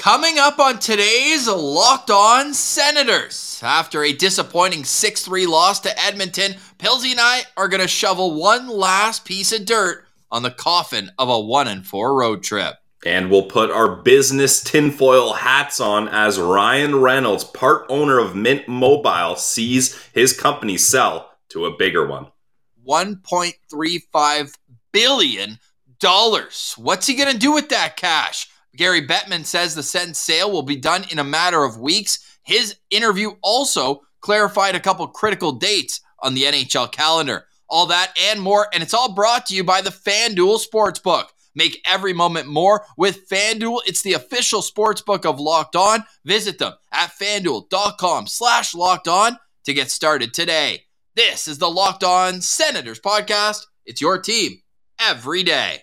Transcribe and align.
Coming 0.00 0.38
up 0.38 0.58
on 0.58 0.78
today's 0.78 1.46
Locked 1.46 2.10
On 2.10 2.54
Senators. 2.54 3.60
After 3.62 4.02
a 4.02 4.14
disappointing 4.14 4.84
6 4.84 5.22
3 5.22 5.46
loss 5.46 5.78
to 5.80 6.02
Edmonton, 6.02 6.54
Pilsy 6.78 7.10
and 7.10 7.20
I 7.20 7.42
are 7.54 7.68
going 7.68 7.82
to 7.82 7.86
shovel 7.86 8.34
one 8.40 8.66
last 8.66 9.26
piece 9.26 9.52
of 9.52 9.66
dirt 9.66 10.06
on 10.30 10.42
the 10.42 10.50
coffin 10.50 11.10
of 11.18 11.28
a 11.28 11.38
1 11.38 11.82
4 11.82 12.14
road 12.14 12.42
trip. 12.42 12.76
And 13.04 13.30
we'll 13.30 13.42
put 13.42 13.70
our 13.70 13.96
business 13.96 14.64
tinfoil 14.64 15.34
hats 15.34 15.80
on 15.80 16.08
as 16.08 16.40
Ryan 16.40 17.02
Reynolds, 17.02 17.44
part 17.44 17.84
owner 17.90 18.18
of 18.18 18.34
Mint 18.34 18.66
Mobile, 18.66 19.36
sees 19.36 20.02
his 20.14 20.32
company 20.32 20.78
sell 20.78 21.30
to 21.50 21.66
a 21.66 21.76
bigger 21.76 22.06
one. 22.06 22.28
$1.35 22.88 24.54
billion. 24.92 25.58
What's 26.78 27.06
he 27.06 27.14
going 27.14 27.32
to 27.32 27.38
do 27.38 27.52
with 27.52 27.68
that 27.68 27.98
cash? 27.98 28.48
Gary 28.76 29.06
Bettman 29.06 29.44
says 29.44 29.74
the 29.74 29.82
Sens 29.82 30.18
sale 30.18 30.50
will 30.50 30.62
be 30.62 30.76
done 30.76 31.04
in 31.10 31.18
a 31.18 31.24
matter 31.24 31.64
of 31.64 31.80
weeks. 31.80 32.38
His 32.42 32.76
interview 32.90 33.32
also 33.42 34.02
clarified 34.20 34.74
a 34.74 34.80
couple 34.80 35.06
critical 35.08 35.52
dates 35.52 36.00
on 36.20 36.34
the 36.34 36.44
NHL 36.44 36.90
calendar. 36.92 37.46
All 37.68 37.86
that 37.86 38.12
and 38.18 38.40
more, 38.40 38.66
and 38.72 38.82
it's 38.82 38.94
all 38.94 39.14
brought 39.14 39.46
to 39.46 39.54
you 39.54 39.64
by 39.64 39.80
the 39.80 39.90
FanDuel 39.90 40.60
Sportsbook. 40.66 41.26
Make 41.54 41.80
every 41.84 42.12
moment 42.12 42.46
more 42.46 42.84
with 42.96 43.28
FanDuel. 43.28 43.80
It's 43.86 44.02
the 44.02 44.14
official 44.14 44.60
sportsbook 44.60 45.24
of 45.24 45.40
Locked 45.40 45.76
On. 45.76 46.04
Visit 46.24 46.58
them 46.58 46.74
at 46.92 47.10
fanduel.com 47.10 48.26
slash 48.26 48.74
locked 48.74 49.08
on 49.08 49.38
to 49.64 49.74
get 49.74 49.90
started 49.90 50.32
today. 50.32 50.84
This 51.16 51.48
is 51.48 51.58
the 51.58 51.70
Locked 51.70 52.04
On 52.04 52.40
Senators 52.40 53.00
podcast. 53.00 53.66
It's 53.84 54.00
your 54.00 54.20
team 54.20 54.62
every 55.00 55.42
day. 55.42 55.82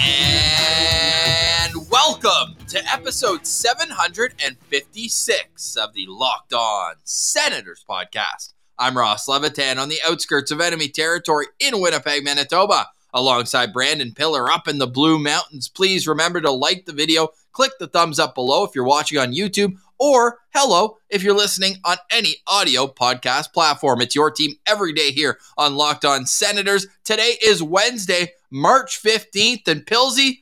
To 2.71 2.81
episode 2.93 3.45
756 3.45 5.75
of 5.75 5.93
the 5.93 6.05
Locked 6.07 6.53
On 6.53 6.93
Senators 7.03 7.83
podcast. 7.89 8.53
I'm 8.79 8.97
Ross 8.97 9.27
Levitan 9.27 9.77
on 9.77 9.89
the 9.89 9.99
outskirts 10.07 10.51
of 10.51 10.61
enemy 10.61 10.87
territory 10.87 11.47
in 11.59 11.81
Winnipeg, 11.81 12.23
Manitoba, 12.23 12.87
alongside 13.13 13.73
Brandon 13.73 14.13
Piller 14.13 14.49
up 14.49 14.69
in 14.69 14.77
the 14.77 14.87
Blue 14.87 15.19
Mountains. 15.19 15.67
Please 15.67 16.07
remember 16.07 16.39
to 16.39 16.49
like 16.49 16.85
the 16.85 16.93
video, 16.93 17.27
click 17.51 17.73
the 17.77 17.87
thumbs 17.87 18.19
up 18.19 18.35
below 18.35 18.63
if 18.63 18.73
you're 18.73 18.85
watching 18.85 19.17
on 19.17 19.33
YouTube, 19.33 19.73
or 19.99 20.39
hello 20.53 20.95
if 21.09 21.23
you're 21.23 21.35
listening 21.35 21.75
on 21.83 21.97
any 22.09 22.35
audio 22.47 22.87
podcast 22.87 23.51
platform. 23.51 23.99
It's 23.99 24.15
your 24.15 24.31
team 24.31 24.53
every 24.65 24.93
day 24.93 25.11
here 25.11 25.39
on 25.57 25.75
Locked 25.75 26.05
On 26.05 26.25
Senators. 26.25 26.87
Today 27.03 27.35
is 27.43 27.61
Wednesday, 27.61 28.31
March 28.49 29.03
15th, 29.03 29.67
and 29.67 29.85
Pilsy, 29.85 30.40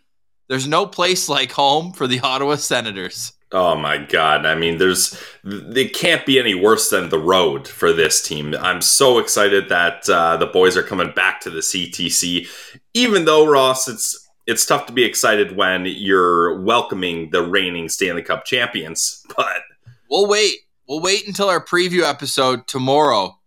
there's 0.49 0.67
no 0.67 0.85
place 0.85 1.29
like 1.29 1.51
home 1.51 1.93
for 1.93 2.07
the 2.07 2.19
Ottawa 2.19 2.55
Senators. 2.55 3.33
Oh 3.51 3.75
my 3.75 3.97
god! 3.97 4.45
I 4.45 4.53
mean, 4.53 4.77
there's 4.77 5.17
it 5.43 5.95
can't 5.95 6.25
be 6.25 6.37
any 6.37 6.53
worse 6.53 6.89
than 6.89 7.09
the 7.09 7.17
road 7.17 7.67
for 7.67 7.91
this 7.93 8.21
team. 8.21 8.53
I'm 8.59 8.81
so 8.81 9.17
excited 9.17 9.69
that 9.69 10.07
uh, 10.09 10.37
the 10.37 10.45
boys 10.45 10.77
are 10.77 10.83
coming 10.83 11.11
back 11.13 11.39
to 11.41 11.49
the 11.49 11.61
CTC. 11.61 12.47
Even 12.93 13.25
though 13.25 13.47
Ross, 13.47 13.87
it's 13.87 14.27
it's 14.45 14.65
tough 14.65 14.85
to 14.87 14.93
be 14.93 15.03
excited 15.03 15.55
when 15.55 15.85
you're 15.85 16.61
welcoming 16.61 17.29
the 17.31 17.41
reigning 17.41 17.89
Stanley 17.89 18.23
Cup 18.23 18.45
champions. 18.45 19.25
But 19.35 19.61
We'll 20.09 20.27
wait. 20.27 20.57
We'll 20.87 21.01
wait 21.01 21.27
until 21.27 21.49
our 21.49 21.63
preview 21.63 22.01
episode 22.01 22.67
tomorrow. 22.67 23.37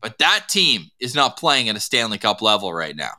But 0.00 0.18
that 0.18 0.48
team 0.48 0.90
is 1.00 1.14
not 1.14 1.36
playing 1.36 1.68
at 1.68 1.76
a 1.76 1.80
Stanley 1.80 2.18
Cup 2.18 2.42
level 2.42 2.72
right 2.72 2.94
now. 2.94 3.12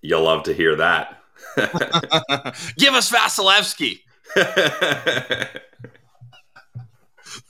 you'll 0.00 0.22
love 0.22 0.44
to 0.44 0.54
hear 0.54 0.76
that. 0.76 1.21
Give 2.76 2.94
us 2.94 3.10
Vasilevsky. 3.10 4.00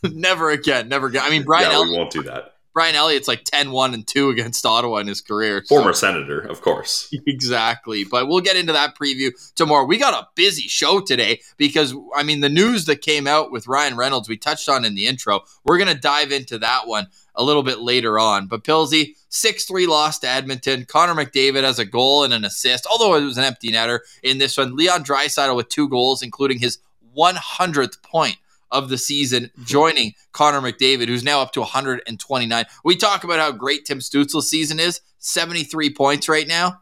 never 0.03 0.51
again. 0.51 0.89
Never 0.89 1.07
again. 1.07 1.23
I 1.25 1.31
mean, 1.31 1.45
Brian 1.45 1.71
yeah, 1.71 1.83
we 1.83 1.97
won't 1.97 2.11
do 2.11 2.23
that. 2.25 2.57
Brian 2.75 2.95
Elliott's 2.95 3.29
like 3.29 3.45
10-1 3.45 3.93
and 3.95 4.07
2 4.07 4.31
against 4.31 4.65
Ottawa 4.65 4.97
in 4.99 5.07
his 5.07 5.21
career. 5.21 5.63
so- 5.65 5.77
Former 5.77 5.93
senator, 5.93 6.41
of 6.41 6.61
course. 6.63 7.13
Exactly. 7.27 8.05
But 8.05 8.29
we'll 8.29 8.41
get 8.41 8.57
into 8.57 8.73
that 8.73 8.97
preview 8.97 9.31
tomorrow. 9.55 9.85
We 9.85 9.99
got 9.99 10.15
a 10.15 10.27
busy 10.35 10.63
show 10.69 11.01
today 11.01 11.41
because, 11.57 11.95
I 12.17 12.23
mean, 12.23 12.41
the 12.41 12.49
news 12.49 12.87
that 12.87 13.03
came 13.03 13.27
out 13.27 13.53
with 13.53 13.67
Ryan 13.69 13.97
Reynolds, 13.97 14.29
we 14.29 14.37
touched 14.37 14.69
on 14.69 14.85
in 14.85 14.95
the 14.95 15.07
intro. 15.07 15.41
We're 15.65 15.79
going 15.79 15.93
to 15.95 16.01
dive 16.01 16.33
into 16.33 16.59
that 16.59 16.87
one 16.87 17.09
a 17.35 17.43
little 17.45 17.63
bit 17.63 17.79
later 17.81 18.19
on. 18.19 18.47
But 18.47 18.65
Pilsy, 18.65 19.17
6 19.29 19.65
3 19.65 19.87
loss 19.87 20.19
to 20.21 20.29
Edmonton. 20.29 20.85
Connor 20.87 21.15
McDavid 21.15 21.63
has 21.63 21.79
a 21.79 21.85
goal 21.85 22.25
and 22.25 22.33
an 22.35 22.45
assist, 22.45 22.87
although 22.91 23.15
it 23.15 23.23
was 23.25 23.39
an 23.39 23.45
empty 23.45 23.71
netter 23.71 24.01
in 24.23 24.39
this 24.39 24.57
one. 24.59 24.77
Leon 24.77 25.05
Draisaitl 25.05 25.57
with 25.57 25.69
two 25.69 25.89
goals, 25.89 26.23
including 26.23 26.59
his 26.59 26.79
100th 27.17 28.03
point 28.03 28.37
of 28.73 28.89
the 28.89 28.99
season, 28.99 29.45
mm-hmm. 29.45 29.65
joining 29.65 30.13
Connor 30.33 30.61
McDavid, 30.61 31.07
who's 31.07 31.23
now 31.23 31.41
up 31.41 31.53
to 31.53 31.61
129. 31.61 32.65
We 32.85 32.97
talk 32.97 33.23
about 33.23 33.39
how 33.39 33.53
great 33.53 33.85
Tim 33.85 34.01
Stützle's 34.01 34.51
season 34.51 34.81
is 34.81 35.01
73 35.19 35.95
points 35.95 36.29
right 36.29 36.49
now. 36.49 36.81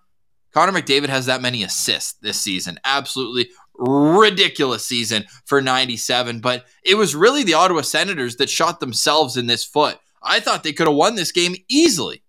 Connor 0.53 0.73
McDavid 0.73 1.09
has 1.09 1.27
that 1.27 1.43
many 1.43 1.63
assists 1.63 2.15
this 2.15 2.41
season. 2.41 2.79
Absolutely 2.85 3.51
ridiculous 3.81 4.87
season 4.87 5.25
for 5.45 5.61
97. 5.61 6.41
But 6.41 6.67
it 6.85 6.97
was 6.97 7.15
really 7.15 7.45
the 7.45 7.55
Ottawa 7.55 7.83
Senators 7.83 8.37
that 8.37 8.51
shot 8.51 8.81
themselves 8.81 9.37
in 9.37 9.47
this 9.47 9.65
foot. 9.65 9.99
I 10.23 10.41
thought 10.41 10.63
they 10.63 10.73
could 10.73 10.87
have 10.87 10.97
won 10.97 11.15
this 11.15 11.33
game 11.33 11.57
easily. 11.69 12.23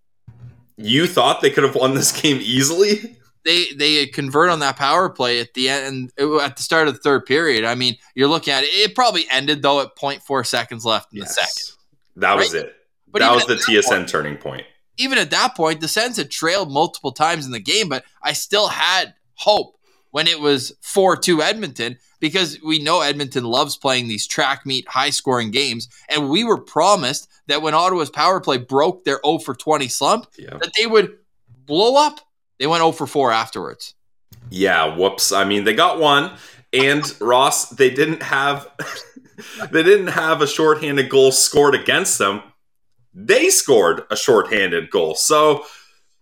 You 0.77 1.07
thought 1.07 1.41
they 1.41 1.49
could 1.49 1.63
have 1.63 1.75
won 1.75 1.93
this 1.93 2.11
game 2.21 2.39
easily? 2.41 3.17
They 3.43 3.65
they 3.75 4.05
convert 4.07 4.49
on 4.49 4.59
that 4.59 4.77
power 4.77 5.09
play 5.09 5.39
at 5.39 5.53
the 5.55 5.69
end 5.69 6.11
at 6.19 6.55
the 6.57 6.63
start 6.63 6.87
of 6.87 6.93
the 6.93 6.99
third 6.99 7.25
period. 7.25 7.63
I 7.65 7.75
mean, 7.75 7.95
you're 8.15 8.27
looking 8.27 8.53
at 8.53 8.63
it. 8.63 8.67
It 8.67 8.93
probably 8.95 9.25
ended 9.31 9.61
though 9.61 9.81
at 9.81 9.95
0.4 9.95 10.45
seconds 10.45 10.85
left 10.85 11.11
in 11.13 11.19
the 11.19 11.25
second. 11.25 11.75
That 12.17 12.35
was 12.37 12.53
it. 12.53 12.73
But 13.07 13.19
that 13.19 13.33
was 13.33 13.45
the 13.45 13.55
that 13.55 13.63
TSN 13.63 13.89
point- 13.97 14.09
turning 14.09 14.37
point. 14.37 14.65
even 14.97 15.17
at 15.17 15.31
that 15.31 15.55
point, 15.55 15.81
the 15.81 15.87
Sens 15.87 16.17
had 16.17 16.29
trailed 16.31 16.71
multiple 16.71 17.11
times 17.11 17.45
in 17.45 17.51
the 17.51 17.59
game, 17.59 17.89
but 17.89 18.03
I 18.21 18.33
still 18.33 18.67
had 18.67 19.15
hope 19.35 19.75
when 20.11 20.27
it 20.27 20.39
was 20.39 20.73
4 20.81 21.17
2 21.17 21.41
Edmonton 21.41 21.97
because 22.19 22.59
we 22.63 22.77
know 22.79 23.01
Edmonton 23.01 23.43
loves 23.43 23.75
playing 23.75 24.07
these 24.07 24.27
track 24.27 24.65
meet, 24.65 24.87
high 24.87 25.09
scoring 25.09 25.49
games. 25.51 25.87
And 26.09 26.29
we 26.29 26.43
were 26.43 26.59
promised 26.59 27.27
that 27.47 27.61
when 27.63 27.73
Ottawa's 27.73 28.11
power 28.11 28.39
play 28.39 28.57
broke 28.57 29.03
their 29.03 29.19
0 29.25 29.39
for 29.39 29.55
20 29.55 29.87
slump, 29.87 30.27
Yeah. 30.37 30.57
that 30.61 30.71
they 30.79 30.85
would 30.85 31.17
blow 31.65 31.95
up. 31.95 32.19
They 32.61 32.67
went 32.67 32.81
0 32.81 32.91
for 32.91 33.07
4 33.07 33.31
afterwards. 33.31 33.95
Yeah, 34.51 34.95
whoops. 34.95 35.31
I 35.31 35.45
mean, 35.45 35.63
they 35.63 35.73
got 35.73 35.99
one, 35.99 36.37
and 36.71 37.03
Ross, 37.19 37.71
they 37.71 37.89
didn't 37.89 38.21
have 38.21 38.67
they 39.71 39.81
didn't 39.81 40.09
have 40.09 40.43
a 40.43 40.47
shorthanded 40.47 41.09
goal 41.09 41.31
scored 41.31 41.73
against 41.73 42.19
them. 42.19 42.43
They 43.15 43.49
scored 43.49 44.03
a 44.11 44.15
shorthanded 44.15 44.91
goal. 44.91 45.15
So 45.15 45.65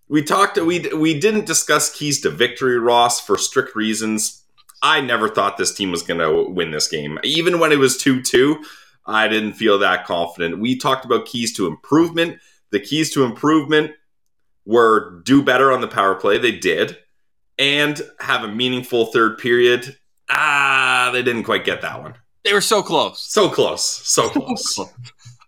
we 0.08 0.24
talked 0.24 0.58
we 0.58 0.88
we 0.94 1.20
didn't 1.20 1.46
discuss 1.46 1.94
keys 1.94 2.22
to 2.22 2.30
victory, 2.30 2.80
Ross, 2.80 3.20
for 3.20 3.38
strict 3.38 3.76
reasons. 3.76 4.42
I 4.82 5.02
never 5.02 5.28
thought 5.28 5.58
this 5.58 5.74
team 5.74 5.92
was 5.92 6.04
going 6.04 6.22
to 6.22 6.50
win 6.50 6.72
this 6.72 6.88
game. 6.88 7.20
Even 7.22 7.60
when 7.60 7.74
it 7.74 7.80
was 7.80 8.02
2-2, 8.02 8.64
I 9.06 9.28
didn't 9.28 9.56
feel 9.56 9.78
that 9.80 10.06
confident. 10.06 10.60
We 10.60 10.78
talked 10.78 11.04
about 11.04 11.26
keys 11.26 11.54
to 11.58 11.68
improvement. 11.68 12.40
The 12.72 12.80
keys 12.80 13.14
to 13.16 13.26
improvement 13.26 13.92
were 14.70 15.22
do 15.26 15.42
better 15.42 15.72
on 15.72 15.82
the 15.82 15.88
power 15.88 16.14
play. 16.14 16.38
They 16.38 16.52
did 16.52 16.96
and 17.58 18.00
have 18.20 18.44
a 18.44 18.48
meaningful 18.48 19.08
third 19.08 19.40
period. 19.40 19.98
Ah, 20.30 21.10
they 21.12 21.24
didn't 21.24 21.44
quite 21.44 21.66
get 21.66 21.82
that 21.82 22.02
one. 22.02 22.14
They 22.46 22.54
were 22.54 22.62
so 22.62 22.84
close. 22.84 23.20
So 23.20 23.50
close, 23.50 23.84
so 23.84 24.30
close. 24.30 24.80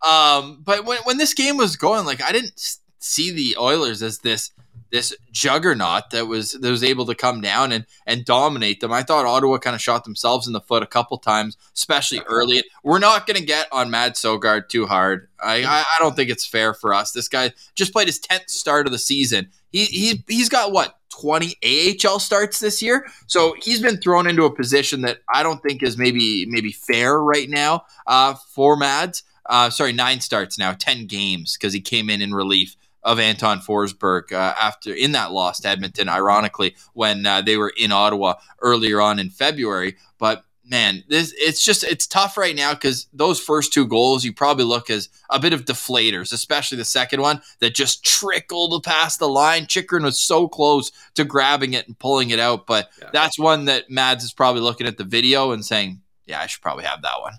Um, 0.02 0.62
but 0.64 0.86
when, 0.86 0.98
when 1.04 1.18
this 1.18 1.36
game 1.36 1.56
was 1.56 1.76
going, 1.76 2.06
like 2.06 2.22
I 2.24 2.32
didn't 2.32 2.60
see 2.98 3.32
the 3.32 3.56
Oilers 3.60 4.02
as 4.02 4.18
this 4.20 4.52
this 4.92 5.16
juggernaut 5.32 6.10
that 6.12 6.28
was 6.28 6.52
that 6.52 6.70
was 6.70 6.84
able 6.84 7.06
to 7.06 7.16
come 7.16 7.42
down 7.42 7.72
and 7.72 7.86
and 8.06 8.26
dominate 8.26 8.82
them. 8.82 8.92
I 8.92 9.04
thought 9.04 9.26
Ottawa 9.26 9.58
kind 9.58 9.76
of 9.76 9.82
shot 9.82 10.04
themselves 10.04 10.48
in 10.48 10.54
the 10.54 10.62
foot 10.62 10.84
a 10.84 10.88
couple 10.88 11.18
times, 11.18 11.58
especially 11.74 12.22
early. 12.28 12.64
We're 12.84 13.00
not 13.00 13.26
going 13.26 13.40
to 13.40 13.46
get 13.46 13.68
on 13.72 13.90
Mads 13.90 14.22
Sogaard 14.22 14.70
too 14.70 14.86
hard. 14.86 15.30
I, 15.42 15.64
I 15.64 15.80
I 15.82 15.96
don't 16.00 16.16
think 16.16 16.30
it's 16.30 16.46
fair 16.46 16.74
for 16.74 16.94
us. 16.94 17.12
This 17.12 17.28
guy 17.28 17.52
just 17.76 17.94
played 17.94 18.08
his 18.08 18.20
tenth 18.20 18.50
start 18.50 18.86
of 18.86 18.92
the 18.92 19.00
season. 19.00 19.50
He 19.72 19.86
he 19.86 20.24
he's 20.28 20.50
got 20.50 20.72
what 20.72 20.98
20 21.20 21.56
AHL 22.06 22.20
starts 22.20 22.60
this 22.60 22.82
year. 22.82 23.06
So 23.28 23.56
he's 23.62 23.82
been 23.82 23.98
thrown 23.98 24.28
into 24.28 24.44
a 24.46 24.56
position 24.56 25.02
that 25.02 25.20
I 25.34 25.44
don't 25.44 25.62
think 25.62 25.84
is 25.84 25.98
maybe 25.98 26.46
maybe 26.48 26.72
fair 26.72 27.20
right 27.22 27.50
now 27.50 27.86
uh, 28.08 28.36
for 28.54 28.76
Mads. 28.76 29.24
uh, 29.48 29.70
sorry, 29.70 29.92
nine 29.94 30.20
starts 30.20 30.58
now, 30.58 30.74
10 30.74 31.08
games 31.08 31.58
because 31.58 31.74
he 31.74 31.82
came 31.82 32.10
in 32.10 32.22
in 32.22 32.34
relief 32.34 32.76
of 33.04 33.20
Anton 33.20 33.60
Forsberg 33.60 34.32
uh, 34.32 34.54
after 34.60 34.94
in 34.94 35.14
that 35.14 35.32
loss 35.32 35.60
to 35.62 35.70
Edmonton, 35.70 36.10
ironically, 36.10 36.76
when 36.94 37.26
uh, 37.26 37.42
they 37.42 37.58
were 37.58 37.74
in 37.78 37.92
Ottawa 37.92 38.36
earlier 38.62 39.02
on 39.02 39.20
in 39.20 39.30
February. 39.30 39.98
But 40.18 40.44
man, 40.72 41.04
this 41.08 41.34
it's 41.38 41.64
just 41.64 41.84
it's 41.84 42.08
tough 42.08 42.38
right 42.38 42.56
now 42.56 42.74
because 42.74 43.08
those 43.14 43.40
first 43.40 43.74
two 43.74 43.86
goals 43.86 44.24
you 44.24 44.34
probably 44.34 44.64
look 44.64 44.90
as 44.90 45.10
a 45.30 45.40
bit 45.40 45.54
of 45.54 45.66
deflators, 45.66 46.32
especially 46.32 46.78
the 46.78 46.86
second 46.86 47.22
one 47.22 47.42
that 47.60 47.76
just 47.76 48.04
trickled 48.04 48.84
past 48.84 49.20
the 49.20 49.28
line. 49.28 49.68
Chychrun 49.68 50.04
was 50.04 50.20
so 50.20 50.48
close 50.48 50.92
to 51.16 51.24
grabbing 51.24 51.74
it 51.74 51.88
and 51.88 52.00
pulling 52.00 52.30
it 52.30 52.40
out, 52.40 52.66
but 52.66 52.90
yeah. 53.00 53.10
that's 53.12 53.38
one 53.38 53.66
that 53.66 53.90
Mads 53.90 54.24
is 54.24 54.34
probably 54.34 54.62
looking 54.62 54.88
at 54.88 54.98
the 54.98 55.04
video 55.04 55.52
and 55.52 55.66
saying, 55.66 56.02
"Yeah, 56.26 56.40
I 56.40 56.48
should 56.48 56.62
probably 56.62 56.86
have 56.86 57.02
that 57.02 57.20
one." 57.20 57.34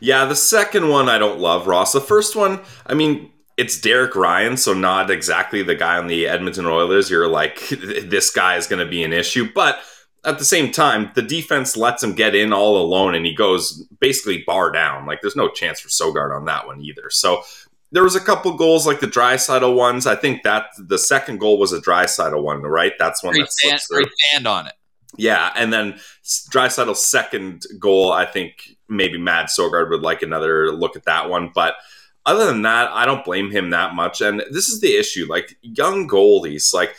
Yeah, 0.00 0.24
the 0.24 0.36
second 0.36 0.88
one 0.88 1.08
I 1.08 1.18
don't 1.18 1.38
love, 1.38 1.66
Ross. 1.66 1.92
The 1.92 2.00
first 2.00 2.34
one, 2.34 2.60
I 2.86 2.94
mean, 2.94 3.30
it's 3.58 3.78
Derek 3.78 4.14
Ryan, 4.14 4.56
so 4.56 4.72
not 4.72 5.10
exactly 5.10 5.64
the 5.64 5.74
guy 5.74 5.98
on 5.98 6.06
the 6.06 6.28
Edmonton 6.28 6.64
Oilers. 6.64 7.10
You're 7.10 7.26
like, 7.26 7.68
this 7.68 8.30
guy 8.30 8.56
is 8.56 8.68
going 8.68 8.82
to 8.82 8.88
be 8.88 9.02
an 9.02 9.12
issue. 9.12 9.48
But 9.52 9.80
at 10.24 10.38
the 10.38 10.44
same 10.44 10.70
time, 10.70 11.10
the 11.16 11.22
defense 11.22 11.76
lets 11.76 12.02
him 12.02 12.14
get 12.14 12.36
in 12.36 12.52
all 12.52 12.80
alone 12.80 13.16
and 13.16 13.26
he 13.26 13.34
goes 13.34 13.84
basically 13.98 14.44
bar 14.46 14.70
down. 14.70 15.06
Like, 15.06 15.22
there's 15.22 15.34
no 15.34 15.48
chance 15.48 15.80
for 15.80 15.88
Sogaard 15.88 16.34
on 16.34 16.44
that 16.44 16.68
one 16.68 16.80
either. 16.80 17.10
So 17.10 17.42
there 17.90 18.04
was 18.04 18.14
a 18.14 18.20
couple 18.20 18.56
goals 18.56 18.86
like 18.86 19.00
the 19.00 19.08
Draisaitl 19.08 19.74
ones. 19.74 20.06
I 20.06 20.14
think 20.14 20.44
that 20.44 20.66
the 20.78 20.98
second 20.98 21.38
goal 21.38 21.58
was 21.58 21.72
a 21.72 21.80
Draisaitl 21.80 22.40
one, 22.40 22.62
right? 22.62 22.92
That's 22.96 23.24
one 23.24 23.32
great 23.32 23.46
that 23.46 23.52
slips 23.52 23.86
through. 23.88 24.04
Great 24.04 24.46
on 24.46 24.68
it. 24.68 24.74
Yeah, 25.16 25.50
and 25.56 25.72
then 25.72 25.98
Draisaitl's 26.22 27.02
second 27.02 27.64
goal, 27.80 28.12
I 28.12 28.24
think 28.24 28.76
maybe 28.88 29.18
Mads 29.18 29.56
Sogaard 29.58 29.90
would 29.90 30.02
like 30.02 30.22
another 30.22 30.70
look 30.70 30.94
at 30.94 31.06
that 31.06 31.28
one, 31.28 31.50
but– 31.52 31.74
other 32.26 32.46
than 32.46 32.62
that, 32.62 32.90
I 32.92 33.06
don't 33.06 33.24
blame 33.24 33.50
him 33.50 33.70
that 33.70 33.94
much. 33.94 34.20
And 34.20 34.42
this 34.50 34.68
is 34.68 34.80
the 34.80 34.96
issue 34.96 35.26
like 35.28 35.56
young 35.62 36.08
goalies, 36.08 36.74
like 36.74 36.94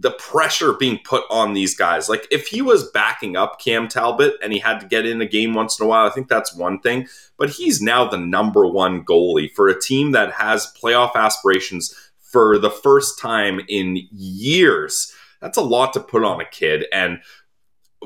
the 0.00 0.12
pressure 0.12 0.72
being 0.72 1.00
put 1.04 1.24
on 1.28 1.52
these 1.52 1.74
guys. 1.74 2.08
Like 2.08 2.26
if 2.30 2.46
he 2.46 2.62
was 2.62 2.90
backing 2.90 3.36
up 3.36 3.60
Cam 3.60 3.88
Talbot 3.88 4.34
and 4.42 4.52
he 4.52 4.60
had 4.60 4.78
to 4.80 4.86
get 4.86 5.04
in 5.04 5.20
a 5.20 5.26
game 5.26 5.54
once 5.54 5.78
in 5.78 5.84
a 5.84 5.88
while, 5.88 6.06
I 6.06 6.10
think 6.10 6.28
that's 6.28 6.54
one 6.54 6.80
thing. 6.80 7.08
But 7.36 7.50
he's 7.50 7.82
now 7.82 8.08
the 8.08 8.18
number 8.18 8.66
one 8.66 9.04
goalie 9.04 9.52
for 9.52 9.68
a 9.68 9.80
team 9.80 10.12
that 10.12 10.32
has 10.32 10.72
playoff 10.80 11.16
aspirations 11.16 11.94
for 12.20 12.58
the 12.58 12.70
first 12.70 13.18
time 13.18 13.60
in 13.68 14.06
years. 14.12 15.12
That's 15.40 15.58
a 15.58 15.62
lot 15.62 15.92
to 15.94 16.00
put 16.00 16.24
on 16.24 16.40
a 16.40 16.48
kid. 16.48 16.86
And 16.92 17.20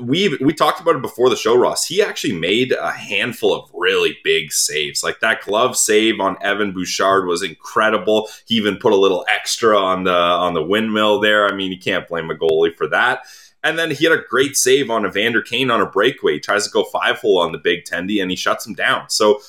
we 0.01 0.37
we 0.37 0.53
talked 0.53 0.81
about 0.81 0.95
it 0.95 1.01
before 1.01 1.29
the 1.29 1.35
show, 1.35 1.55
Ross. 1.55 1.85
He 1.85 2.01
actually 2.01 2.33
made 2.33 2.71
a 2.71 2.91
handful 2.91 3.53
of 3.53 3.69
really 3.73 4.17
big 4.23 4.51
saves. 4.51 5.03
Like 5.03 5.19
that 5.19 5.41
glove 5.41 5.77
save 5.77 6.19
on 6.19 6.37
Evan 6.41 6.71
Bouchard 6.71 7.27
was 7.27 7.43
incredible. 7.43 8.27
He 8.45 8.55
even 8.55 8.77
put 8.77 8.93
a 8.93 8.97
little 8.97 9.25
extra 9.29 9.77
on 9.77 10.03
the 10.03 10.13
on 10.13 10.53
the 10.53 10.63
windmill 10.63 11.19
there. 11.19 11.47
I 11.47 11.53
mean, 11.53 11.71
you 11.71 11.79
can't 11.79 12.07
blame 12.07 12.31
a 12.31 12.35
goalie 12.35 12.75
for 12.75 12.87
that. 12.87 13.21
And 13.63 13.79
then 13.79 13.91
he 13.91 14.03
had 14.03 14.13
a 14.13 14.21
great 14.29 14.57
save 14.57 14.89
on 14.89 15.05
Evander 15.05 15.41
Kane 15.41 15.71
on 15.71 15.79
a 15.79 15.85
breakaway. 15.85 16.33
He 16.33 16.39
tries 16.39 16.65
to 16.65 16.71
go 16.71 16.83
five 16.83 17.19
hole 17.19 17.39
on 17.39 17.53
the 17.53 17.57
big 17.57 17.85
tendy 17.85 18.21
and 18.21 18.29
he 18.29 18.35
shuts 18.35 18.65
him 18.65 18.73
down. 18.73 19.09
So 19.09 19.39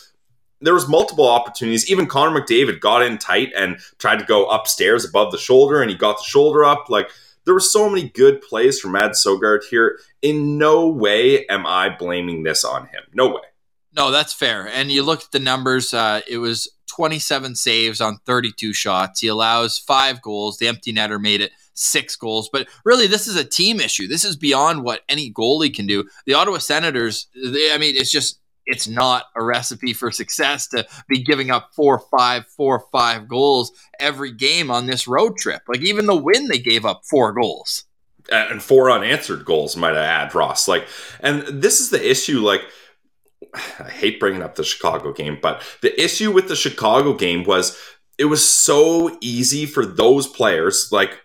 there 0.61 0.75
was 0.75 0.89
multiple 0.89 1.29
opportunities. 1.29 1.91
Even 1.91 2.07
Connor 2.07 2.41
McDavid 2.41 2.81
got 2.81 3.03
in 3.03 3.19
tight 3.19 3.53
and 3.57 3.79
tried 3.99 4.19
to 4.19 4.25
go 4.25 4.47
upstairs 4.47 5.05
above 5.05 5.33
the 5.33 5.39
shoulder, 5.39 5.83
and 5.83 5.91
he 5.91 5.97
got 5.97 6.19
the 6.19 6.25
shoulder 6.25 6.65
up. 6.65 6.89
Like 6.89 7.11
there 7.45 7.55
were 7.55 7.61
so 7.61 7.89
many 7.89 8.09
good 8.09 8.41
plays 8.43 8.81
from 8.81 8.93
Mads 8.93 9.25
Sogaard 9.25 9.65
here. 9.65 9.99
In 10.23 10.59
no 10.59 10.89
way 10.89 11.47
am 11.47 11.67
I 11.67 11.95
blaming 11.95 12.43
this 12.43 12.65
on 12.65 12.87
him. 12.87 13.03
No 13.13 13.29
way. 13.29 13.43
No, 13.97 14.11
that's 14.11 14.33
fair. 14.33 14.67
And 14.69 14.91
you 14.91 15.03
look 15.03 15.23
at 15.23 15.33
the 15.33 15.39
numbers, 15.39 15.95
uh, 15.95 16.21
it 16.29 16.39
was 16.39 16.69
27 16.89 17.55
saves 17.55 18.01
on 18.01 18.19
32 18.27 18.73
shots. 18.73 19.21
He 19.21 19.29
allows 19.29 19.79
five 19.79 20.21
goals. 20.21 20.59
The 20.59 20.69
empty 20.69 20.93
netter 20.93 21.21
made 21.21 21.41
it 21.41 21.53
six 21.75 22.17
goals. 22.17 22.49
But 22.53 22.69
really, 22.85 23.07
this 23.07 23.27
is 23.29 23.37
a 23.37 23.45
team 23.45 23.81
issue. 23.81 24.09
This 24.09 24.25
is 24.25 24.37
beyond 24.37 24.83
what 24.83 25.03
any 25.09 25.33
goalie 25.33 25.75
can 25.75 25.87
do. 25.87 26.05
The 26.27 26.35
Ottawa 26.35 26.59
Senators, 26.59 27.29
they, 27.35 27.73
I 27.73 27.79
mean, 27.79 27.95
it's 27.97 28.11
just 28.11 28.41
it's 28.67 28.89
not 28.89 29.27
a 29.37 29.45
recipe 29.45 29.93
for 29.93 30.11
success 30.11 30.67
to 30.69 30.87
be 31.09 31.23
giving 31.23 31.51
up 31.51 31.71
four, 31.75 31.99
five, 31.99 32.47
four, 32.47 32.85
five 32.93 33.29
goals 33.29 33.73
every 34.01 34.33
game 34.33 34.71
on 34.71 34.87
this 34.87 35.07
road 35.07 35.37
trip. 35.37 35.63
Like 35.69 35.83
even 35.83 36.07
the 36.07 36.17
win, 36.17 36.49
they 36.49 36.59
gave 36.59 36.85
up 36.85 37.03
four 37.05 37.33
goals 37.33 37.85
uh, 38.33 38.49
and 38.51 38.63
four 38.63 38.91
unanswered 38.91 39.45
goals. 39.45 39.77
Might 39.77 39.97
I 39.97 40.05
add, 40.05 40.35
Ross? 40.35 40.69
Like, 40.69 40.87
and 41.21 41.43
this 41.43 41.81
is 41.81 41.91
the 41.91 42.11
issue. 42.11 42.41
Like, 42.41 42.63
I 43.55 43.91
hate 43.91 44.21
bringing 44.21 44.43
up 44.43 44.55
the 44.55 44.65
Chicago 44.65 45.13
game, 45.13 45.39
but 45.41 45.63
the 45.83 46.01
issue 46.03 46.33
with 46.33 46.49
the 46.49 46.57
Chicago 46.57 47.15
game 47.15 47.45
was 47.45 47.79
it 48.19 48.27
was 48.27 48.47
so 48.47 49.17
easy 49.21 49.67
for 49.67 49.85
those 49.85 50.27
players, 50.27 50.91
like 50.93 51.21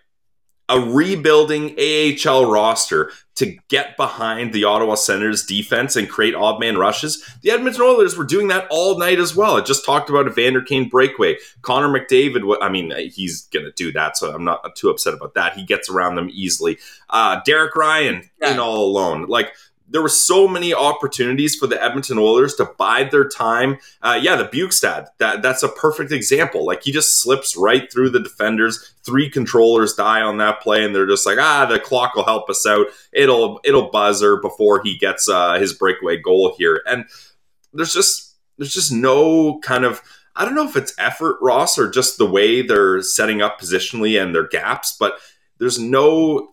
a 0.70 0.80
rebuilding 0.80 1.76
AHL 1.78 2.50
roster 2.50 3.10
to 3.34 3.56
get 3.68 3.96
behind 3.96 4.52
the 4.52 4.64
Ottawa 4.64 4.94
Senators 4.94 5.44
defense 5.44 5.96
and 5.96 6.08
create 6.08 6.34
odd 6.34 6.60
man 6.60 6.76
rushes. 6.78 7.24
The 7.42 7.50
Edmonton 7.50 7.82
Oilers 7.82 8.16
were 8.16 8.24
doing 8.24 8.48
that 8.48 8.66
all 8.70 8.98
night 8.98 9.18
as 9.18 9.34
well. 9.34 9.56
I 9.56 9.62
just 9.62 9.84
talked 9.84 10.10
about 10.10 10.26
Evander 10.26 10.62
Kane 10.62 10.88
breakaway. 10.88 11.38
Connor 11.62 11.88
McDavid, 11.88 12.56
I 12.60 12.68
mean, 12.68 12.92
he's 13.10 13.42
going 13.46 13.64
to 13.64 13.72
do 13.72 13.92
that, 13.92 14.16
so 14.16 14.32
I'm 14.32 14.44
not 14.44 14.76
too 14.76 14.90
upset 14.90 15.14
about 15.14 15.34
that. 15.34 15.54
He 15.54 15.64
gets 15.64 15.90
around 15.90 16.16
them 16.16 16.28
easily. 16.32 16.78
Uh, 17.08 17.40
Derek 17.44 17.74
Ryan 17.74 18.28
yeah. 18.40 18.52
in 18.52 18.60
all 18.60 18.84
alone. 18.84 19.26
Like, 19.26 19.54
there 19.90 20.00
were 20.00 20.08
so 20.08 20.46
many 20.46 20.72
opportunities 20.72 21.56
for 21.56 21.66
the 21.66 21.82
Edmonton 21.82 22.16
Oilers 22.16 22.54
to 22.54 22.64
bide 22.78 23.10
their 23.10 23.28
time. 23.28 23.78
Uh, 24.00 24.18
yeah, 24.20 24.36
the 24.36 24.44
Bjugstad, 24.44 25.08
that 25.18 25.42
that's 25.42 25.64
a 25.64 25.68
perfect 25.68 26.12
example. 26.12 26.64
Like 26.64 26.84
he 26.84 26.92
just 26.92 27.20
slips 27.20 27.56
right 27.56 27.92
through 27.92 28.10
the 28.10 28.20
defenders. 28.20 28.94
Three 29.02 29.28
controllers 29.28 29.94
die 29.94 30.20
on 30.22 30.38
that 30.38 30.60
play, 30.60 30.84
and 30.84 30.94
they're 30.94 31.06
just 31.06 31.26
like, 31.26 31.38
ah, 31.38 31.66
the 31.66 31.80
clock 31.80 32.14
will 32.14 32.24
help 32.24 32.48
us 32.48 32.64
out. 32.66 32.86
It'll 33.12 33.60
it'll 33.64 33.90
buzzer 33.90 34.36
before 34.36 34.80
he 34.82 34.96
gets 34.96 35.28
uh, 35.28 35.54
his 35.54 35.72
breakaway 35.72 36.18
goal 36.18 36.54
here. 36.56 36.82
And 36.86 37.04
there's 37.72 37.92
just 37.92 38.36
there's 38.58 38.74
just 38.74 38.92
no 38.92 39.58
kind 39.58 39.84
of 39.84 40.02
I 40.36 40.44
don't 40.44 40.54
know 40.54 40.68
if 40.68 40.76
it's 40.76 40.94
effort, 40.98 41.38
Ross, 41.42 41.78
or 41.78 41.90
just 41.90 42.16
the 42.16 42.30
way 42.30 42.62
they're 42.62 43.02
setting 43.02 43.42
up 43.42 43.60
positionally 43.60 44.22
and 44.22 44.34
their 44.34 44.46
gaps, 44.46 44.96
but 44.98 45.14
there's 45.60 45.78
no 45.78 46.48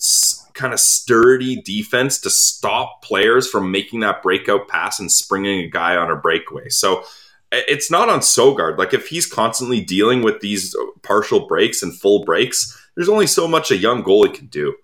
kind 0.53 0.73
of 0.73 0.79
sturdy 0.79 1.61
defense 1.61 2.19
to 2.19 2.29
stop 2.29 3.01
players 3.01 3.49
from 3.49 3.71
making 3.71 4.01
that 4.01 4.21
breakout 4.21 4.67
pass 4.67 4.99
and 4.99 5.11
springing 5.11 5.61
a 5.61 5.69
guy 5.69 5.95
on 5.95 6.11
a 6.11 6.15
breakaway. 6.15 6.67
So 6.69 7.03
it's 7.51 7.89
not 7.89 8.09
on 8.09 8.19
Sogaard. 8.19 8.77
Like 8.77 8.93
if 8.93 9.07
he's 9.07 9.25
constantly 9.25 9.81
dealing 9.81 10.21
with 10.21 10.41
these 10.41 10.75
uh, 10.75 10.83
partial 11.01 11.47
breaks 11.47 11.81
and 11.81 11.97
full 11.97 12.25
breaks, 12.25 12.77
there's 12.95 13.09
only 13.09 13.27
so 13.27 13.47
much 13.47 13.71
a 13.71 13.77
young 13.77 14.03
goalie 14.03 14.33
can 14.33 14.47
do. 14.47 14.75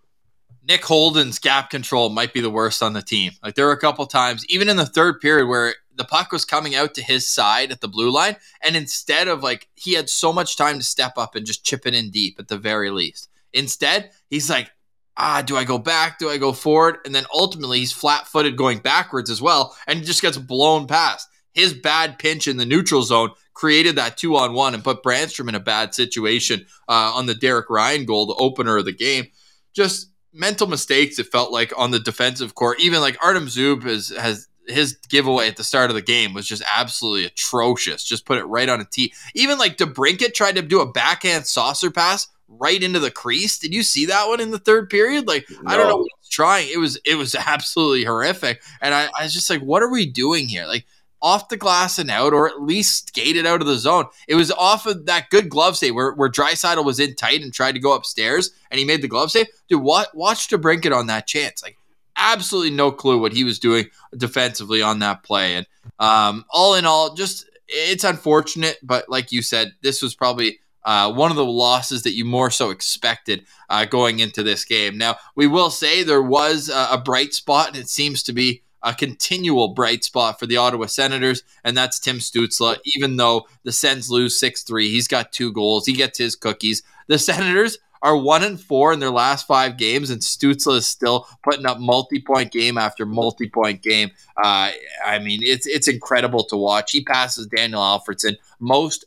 Nick 0.65 0.85
Holden's 0.85 1.39
gap 1.39 1.69
control 1.69 2.09
might 2.09 2.33
be 2.33 2.39
the 2.39 2.49
worst 2.49 2.81
on 2.81 2.93
the 2.93 3.01
team. 3.01 3.33
Like 3.43 3.55
there 3.55 3.65
were 3.65 3.73
a 3.73 3.79
couple 3.79 4.05
times, 4.05 4.45
even 4.47 4.69
in 4.69 4.77
the 4.77 4.85
third 4.85 5.19
period, 5.19 5.47
where 5.47 5.75
the 5.95 6.05
puck 6.05 6.31
was 6.31 6.45
coming 6.45 6.73
out 6.73 6.93
to 6.93 7.03
his 7.03 7.27
side 7.27 7.71
at 7.71 7.81
the 7.81 7.89
blue 7.89 8.09
line, 8.09 8.37
and 8.63 8.77
instead 8.77 9.27
of 9.27 9.43
like 9.43 9.67
he 9.75 9.93
had 9.93 10.09
so 10.09 10.31
much 10.31 10.55
time 10.55 10.79
to 10.79 10.85
step 10.85 11.17
up 11.17 11.35
and 11.35 11.45
just 11.45 11.65
chip 11.65 11.85
it 11.85 11.93
in 11.93 12.11
deep 12.11 12.39
at 12.39 12.47
the 12.47 12.57
very 12.57 12.89
least. 12.89 13.29
Instead, 13.53 14.11
he's 14.29 14.49
like, 14.49 14.71
ah, 15.17 15.41
do 15.45 15.55
I 15.57 15.63
go 15.63 15.77
back? 15.77 16.19
Do 16.19 16.29
I 16.29 16.37
go 16.37 16.53
forward? 16.53 16.97
And 17.05 17.13
then 17.13 17.25
ultimately 17.33 17.79
he's 17.79 17.91
flat 17.91 18.27
footed 18.27 18.57
going 18.57 18.79
backwards 18.79 19.29
as 19.29 19.41
well, 19.41 19.75
and 19.87 19.99
he 19.99 20.05
just 20.05 20.21
gets 20.21 20.37
blown 20.37 20.87
past. 20.87 21.27
His 21.53 21.73
bad 21.73 22.17
pinch 22.17 22.47
in 22.47 22.57
the 22.57 22.65
neutral 22.65 23.03
zone 23.03 23.31
created 23.53 23.95
that 23.95 24.17
two 24.17 24.35
on 24.35 24.53
one 24.53 24.73
and 24.73 24.83
put 24.83 25.03
Brannstrom 25.03 25.49
in 25.49 25.55
a 25.55 25.59
bad 25.59 25.93
situation 25.93 26.65
uh, 26.89 27.11
on 27.13 27.27
the 27.27 27.35
Derek 27.35 27.69
Ryan 27.69 28.05
goal, 28.05 28.25
the 28.25 28.33
opener 28.35 28.77
of 28.77 28.85
the 28.85 28.91
game. 28.91 29.27
Just 29.73 30.09
mental 30.33 30.65
mistakes, 30.65 31.19
it 31.19 31.27
felt 31.27 31.51
like 31.51 31.71
on 31.77 31.91
the 31.91 31.99
defensive 31.99 32.55
court. 32.55 32.79
Even 32.79 33.01
like 33.01 33.23
Artem 33.23 33.45
Zub 33.45 33.83
has, 33.83 34.09
has 34.09 34.47
his 34.67 34.97
giveaway 35.09 35.47
at 35.47 35.57
the 35.57 35.63
start 35.63 35.91
of 35.91 35.95
the 35.95 36.01
game 36.01 36.33
was 36.33 36.47
just 36.47 36.63
absolutely 36.75 37.25
atrocious. 37.25 38.03
Just 38.03 38.25
put 38.25 38.37
it 38.37 38.45
right 38.45 38.69
on 38.69 38.81
a 38.81 38.85
tee. 38.85 39.13
Even 39.35 39.57
like 39.57 39.77
DeBrincat 39.77 40.33
tried 40.33 40.55
to 40.55 40.61
do 40.61 40.81
a 40.81 40.91
backhand 40.91 41.45
saucer 41.45 41.91
pass 41.91 42.27
right 42.59 42.81
into 42.81 42.99
the 42.99 43.11
crease. 43.11 43.57
Did 43.57 43.73
you 43.73 43.83
see 43.83 44.05
that 44.07 44.27
one 44.27 44.39
in 44.39 44.51
the 44.51 44.59
third 44.59 44.89
period? 44.89 45.27
Like 45.27 45.45
no. 45.49 45.61
I 45.65 45.77
don't 45.77 45.87
know 45.87 45.97
what 45.97 46.11
he's 46.21 46.29
trying. 46.29 46.69
It 46.71 46.77
was 46.77 46.99
it 47.05 47.15
was 47.15 47.35
absolutely 47.47 48.03
horrific. 48.03 48.61
And 48.81 48.93
I, 48.93 49.09
I 49.17 49.23
was 49.23 49.33
just 49.33 49.49
like, 49.49 49.61
what 49.61 49.83
are 49.83 49.91
we 49.91 50.05
doing 50.05 50.47
here? 50.47 50.65
Like 50.65 50.85
off 51.21 51.47
the 51.47 51.57
glass 51.57 51.99
and 51.99 52.11
out, 52.11 52.33
or 52.33 52.49
at 52.49 52.61
least 52.61 53.07
skated 53.07 53.45
out 53.45 53.61
of 53.61 53.67
the 53.67 53.77
zone. 53.77 54.05
It 54.27 54.35
was 54.35 54.51
off 54.51 54.85
of 54.85 55.05
that 55.05 55.29
good 55.29 55.47
glove 55.49 55.77
save 55.77 55.95
where, 55.95 56.11
where 56.11 56.29
Draisaitl 56.29 56.83
was 56.83 56.99
in 56.99 57.15
tight 57.15 57.41
and 57.41 57.53
tried 57.53 57.71
to 57.71 57.79
go 57.79 57.93
upstairs 57.93 58.51
and 58.69 58.77
he 58.77 58.85
made 58.85 59.01
the 59.01 59.07
glove 59.07 59.31
save. 59.31 59.47
Dude, 59.69 59.81
what 59.81 60.13
watch 60.13 60.49
DeBrincat 60.49 60.95
on 60.95 61.07
that 61.07 61.25
chance. 61.25 61.63
Like 61.63 61.77
absolutely 62.17 62.71
no 62.71 62.91
clue 62.91 63.19
what 63.19 63.33
he 63.33 63.43
was 63.43 63.59
doing 63.59 63.89
defensively 64.15 64.81
on 64.81 64.99
that 64.99 65.23
play. 65.23 65.55
And 65.55 65.67
um, 65.99 66.45
all 66.49 66.75
in 66.75 66.85
all, 66.85 67.13
just 67.13 67.49
it's 67.67 68.03
unfortunate, 68.03 68.77
but 68.83 69.09
like 69.09 69.31
you 69.31 69.41
said, 69.41 69.73
this 69.81 70.01
was 70.01 70.15
probably 70.15 70.59
uh, 70.85 71.11
one 71.11 71.31
of 71.31 71.37
the 71.37 71.45
losses 71.45 72.03
that 72.03 72.13
you 72.13 72.25
more 72.25 72.49
so 72.49 72.69
expected 72.69 73.45
uh, 73.69 73.85
going 73.85 74.19
into 74.19 74.43
this 74.43 74.65
game. 74.65 74.97
Now, 74.97 75.17
we 75.35 75.47
will 75.47 75.69
say 75.69 76.03
there 76.03 76.21
was 76.21 76.69
a, 76.69 76.89
a 76.91 76.97
bright 76.97 77.33
spot, 77.33 77.69
and 77.69 77.77
it 77.77 77.89
seems 77.89 78.23
to 78.23 78.33
be 78.33 78.61
a 78.83 78.93
continual 78.93 79.69
bright 79.69 80.03
spot 80.03 80.39
for 80.39 80.45
the 80.45 80.57
Ottawa 80.57 80.87
Senators, 80.87 81.43
and 81.63 81.75
that's 81.75 81.99
Tim 81.99 82.17
Stützle. 82.17 82.77
Even 82.95 83.15
though 83.15 83.47
the 83.63 83.71
Sens 83.71 84.09
lose 84.09 84.37
6 84.37 84.63
3, 84.63 84.89
he's 84.89 85.07
got 85.07 85.31
two 85.31 85.51
goals. 85.53 85.85
He 85.85 85.93
gets 85.93 86.17
his 86.17 86.35
cookies. 86.35 86.83
The 87.07 87.17
Senators 87.17 87.77
are 88.01 88.17
one 88.17 88.43
and 88.43 88.59
four 88.59 88.91
in 88.91 88.99
their 88.99 89.09
last 89.09 89.47
five 89.47 89.77
games, 89.77 90.09
and 90.09 90.21
Stützle 90.21 90.75
is 90.75 90.85
still 90.85 91.27
putting 91.41 91.65
up 91.65 91.79
multi-point 91.79 92.51
game 92.51 92.77
after 92.77 93.05
multi-point 93.05 93.81
game. 93.81 94.11
Uh, 94.43 94.71
I 95.05 95.19
mean, 95.19 95.39
it's 95.41 95.65
it's 95.65 95.87
incredible 95.87 96.43
to 96.45 96.57
watch. 96.57 96.91
He 96.91 97.01
passes 97.01 97.47
Daniel 97.47 97.81
Alfredsson 97.81 98.35
most 98.59 99.05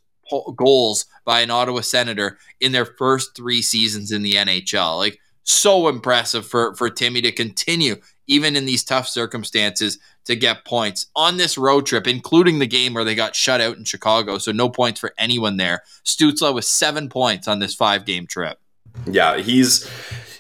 goals 0.57 1.05
by 1.27 1.41
an 1.41 1.51
Ottawa 1.51 1.83
Senator 1.83 2.39
in 2.61 2.73
their 2.73 2.87
first 2.87 3.37
three 3.37 3.61
seasons 3.61 4.13
in 4.13 4.23
the 4.23 4.33
NHL. 4.33 4.97
Like 4.97 5.21
so 5.43 5.89
impressive 5.89 6.47
for 6.47 6.75
for 6.75 6.89
Timmy 6.89 7.21
to 7.21 7.33
continue 7.33 7.97
even 8.27 8.57
in 8.57 8.65
these 8.65 8.83
tough 8.83 9.07
circumstances 9.09 9.99
to 10.25 10.35
get 10.35 10.65
points 10.65 11.07
on 11.15 11.37
this 11.37 11.57
road 11.57 11.87
trip, 11.87 12.07
including 12.07 12.59
the 12.59 12.67
game 12.67 12.95
where 12.95 13.05
they 13.05 13.15
got 13.15 13.37
shut 13.37 13.61
out 13.61 13.77
in 13.77 13.85
Chicago. 13.85 14.39
So 14.39 14.51
no 14.51 14.69
points 14.69 14.99
for 14.99 15.13
anyone 15.19 15.57
there. 15.57 15.83
Stützle 16.05 16.55
with 16.55 16.65
seven 16.65 17.09
points 17.09 17.47
on 17.47 17.61
this 17.61 17.75
five 17.75 18.05
game 18.05 18.27
trip. 18.27 18.59
Yeah, 19.07 19.39
he's 19.39 19.89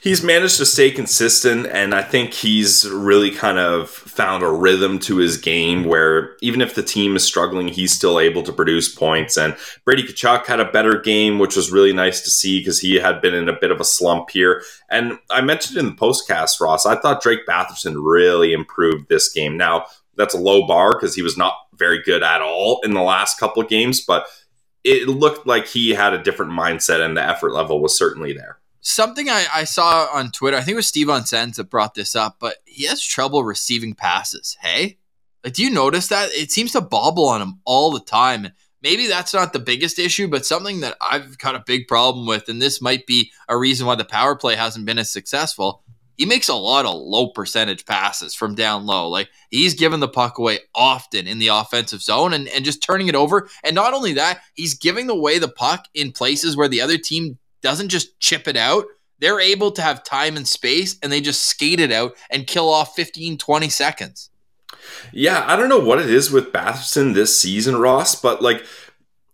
he's 0.06 0.22
managed 0.22 0.56
to 0.56 0.64
stay 0.64 0.88
consistent 0.88 1.66
and 1.66 1.92
I 1.92 2.00
think 2.00 2.32
he's 2.32 2.88
really 2.88 3.32
kind 3.32 3.58
of 3.58 3.90
found 3.90 4.44
a 4.44 4.48
rhythm 4.48 5.00
to 5.00 5.16
his 5.16 5.36
game 5.36 5.82
where 5.82 6.36
even 6.40 6.60
if 6.60 6.76
the 6.76 6.82
team 6.84 7.16
is 7.16 7.24
struggling, 7.24 7.66
he's 7.66 7.92
still 7.92 8.20
able 8.20 8.44
to 8.44 8.52
produce 8.52 8.88
points. 8.88 9.36
And 9.36 9.56
Brady 9.84 10.04
Tkachuk 10.04 10.46
had 10.46 10.60
a 10.60 10.70
better 10.70 11.00
game, 11.00 11.40
which 11.40 11.56
was 11.56 11.72
really 11.72 11.92
nice 11.92 12.20
to 12.20 12.30
see 12.30 12.60
because 12.60 12.78
he 12.78 12.94
had 12.94 13.20
been 13.20 13.34
in 13.34 13.48
a 13.48 13.58
bit 13.60 13.72
of 13.72 13.80
a 13.80 13.84
slump 13.84 14.30
here. 14.30 14.62
And 14.88 15.18
I 15.28 15.40
mentioned 15.40 15.76
in 15.76 15.86
the 15.86 15.96
postcast, 15.96 16.60
Ross, 16.60 16.86
I 16.86 16.94
thought 16.94 17.20
Drake 17.20 17.44
Batherson 17.44 17.96
really 17.98 18.52
improved 18.52 19.08
this 19.08 19.28
game. 19.28 19.56
Now, 19.56 19.86
that's 20.14 20.34
a 20.34 20.38
low 20.38 20.68
bar 20.68 20.92
because 20.92 21.16
he 21.16 21.22
was 21.22 21.36
not 21.36 21.54
very 21.74 22.00
good 22.00 22.22
at 22.22 22.42
all 22.42 22.80
in 22.84 22.94
the 22.94 23.02
last 23.02 23.40
couple 23.40 23.60
of 23.60 23.68
games, 23.68 24.02
but 24.02 24.28
it 24.84 25.08
looked 25.08 25.48
like 25.48 25.66
he 25.66 25.90
had 25.90 26.14
a 26.14 26.22
different 26.22 26.52
mindset 26.52 27.04
and 27.04 27.16
the 27.16 27.28
effort 27.28 27.52
level 27.52 27.82
was 27.82 27.98
certainly 27.98 28.32
there. 28.32 28.60
Something 28.88 29.28
I, 29.28 29.46
I 29.52 29.64
saw 29.64 30.06
on 30.12 30.30
Twitter, 30.30 30.56
I 30.56 30.60
think 30.60 30.74
it 30.74 30.76
was 30.76 30.86
Steve 30.86 31.10
on 31.10 31.26
Sens 31.26 31.56
that 31.56 31.70
brought 31.70 31.94
this 31.94 32.14
up, 32.14 32.36
but 32.38 32.58
he 32.66 32.84
has 32.84 33.02
trouble 33.02 33.42
receiving 33.42 33.94
passes. 33.94 34.56
Hey? 34.60 34.98
Like, 35.42 35.54
do 35.54 35.64
you 35.64 35.70
notice 35.70 36.06
that? 36.06 36.30
It 36.30 36.52
seems 36.52 36.70
to 36.70 36.80
bobble 36.80 37.26
on 37.26 37.42
him 37.42 37.58
all 37.64 37.90
the 37.90 37.98
time. 37.98 38.44
And 38.44 38.54
maybe 38.82 39.08
that's 39.08 39.34
not 39.34 39.52
the 39.52 39.58
biggest 39.58 39.98
issue, 39.98 40.28
but 40.28 40.46
something 40.46 40.82
that 40.82 40.96
I've 41.00 41.36
got 41.36 41.56
a 41.56 41.64
big 41.66 41.88
problem 41.88 42.28
with, 42.28 42.48
and 42.48 42.62
this 42.62 42.80
might 42.80 43.08
be 43.08 43.32
a 43.48 43.58
reason 43.58 43.88
why 43.88 43.96
the 43.96 44.04
power 44.04 44.36
play 44.36 44.54
hasn't 44.54 44.86
been 44.86 45.00
as 45.00 45.10
successful. 45.10 45.82
He 46.16 46.24
makes 46.24 46.48
a 46.48 46.54
lot 46.54 46.86
of 46.86 46.94
low 46.94 47.30
percentage 47.30 47.86
passes 47.86 48.36
from 48.36 48.54
down 48.54 48.86
low. 48.86 49.08
Like 49.08 49.30
he's 49.50 49.74
giving 49.74 49.98
the 49.98 50.06
puck 50.06 50.38
away 50.38 50.60
often 50.76 51.26
in 51.26 51.40
the 51.40 51.48
offensive 51.48 52.02
zone 52.02 52.32
and, 52.32 52.46
and 52.46 52.64
just 52.64 52.84
turning 52.84 53.08
it 53.08 53.16
over. 53.16 53.48
And 53.64 53.74
not 53.74 53.94
only 53.94 54.12
that, 54.12 54.42
he's 54.54 54.74
giving 54.74 55.10
away 55.10 55.40
the 55.40 55.48
puck 55.48 55.86
in 55.92 56.12
places 56.12 56.56
where 56.56 56.68
the 56.68 56.80
other 56.80 56.98
team 56.98 57.38
doesn't 57.66 57.88
just 57.88 58.20
chip 58.20 58.46
it 58.46 58.56
out. 58.56 58.84
They're 59.18 59.40
able 59.40 59.72
to 59.72 59.82
have 59.82 60.04
time 60.04 60.36
and 60.36 60.46
space 60.46 60.96
and 61.02 61.10
they 61.10 61.20
just 61.20 61.46
skate 61.46 61.80
it 61.80 61.90
out 61.90 62.12
and 62.30 62.46
kill 62.46 62.68
off 62.68 62.94
15, 62.94 63.38
20 63.38 63.68
seconds. 63.70 64.30
Yeah, 65.12 65.42
I 65.48 65.56
don't 65.56 65.68
know 65.68 65.80
what 65.80 65.98
it 65.98 66.08
is 66.08 66.30
with 66.30 66.52
Batherson 66.52 67.12
this 67.12 67.40
season, 67.40 67.74
Ross, 67.74 68.14
but 68.14 68.40
like 68.40 68.64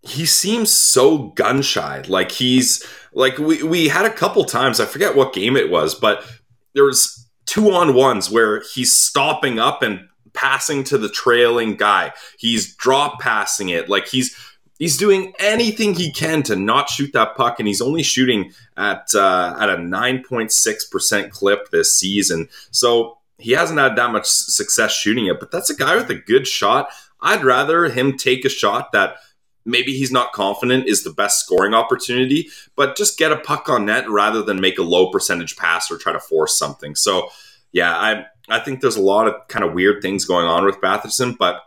he 0.00 0.24
seems 0.24 0.72
so 0.72 1.28
gun 1.34 1.60
shy. 1.60 2.04
Like 2.08 2.32
he's 2.32 2.82
like 3.12 3.36
we 3.36 3.62
we 3.62 3.88
had 3.88 4.06
a 4.06 4.10
couple 4.10 4.46
times, 4.46 4.80
I 4.80 4.86
forget 4.86 5.14
what 5.14 5.34
game 5.34 5.54
it 5.54 5.70
was, 5.70 5.94
but 5.94 6.24
there 6.72 6.84
was 6.84 7.28
two 7.44 7.70
on 7.70 7.92
ones 7.92 8.30
where 8.30 8.62
he's 8.72 8.94
stopping 8.94 9.58
up 9.58 9.82
and 9.82 10.08
passing 10.32 10.84
to 10.84 10.96
the 10.96 11.10
trailing 11.10 11.76
guy. 11.76 12.12
He's 12.38 12.74
drop 12.76 13.20
passing 13.20 13.68
it. 13.68 13.90
Like 13.90 14.08
he's 14.08 14.34
he's 14.82 14.96
doing 14.96 15.32
anything 15.38 15.94
he 15.94 16.10
can 16.10 16.42
to 16.42 16.56
not 16.56 16.88
shoot 16.88 17.12
that 17.12 17.36
puck, 17.36 17.60
and 17.60 17.68
he's 17.68 17.80
only 17.80 18.02
shooting 18.02 18.52
at 18.76 19.14
uh, 19.14 19.54
at 19.60 19.70
a 19.70 19.78
nine 19.78 20.24
point 20.24 20.50
six 20.50 20.84
percent 20.84 21.30
clip 21.30 21.70
this 21.70 21.96
season. 21.96 22.48
So 22.72 23.18
he 23.38 23.52
hasn't 23.52 23.78
had 23.78 23.94
that 23.94 24.10
much 24.10 24.26
success 24.26 24.92
shooting 24.92 25.26
it. 25.26 25.38
But 25.38 25.52
that's 25.52 25.70
a 25.70 25.76
guy 25.76 25.94
with 25.94 26.10
a 26.10 26.16
good 26.16 26.48
shot. 26.48 26.88
I'd 27.20 27.44
rather 27.44 27.84
him 27.84 28.16
take 28.16 28.44
a 28.44 28.48
shot 28.48 28.90
that 28.90 29.18
maybe 29.64 29.96
he's 29.96 30.10
not 30.10 30.32
confident 30.32 30.88
is 30.88 31.04
the 31.04 31.12
best 31.12 31.38
scoring 31.38 31.74
opportunity, 31.74 32.48
but 32.74 32.96
just 32.96 33.18
get 33.18 33.30
a 33.30 33.36
puck 33.36 33.68
on 33.68 33.84
net 33.86 34.10
rather 34.10 34.42
than 34.42 34.60
make 34.60 34.78
a 34.78 34.82
low 34.82 35.12
percentage 35.12 35.56
pass 35.56 35.92
or 35.92 35.96
try 35.96 36.12
to 36.12 36.18
force 36.18 36.58
something. 36.58 36.96
So, 36.96 37.28
yeah, 37.70 37.96
I 37.96 38.26
I 38.48 38.58
think 38.58 38.80
there's 38.80 38.96
a 38.96 39.02
lot 39.02 39.28
of 39.28 39.34
kind 39.46 39.64
of 39.64 39.74
weird 39.74 40.02
things 40.02 40.24
going 40.24 40.46
on 40.46 40.64
with 40.64 40.80
Batherson, 40.80 41.38
but 41.38 41.62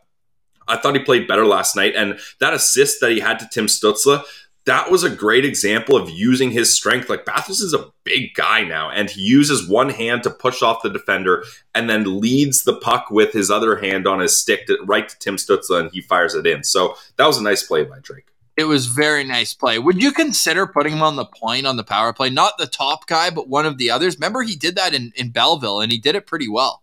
I 0.67 0.77
thought 0.77 0.95
he 0.95 1.03
played 1.03 1.27
better 1.27 1.45
last 1.45 1.75
night. 1.75 1.93
And 1.95 2.19
that 2.39 2.53
assist 2.53 3.01
that 3.01 3.11
he 3.11 3.19
had 3.19 3.39
to 3.39 3.49
Tim 3.51 3.67
Stützle, 3.67 4.23
that 4.65 4.89
was 4.89 5.03
a 5.03 5.09
great 5.09 5.45
example 5.45 5.95
of 5.95 6.09
using 6.09 6.51
his 6.51 6.73
strength. 6.73 7.09
Like 7.09 7.25
Batherson 7.25 7.65
is 7.65 7.73
a 7.73 7.91
big 8.03 8.33
guy 8.33 8.63
now, 8.63 8.89
and 8.89 9.09
he 9.09 9.21
uses 9.21 9.69
one 9.69 9.89
hand 9.89 10.23
to 10.23 10.29
push 10.29 10.61
off 10.61 10.81
the 10.81 10.89
defender 10.89 11.43
and 11.73 11.89
then 11.89 12.19
leads 12.19 12.63
the 12.63 12.75
puck 12.75 13.11
with 13.11 13.31
his 13.31 13.51
other 13.51 13.77
hand 13.77 14.07
on 14.07 14.19
his 14.19 14.37
stick 14.37 14.65
to, 14.67 14.77
right 14.83 15.07
to 15.07 15.19
Tim 15.19 15.35
Stützle, 15.35 15.79
and 15.79 15.91
he 15.91 16.01
fires 16.01 16.33
it 16.33 16.47
in. 16.47 16.63
So 16.63 16.95
that 17.17 17.27
was 17.27 17.37
a 17.37 17.43
nice 17.43 17.63
play 17.63 17.83
by 17.83 17.99
Drake. 17.99 18.25
It 18.57 18.63
was 18.63 18.87
very 18.87 19.25
nice 19.25 19.53
play. 19.53 19.77
Would 19.79 20.01
you 20.01 20.13
consider 20.13 20.65
putting 20.65 20.93
him 20.93 21.01
on 21.01 21.17
the 21.17 21.25
point 21.25 21.67
on 21.67 21.75
the 21.75 21.83
power 21.83 22.13
play? 22.13 22.29
Not 22.29 22.57
the 22.57 22.67
top 22.67 23.05
guy, 23.05 23.29
but 23.29 23.49
one 23.49 23.65
of 23.65 23.77
the 23.77 23.91
others. 23.91 24.15
Remember, 24.15 24.43
he 24.43 24.55
did 24.55 24.77
that 24.77 24.93
in, 24.93 25.11
in 25.15 25.29
Belleville, 25.29 25.81
and 25.81 25.91
he 25.91 25.97
did 25.97 26.15
it 26.15 26.25
pretty 26.25 26.47
well. 26.47 26.81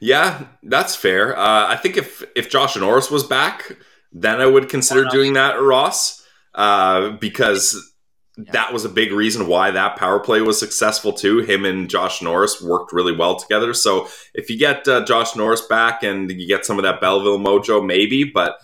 Yeah, 0.00 0.46
that's 0.62 0.96
fair. 0.96 1.36
Uh, 1.36 1.66
I 1.68 1.76
think 1.76 1.96
if 1.96 2.24
if 2.34 2.50
Josh 2.50 2.76
Norris 2.76 3.10
was 3.10 3.24
back, 3.24 3.76
then 4.12 4.40
I 4.40 4.46
would 4.46 4.68
consider 4.68 5.04
doing 5.04 5.34
that, 5.34 5.60
Ross, 5.60 6.24
uh, 6.54 7.10
because 7.10 7.92
yeah. 8.36 8.52
that 8.52 8.72
was 8.72 8.84
a 8.84 8.88
big 8.88 9.12
reason 9.12 9.46
why 9.46 9.70
that 9.70 9.96
power 9.96 10.18
play 10.20 10.40
was 10.40 10.58
successful 10.58 11.12
too. 11.12 11.40
Him 11.40 11.64
and 11.64 11.88
Josh 11.88 12.22
Norris 12.22 12.60
worked 12.62 12.92
really 12.92 13.14
well 13.14 13.36
together. 13.36 13.74
So 13.74 14.08
if 14.34 14.50
you 14.50 14.58
get 14.58 14.86
uh, 14.88 15.04
Josh 15.04 15.36
Norris 15.36 15.62
back 15.62 16.02
and 16.02 16.30
you 16.30 16.46
get 16.46 16.64
some 16.64 16.78
of 16.78 16.82
that 16.84 17.00
Belleville 17.00 17.38
mojo, 17.38 17.84
maybe. 17.84 18.24
But 18.24 18.58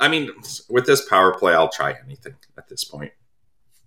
I 0.00 0.08
mean, 0.08 0.30
with 0.68 0.86
this 0.86 1.06
power 1.08 1.34
play, 1.34 1.54
I'll 1.54 1.68
try 1.68 1.94
anything 2.04 2.34
at 2.56 2.68
this 2.68 2.84
point. 2.84 3.12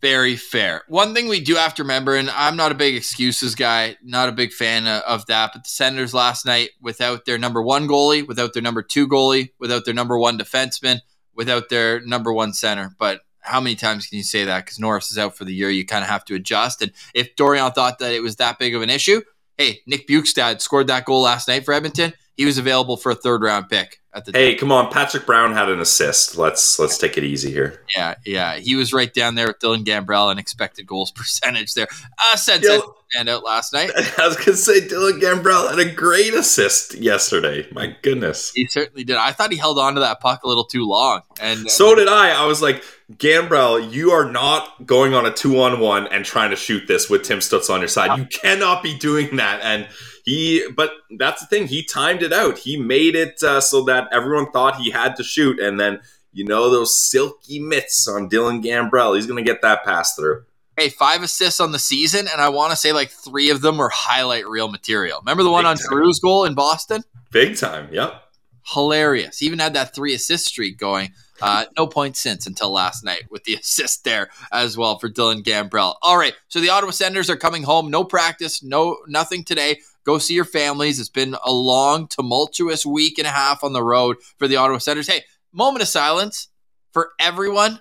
Very 0.01 0.36
fair. 0.36 0.81
One 0.88 1.13
thing 1.13 1.27
we 1.27 1.39
do 1.39 1.55
have 1.55 1.75
to 1.75 1.84
remember, 1.84 2.15
and 2.15 2.29
I'm 2.31 2.55
not 2.55 2.72
a 2.72 2.75
big 2.75 2.96
excuses 2.96 3.53
guy, 3.53 3.98
not 4.01 4.29
a 4.29 4.31
big 4.31 4.51
fan 4.51 4.88
of 4.88 5.27
that, 5.27 5.51
but 5.53 5.63
the 5.63 5.70
Senators 5.70 6.13
last 6.13 6.43
night, 6.43 6.72
without 6.81 7.25
their 7.25 7.38
number 7.38 7.62
one 7.62 7.88
goalie, 7.88 8.27
without 8.27 8.53
their 8.53 8.63
number 8.63 8.81
two 8.81 9.08
goalie, 9.08 9.51
without 9.60 9.86
their 9.86 9.93
number 9.93 10.17
one 10.17 10.39
defenseman, 10.39 11.01
without 11.36 11.70
their 11.70 12.01
number 12.01 12.34
one 12.34 12.51
center. 12.51 12.96
But 12.98 13.22
how 13.41 13.62
many 13.62 13.75
times 13.75 14.08
can 14.08 14.17
you 14.17 14.24
say 14.24 14.43
that? 14.46 14.65
Because 14.65 14.79
Norris 14.79 15.12
is 15.12 15.20
out 15.20 15.38
for 15.38 15.46
the 15.46 15.53
year. 15.53 15.70
You 15.70 15.86
kind 15.86 16.03
of 16.03 16.10
have 16.10 16.25
to 16.25 16.36
adjust. 16.36 16.81
And 16.81 16.91
if 17.13 17.36
Dorion 17.36 17.72
thought 17.74 18.00
that 18.00 18.12
it 18.12 18.22
was 18.22 18.38
that 18.38 18.58
big 18.58 18.74
of 18.74 18.81
an 18.81 18.89
issue, 18.89 19.22
hey, 19.58 19.81
Nick 19.86 20.08
Bjugstad 20.08 20.62
scored 20.62 20.88
that 20.88 21.05
goal 21.05 21.22
last 21.22 21.48
night 21.48 21.63
for 21.63 21.75
Edmonton. 21.75 22.13
He 22.36 22.46
was 22.46 22.58
available 22.58 22.98
for 22.98 23.12
a 23.12 23.15
third 23.15 23.43
round 23.43 23.70
pick 23.70 24.00
at 24.13 24.25
the 24.25 24.32
Hey, 24.34 24.56
come 24.56 24.72
on, 24.72 24.91
Patrick 24.91 25.25
Brown 25.25 25.53
had 25.53 25.70
an 25.70 25.80
assist. 25.80 26.38
Let's 26.38 26.80
let's 26.80 26.98
take 26.98 27.18
it 27.18 27.24
easy 27.24 27.51
here. 27.51 27.84
Yeah, 27.96 28.15
yeah. 28.25 28.56
He 28.56 28.75
was 28.75 28.94
right 28.94 29.13
down 29.13 29.36
there 29.36 29.48
with 29.48 29.60
Dylan 29.60 29.84
Gambrell 29.84 30.32
and 30.32 30.39
expected 30.39 30.86
goals 30.86 31.12
percentage 31.15 31.74
there. 31.74 31.88
Uh 32.18 32.36
said 32.36 32.63
stand 33.12 33.30
out 33.30 33.44
last 33.44 33.74
night. 33.74 33.91
I 34.18 34.27
was 34.27 34.38
gonna 34.38 34.58
say 34.58 34.82
Dylan 34.82 35.20
Gambrell 35.22 35.70
had 35.70 35.80
a 35.80 35.91
great 35.91 36.34
assist 36.34 36.96
yesterday. 36.96 37.68
My 37.72 37.96
goodness. 38.01 38.51
He 38.53 38.68
certainly 38.68 39.03
did. 39.03 39.18
I 39.18 39.32
thought 39.32 39.51
he 39.51 39.58
held 39.58 39.80
on 39.80 39.96
to 39.96 40.01
that 40.01 40.20
puck 40.20 40.44
a 40.44 40.48
little 40.48 40.65
too 40.65 40.86
long. 40.86 41.22
And 41.39 41.70
so 41.70 41.96
did 41.96 42.08
I. 42.08 42.32
I 42.32 42.46
was 42.46 42.62
like, 42.62 42.84
Gambrell, 43.13 43.91
you 43.91 44.12
are 44.12 44.32
not 44.32 44.86
going 44.86 45.13
on 45.13 45.25
a 45.25 45.32
two 45.32 45.60
on 45.62 45.80
one 45.80 46.08
and 46.08 46.24
trying 46.24 46.51
to 46.51 46.56
shoot 46.56 46.88
this 46.88 47.10
with 47.10 47.24
Tim 47.24 47.39
Stutz 47.39 47.70
on 47.70 47.82
your 47.82 47.88
side. 47.88 48.18
You 48.18 48.25
cannot 48.25 48.84
be 48.84 48.98
doing 48.98 49.38
that. 49.38 49.60
And 49.62 49.88
he, 50.23 50.67
but 50.75 50.91
that's 51.17 51.41
the 51.41 51.47
thing. 51.47 51.67
He 51.67 51.83
timed 51.83 52.23
it 52.23 52.33
out. 52.33 52.59
He 52.59 52.77
made 52.77 53.15
it 53.15 53.41
uh, 53.43 53.61
so 53.61 53.83
that 53.85 54.07
everyone 54.11 54.51
thought 54.51 54.77
he 54.77 54.91
had 54.91 55.15
to 55.17 55.23
shoot, 55.23 55.59
and 55.59 55.79
then 55.79 55.99
you 56.31 56.45
know 56.45 56.69
those 56.69 56.97
silky 56.97 57.59
mitts 57.59 58.07
on 58.07 58.29
Dylan 58.29 58.63
Gambrell. 58.63 59.15
He's 59.15 59.27
going 59.27 59.43
to 59.43 59.49
get 59.49 59.61
that 59.61 59.83
pass 59.83 60.15
through. 60.15 60.43
Hey, 60.77 60.89
five 60.89 61.21
assists 61.21 61.59
on 61.59 61.71
the 61.71 61.79
season, 61.79 62.27
and 62.31 62.41
I 62.41 62.49
want 62.49 62.71
to 62.71 62.77
say 62.77 62.93
like 62.93 63.09
three 63.09 63.49
of 63.49 63.61
them 63.61 63.77
were 63.77 63.89
highlight 63.89 64.47
reel 64.47 64.69
material. 64.69 65.19
Remember 65.19 65.43
the 65.43 65.51
one 65.51 65.63
Big 65.63 65.69
on 65.69 65.77
Drew's 65.89 66.19
goal 66.19 66.45
in 66.45 66.55
Boston? 66.55 67.03
Big 67.31 67.57
time. 67.57 67.89
Yep. 67.91 68.21
Hilarious. 68.63 69.39
He 69.39 69.47
even 69.47 69.59
had 69.59 69.73
that 69.73 69.93
three 69.93 70.13
assist 70.13 70.45
streak 70.45 70.77
going. 70.77 71.13
Uh, 71.41 71.65
no 71.75 71.87
points 71.87 72.21
since 72.21 72.45
until 72.45 72.71
last 72.71 73.03
night 73.03 73.23
with 73.29 73.43
the 73.45 73.55
assist 73.61 74.03
there 74.03 74.29
as 74.51 74.77
well 74.77 74.99
for 74.99 75.09
Dylan 75.09 75.43
Gambrell. 75.43 75.95
All 76.01 76.17
right, 76.17 76.33
so 76.47 76.59
the 76.59 76.69
Ottawa 76.69 76.91
Senators 76.91 77.29
are 77.29 77.37
coming 77.37 77.63
home. 77.63 77.89
No 77.89 78.03
practice, 78.03 78.63
no 78.63 78.97
nothing 79.07 79.43
today. 79.43 79.79
Go 80.05 80.17
see 80.17 80.34
your 80.34 80.46
families. 80.46 81.00
It's 81.00 81.10
been 81.10 81.36
a 81.46 81.51
long, 81.51 82.08
tumultuous 82.08 82.86
week 82.86 83.17
and 83.17 83.27
a 83.27 83.31
half 83.31 83.63
on 83.63 83.74
the 83.74 83.84
road 83.84 84.17
for 84.38 84.48
the 84.48 84.55
Ottawa 84.55 84.79
Senators. 84.79 85.08
Hey, 85.08 85.24
moment 85.53 85.81
of 85.84 85.88
silence 85.88 86.48
for 86.91 87.12
everyone. 87.20 87.79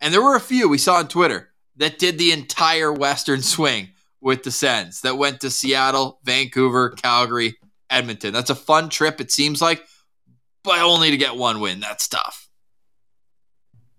And 0.00 0.14
there 0.14 0.22
were 0.22 0.36
a 0.36 0.40
few 0.40 0.68
we 0.68 0.78
saw 0.78 0.96
on 0.96 1.08
Twitter 1.08 1.50
that 1.76 1.98
did 1.98 2.18
the 2.18 2.32
entire 2.32 2.92
Western 2.92 3.42
swing 3.42 3.88
with 4.20 4.42
the 4.44 4.50
Sens 4.50 5.00
that 5.00 5.18
went 5.18 5.40
to 5.40 5.50
Seattle, 5.50 6.20
Vancouver, 6.24 6.90
Calgary, 6.90 7.58
Edmonton. 7.90 8.32
That's 8.32 8.50
a 8.50 8.54
fun 8.54 8.88
trip, 8.88 9.20
it 9.20 9.30
seems 9.32 9.60
like, 9.60 9.82
but 10.62 10.78
only 10.80 11.10
to 11.10 11.16
get 11.16 11.36
one 11.36 11.60
win. 11.60 11.80
That's 11.80 12.06
tough. 12.06 12.48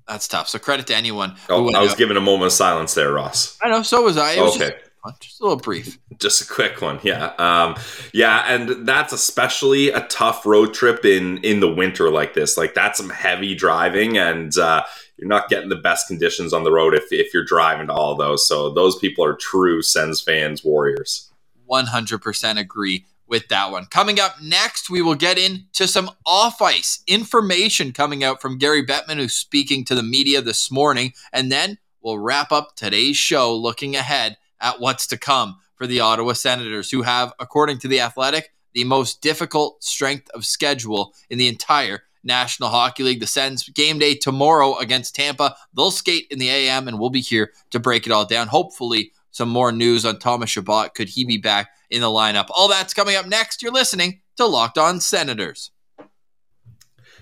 That's 0.07 0.27
tough. 0.27 0.47
So 0.47 0.59
credit 0.59 0.87
to 0.87 0.95
anyone. 0.95 1.35
Oh, 1.49 1.71
I 1.73 1.81
was 1.81 1.91
out. 1.91 1.97
giving 1.97 2.17
a 2.17 2.21
moment 2.21 2.47
of 2.47 2.51
silence 2.53 2.93
there, 2.93 3.11
Ross. 3.13 3.57
I 3.61 3.69
know. 3.69 3.81
So 3.83 4.01
was 4.03 4.17
I. 4.17 4.33
It 4.33 4.41
was 4.41 4.55
Okay. 4.55 4.71
just, 4.71 4.90
just 5.19 5.39
a 5.39 5.43
little 5.43 5.57
brief. 5.57 5.99
just 6.19 6.41
a 6.41 6.53
quick 6.53 6.81
one 6.81 6.99
yeah 7.03 7.33
um 7.37 7.75
yeah 8.13 8.43
and 8.47 8.87
that's 8.87 9.13
especially 9.13 9.89
a 9.89 10.01
tough 10.07 10.45
road 10.45 10.73
trip 10.73 11.05
in 11.05 11.37
in 11.39 11.59
the 11.59 11.71
winter 11.71 12.09
like 12.09 12.33
this 12.33 12.57
like 12.57 12.73
that's 12.73 12.97
some 12.97 13.09
heavy 13.09 13.55
driving 13.55 14.17
and 14.17 14.57
uh 14.57 14.83
you're 15.17 15.27
not 15.27 15.49
getting 15.49 15.69
the 15.69 15.75
best 15.75 16.07
conditions 16.07 16.53
on 16.53 16.63
the 16.63 16.71
road 16.71 16.93
if 16.93 17.11
if 17.11 17.33
you're 17.33 17.45
driving 17.45 17.87
to 17.87 17.93
all 17.93 18.15
those 18.15 18.47
so 18.47 18.69
those 18.69 18.97
people 18.97 19.23
are 19.23 19.35
true 19.35 19.81
sens 19.81 20.21
fans 20.21 20.63
warriors 20.63 21.27
100% 21.69 22.59
agree 22.59 23.05
with 23.31 23.47
that 23.47 23.71
one. 23.71 23.85
Coming 23.85 24.19
up 24.19 24.35
next, 24.43 24.89
we 24.89 25.01
will 25.01 25.15
get 25.15 25.39
into 25.39 25.87
some 25.87 26.11
off 26.25 26.61
ice 26.61 27.01
information 27.07 27.93
coming 27.93 28.23
out 28.23 28.41
from 28.41 28.57
Gary 28.57 28.85
Bettman, 28.85 29.15
who's 29.15 29.33
speaking 29.33 29.85
to 29.85 29.95
the 29.95 30.03
media 30.03 30.41
this 30.41 30.69
morning. 30.69 31.13
And 31.31 31.49
then 31.49 31.79
we'll 32.01 32.19
wrap 32.19 32.51
up 32.51 32.75
today's 32.75 33.15
show 33.15 33.55
looking 33.55 33.95
ahead 33.95 34.37
at 34.61 34.79
what's 34.79 35.07
to 35.07 35.17
come 35.17 35.57
for 35.75 35.87
the 35.87 35.99
Ottawa 35.99 36.33
Senators, 36.33 36.91
who 36.91 37.01
have, 37.01 37.33
according 37.39 37.79
to 37.79 37.87
The 37.87 38.01
Athletic, 38.01 38.53
the 38.73 38.83
most 38.83 39.21
difficult 39.21 39.83
strength 39.83 40.29
of 40.31 40.45
schedule 40.45 41.13
in 41.29 41.37
the 41.37 41.47
entire 41.47 42.03
National 42.23 42.69
Hockey 42.69 43.03
League. 43.03 43.19
The 43.19 43.27
Sens 43.27 43.67
game 43.69 43.99
day 43.99 44.15
tomorrow 44.15 44.77
against 44.77 45.15
Tampa. 45.15 45.55
They'll 45.75 45.91
skate 45.91 46.27
in 46.29 46.39
the 46.39 46.49
AM, 46.49 46.87
and 46.87 46.99
we'll 46.99 47.09
be 47.09 47.21
here 47.21 47.51
to 47.71 47.79
break 47.79 48.05
it 48.05 48.11
all 48.11 48.25
down. 48.25 48.47
Hopefully, 48.47 49.11
some 49.31 49.49
more 49.49 49.71
news 49.71 50.05
on 50.05 50.19
Thomas 50.19 50.49
Chabot. 50.49 50.93
Could 50.93 51.09
he 51.09 51.25
be 51.25 51.37
back 51.37 51.71
in 51.89 52.01
the 52.01 52.07
lineup? 52.07 52.47
All 52.51 52.67
that's 52.67 52.93
coming 52.93 53.15
up 53.15 53.25
next. 53.25 53.61
You're 53.61 53.71
listening 53.71 54.21
to 54.37 54.45
Locked 54.45 54.77
On 54.77 54.99
Senators. 54.99 55.71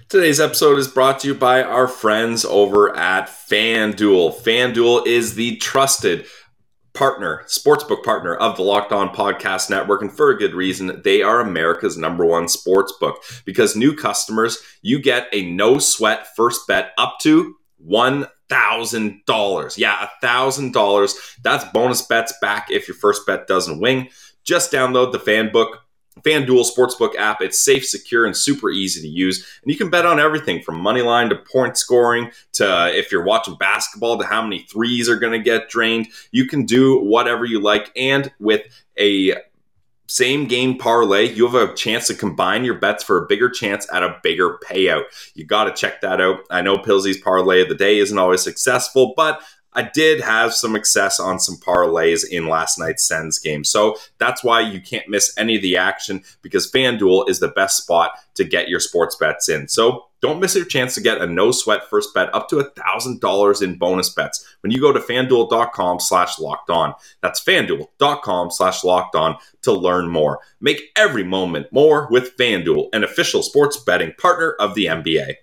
Today's 0.09 0.39
episode 0.39 0.79
is 0.79 0.87
brought 0.87 1.19
to 1.19 1.27
you 1.27 1.35
by 1.35 1.61
our 1.61 1.87
friends 1.87 2.43
over 2.43 2.95
at 2.97 3.27
FanDuel. 3.27 4.35
FanDuel 4.41 5.05
is 5.05 5.35
the 5.35 5.57
trusted 5.57 6.25
partner, 6.99 7.43
sportsbook 7.47 8.03
partner 8.03 8.35
of 8.35 8.57
the 8.57 8.61
Locked 8.61 8.91
On 8.91 9.07
Podcast 9.07 9.69
Network, 9.69 10.01
and 10.01 10.11
for 10.11 10.31
a 10.31 10.37
good 10.37 10.53
reason. 10.53 11.01
They 11.01 11.21
are 11.21 11.39
America's 11.39 11.97
number 11.97 12.25
one 12.25 12.47
sportsbook 12.47 13.15
because 13.45 13.73
new 13.73 13.95
customers, 13.95 14.57
you 14.81 15.01
get 15.01 15.29
a 15.31 15.49
no 15.49 15.79
sweat 15.79 16.27
first 16.35 16.67
bet 16.67 16.91
up 16.97 17.15
to 17.21 17.55
one 17.77 18.27
thousand 18.49 19.21
dollars. 19.25 19.77
Yeah, 19.77 20.03
a 20.03 20.09
thousand 20.19 20.73
dollars. 20.73 21.15
That's 21.41 21.63
bonus 21.71 22.01
bets 22.01 22.33
back 22.41 22.67
if 22.69 22.89
your 22.89 22.97
first 22.97 23.25
bet 23.25 23.47
doesn't 23.47 23.79
win. 23.79 24.09
Just 24.43 24.71
download 24.71 25.13
the 25.13 25.19
FanBook 25.19 25.77
FanDuel 26.21 26.65
Sportsbook 26.69 27.15
app. 27.17 27.41
It's 27.41 27.59
safe, 27.59 27.85
secure, 27.85 28.25
and 28.25 28.35
super 28.35 28.69
easy 28.69 29.01
to 29.01 29.07
use. 29.07 29.45
And 29.61 29.71
you 29.71 29.77
can 29.77 29.89
bet 29.89 30.05
on 30.05 30.19
everything 30.19 30.61
from 30.61 30.79
money 30.79 31.01
line 31.01 31.29
to 31.29 31.35
point 31.35 31.77
scoring 31.77 32.31
to 32.53 32.97
if 32.97 33.11
you're 33.11 33.25
watching 33.25 33.55
basketball 33.55 34.17
to 34.17 34.25
how 34.25 34.41
many 34.41 34.63
threes 34.63 35.09
are 35.09 35.19
going 35.19 35.33
to 35.33 35.43
get 35.43 35.69
drained. 35.69 36.07
You 36.31 36.45
can 36.47 36.65
do 36.65 36.99
whatever 36.99 37.45
you 37.45 37.61
like. 37.61 37.91
And 37.95 38.31
with 38.39 38.61
a 38.99 39.35
same 40.07 40.47
game 40.47 40.77
parlay, 40.77 41.31
you 41.31 41.47
have 41.47 41.69
a 41.69 41.73
chance 41.75 42.07
to 42.07 42.15
combine 42.15 42.65
your 42.65 42.79
bets 42.79 43.03
for 43.03 43.23
a 43.23 43.27
bigger 43.27 43.47
chance 43.47 43.87
at 43.93 44.01
a 44.01 44.17
bigger 44.23 44.57
payout. 44.67 45.03
You 45.35 45.45
got 45.45 45.65
to 45.65 45.71
check 45.71 46.01
that 46.01 46.19
out. 46.19 46.39
I 46.49 46.61
know 46.61 46.77
Pilsey's 46.77 47.21
parlay 47.21 47.61
of 47.61 47.69
the 47.69 47.75
day 47.75 47.99
isn't 47.99 48.17
always 48.17 48.41
successful, 48.41 49.13
but 49.15 49.41
I 49.73 49.83
did 49.83 50.21
have 50.21 50.53
some 50.53 50.73
success 50.73 51.19
on 51.19 51.39
some 51.39 51.57
parlays 51.57 52.27
in 52.27 52.47
last 52.47 52.79
night's 52.79 53.07
Sens 53.07 53.37
game. 53.37 53.63
So 53.63 53.97
that's 54.17 54.43
why 54.43 54.61
you 54.61 54.81
can't 54.81 55.07
miss 55.07 55.33
any 55.37 55.55
of 55.57 55.61
the 55.61 55.77
action 55.77 56.23
because 56.41 56.71
FanDuel 56.71 57.29
is 57.29 57.39
the 57.39 57.49
best 57.49 57.77
spot 57.77 58.11
to 58.35 58.43
get 58.43 58.69
your 58.69 58.79
sports 58.79 59.15
bets 59.15 59.47
in. 59.47 59.67
So 59.67 60.05
don't 60.21 60.39
miss 60.39 60.55
your 60.55 60.65
chance 60.65 60.95
to 60.95 61.01
get 61.01 61.21
a 61.21 61.27
no 61.27 61.51
sweat 61.51 61.89
first 61.89 62.13
bet 62.13 62.33
up 62.33 62.49
to 62.49 62.55
$1,000 62.57 63.61
in 63.61 63.77
bonus 63.77 64.09
bets 64.09 64.45
when 64.61 64.71
you 64.71 64.81
go 64.81 64.91
to 64.91 64.99
fanduel.com 64.99 65.99
slash 65.99 66.39
locked 66.39 66.69
on. 66.69 66.93
That's 67.21 67.43
fanduel.com 67.43 68.51
slash 68.51 68.83
locked 68.83 69.15
on 69.15 69.37
to 69.61 69.71
learn 69.71 70.09
more. 70.09 70.39
Make 70.59 70.81
every 70.95 71.23
moment 71.23 71.67
more 71.71 72.07
with 72.09 72.35
FanDuel, 72.37 72.89
an 72.91 73.03
official 73.03 73.43
sports 73.43 73.77
betting 73.77 74.13
partner 74.17 74.55
of 74.59 74.75
the 74.75 74.85
NBA. 74.85 75.35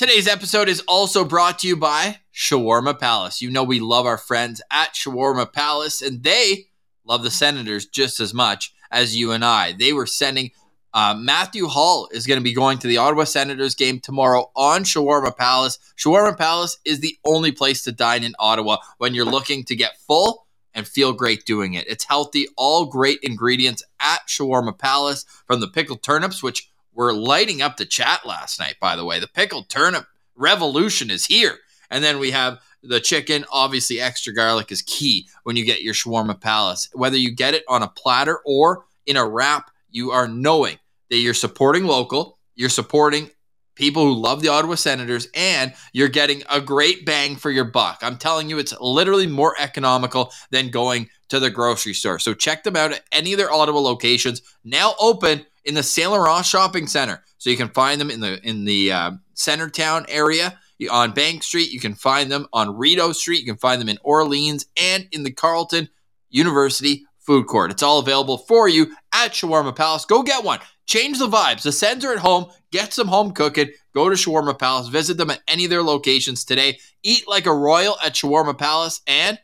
Today's 0.00 0.26
episode 0.26 0.70
is 0.70 0.80
also 0.88 1.26
brought 1.26 1.58
to 1.58 1.68
you 1.68 1.76
by 1.76 2.20
Shawarma 2.34 2.98
Palace. 2.98 3.42
You 3.42 3.50
know 3.50 3.62
we 3.62 3.80
love 3.80 4.06
our 4.06 4.16
friends 4.16 4.62
at 4.72 4.94
Shawarma 4.94 5.52
Palace, 5.52 6.00
and 6.00 6.22
they 6.22 6.68
love 7.04 7.22
the 7.22 7.30
Senators 7.30 7.84
just 7.84 8.18
as 8.18 8.32
much 8.32 8.72
as 8.90 9.14
you 9.14 9.30
and 9.30 9.44
I. 9.44 9.72
They 9.72 9.92
were 9.92 10.06
sending 10.06 10.52
uh, 10.94 11.14
Matthew 11.18 11.66
Hall 11.66 12.08
is 12.12 12.26
going 12.26 12.40
to 12.40 12.42
be 12.42 12.54
going 12.54 12.78
to 12.78 12.86
the 12.86 12.96
Ottawa 12.96 13.24
Senators 13.24 13.74
game 13.74 14.00
tomorrow 14.00 14.50
on 14.56 14.84
Shawarma 14.84 15.36
Palace. 15.36 15.78
Shawarma 15.98 16.38
Palace 16.38 16.78
is 16.86 17.00
the 17.00 17.18
only 17.26 17.52
place 17.52 17.82
to 17.82 17.92
dine 17.92 18.24
in 18.24 18.32
Ottawa 18.38 18.78
when 18.96 19.12
you're 19.12 19.26
looking 19.26 19.64
to 19.64 19.76
get 19.76 19.98
full 20.08 20.46
and 20.72 20.88
feel 20.88 21.12
great 21.12 21.44
doing 21.44 21.74
it. 21.74 21.86
It's 21.86 22.04
healthy, 22.04 22.46
all 22.56 22.86
great 22.86 23.18
ingredients 23.22 23.82
at 24.00 24.20
Shawarma 24.26 24.78
Palace 24.78 25.26
from 25.46 25.60
the 25.60 25.68
pickled 25.68 26.02
turnips, 26.02 26.42
which 26.42 26.70
were 26.94 27.12
lighting 27.12 27.62
up 27.62 27.76
the 27.76 27.86
chat 27.86 28.26
last 28.26 28.58
night, 28.58 28.76
by 28.80 28.96
the 28.96 29.04
way. 29.04 29.20
The 29.20 29.28
pickled 29.28 29.68
turnip 29.68 30.06
revolution 30.36 31.10
is 31.10 31.26
here. 31.26 31.58
And 31.90 32.02
then 32.04 32.18
we 32.18 32.30
have 32.30 32.60
the 32.82 33.00
chicken. 33.00 33.44
Obviously, 33.50 34.00
extra 34.00 34.32
garlic 34.32 34.72
is 34.72 34.82
key 34.82 35.28
when 35.44 35.56
you 35.56 35.64
get 35.64 35.82
your 35.82 35.94
shawarma 35.94 36.40
palace. 36.40 36.88
Whether 36.92 37.16
you 37.16 37.30
get 37.30 37.54
it 37.54 37.64
on 37.68 37.82
a 37.82 37.88
platter 37.88 38.40
or 38.44 38.84
in 39.06 39.16
a 39.16 39.26
wrap, 39.26 39.70
you 39.90 40.10
are 40.10 40.28
knowing 40.28 40.78
that 41.10 41.16
you're 41.16 41.34
supporting 41.34 41.84
local, 41.84 42.38
you're 42.54 42.68
supporting 42.68 43.30
people 43.74 44.04
who 44.04 44.14
love 44.14 44.42
the 44.42 44.48
Ottawa 44.48 44.74
Senators, 44.74 45.28
and 45.34 45.72
you're 45.92 46.08
getting 46.08 46.42
a 46.50 46.60
great 46.60 47.06
bang 47.06 47.34
for 47.34 47.50
your 47.50 47.64
buck. 47.64 47.98
I'm 48.02 48.18
telling 48.18 48.50
you, 48.50 48.58
it's 48.58 48.78
literally 48.78 49.26
more 49.26 49.54
economical 49.58 50.32
than 50.50 50.70
going 50.70 51.08
to 51.30 51.40
the 51.40 51.50
grocery 51.50 51.94
store. 51.94 52.18
So 52.18 52.34
check 52.34 52.62
them 52.62 52.76
out 52.76 52.92
at 52.92 53.02
any 53.10 53.32
of 53.32 53.38
their 53.38 53.50
Ottawa 53.50 53.80
locations. 53.80 54.42
Now 54.64 54.94
open 55.00 55.46
in 55.64 55.74
the 55.74 55.82
Saint 55.82 56.10
Laurent 56.10 56.44
Shopping 56.44 56.86
Center, 56.86 57.22
so 57.38 57.50
you 57.50 57.56
can 57.56 57.68
find 57.68 58.00
them 58.00 58.10
in 58.10 58.20
the 58.20 58.40
in 58.46 58.64
the 58.64 58.92
uh, 58.92 59.10
Centertown 59.34 60.04
area 60.08 60.58
on 60.90 61.12
Bank 61.12 61.42
Street. 61.42 61.70
You 61.70 61.80
can 61.80 61.94
find 61.94 62.30
them 62.30 62.46
on 62.52 62.76
Rideau 62.76 63.12
Street. 63.12 63.40
You 63.40 63.46
can 63.46 63.56
find 63.56 63.80
them 63.80 63.88
in 63.88 63.98
Orleans 64.02 64.66
and 64.80 65.06
in 65.12 65.24
the 65.24 65.32
Carleton 65.32 65.88
University 66.30 67.04
Food 67.18 67.46
Court. 67.46 67.70
It's 67.70 67.82
all 67.82 67.98
available 67.98 68.38
for 68.38 68.68
you 68.68 68.94
at 69.12 69.32
Shawarma 69.32 69.76
Palace. 69.76 70.04
Go 70.04 70.22
get 70.22 70.44
one. 70.44 70.60
Change 70.86 71.18
the 71.18 71.28
vibes. 71.28 71.62
The 71.62 71.72
Sens 71.72 72.04
are 72.04 72.12
at 72.12 72.18
home. 72.18 72.46
Get 72.72 72.92
some 72.92 73.08
home 73.08 73.32
cooking. 73.32 73.70
Go 73.94 74.08
to 74.08 74.16
Shawarma 74.16 74.58
Palace. 74.58 74.88
Visit 74.88 75.16
them 75.16 75.30
at 75.30 75.40
any 75.46 75.64
of 75.64 75.70
their 75.70 75.82
locations 75.82 76.44
today. 76.44 76.78
Eat 77.02 77.28
like 77.28 77.46
a 77.46 77.54
royal 77.54 77.96
at 78.04 78.14
Shawarma 78.14 78.58
Palace. 78.58 79.00
And 79.06 79.38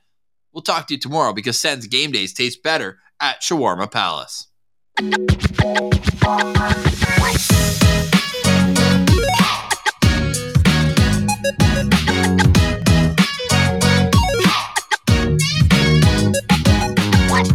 we'll 0.53 0.63
talk 0.63 0.87
to 0.89 0.95
you 0.95 1.01
tomorrow 1.01 1.33
because 1.33 1.59
Sens 1.59 1.87
game 1.87 2.11
days 2.11 2.33
taste 2.33 2.63
better 2.63 2.99
at 3.21 3.43
Shawarma 3.43 3.91
Palace. 3.91 4.49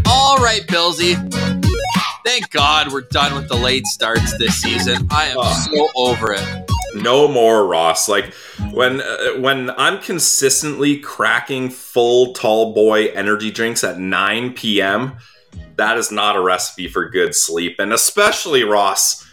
All 0.05 0.37
right, 0.37 0.61
Billsy. 0.67 1.15
Thank 2.23 2.51
God 2.51 2.91
we're 2.91 3.01
done 3.01 3.33
with 3.33 3.47
the 3.47 3.55
late 3.55 3.85
starts 3.87 4.37
this 4.37 4.55
season. 4.61 5.07
I 5.09 5.25
am 5.27 5.37
Oh. 5.39 5.67
so 5.71 5.89
over 5.95 6.33
it. 6.33 6.45
No 6.93 7.27
more 7.27 7.65
Ross. 7.65 8.07
Like 8.07 8.33
when 8.71 9.01
uh, 9.01 9.39
when 9.39 9.71
I'm 9.71 9.99
consistently 10.01 10.97
cracking 10.99 11.69
full 11.69 12.33
tall 12.33 12.73
boy 12.73 13.07
energy 13.07 13.49
drinks 13.49 13.83
at 13.83 13.97
9 13.99 14.53
p.m., 14.53 15.17
that 15.81 15.97
is 15.97 16.11
not 16.11 16.35
a 16.35 16.41
recipe 16.41 16.87
for 16.87 17.09
good 17.09 17.33
sleep, 17.33 17.77
and 17.79 17.91
especially 17.91 18.63
Ross 18.63 19.27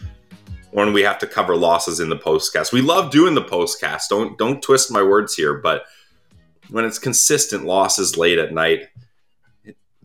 when 0.71 0.93
we 0.93 1.03
have 1.03 1.19
to 1.19 1.27
cover 1.27 1.55
losses 1.55 1.99
in 1.99 2.09
the 2.09 2.17
postcast. 2.17 2.73
We 2.73 2.81
love 2.81 3.11
doing 3.11 3.35
the 3.35 3.43
postcast. 3.43 4.09
Don't 4.09 4.35
don't 4.37 4.61
twist 4.61 4.91
my 4.91 5.03
words 5.03 5.35
here, 5.35 5.53
but 5.53 5.83
when 6.69 6.85
it's 6.85 6.97
consistent 6.97 7.65
losses 7.65 8.17
late 8.17 8.39
at 8.39 8.51
night, 8.51 8.87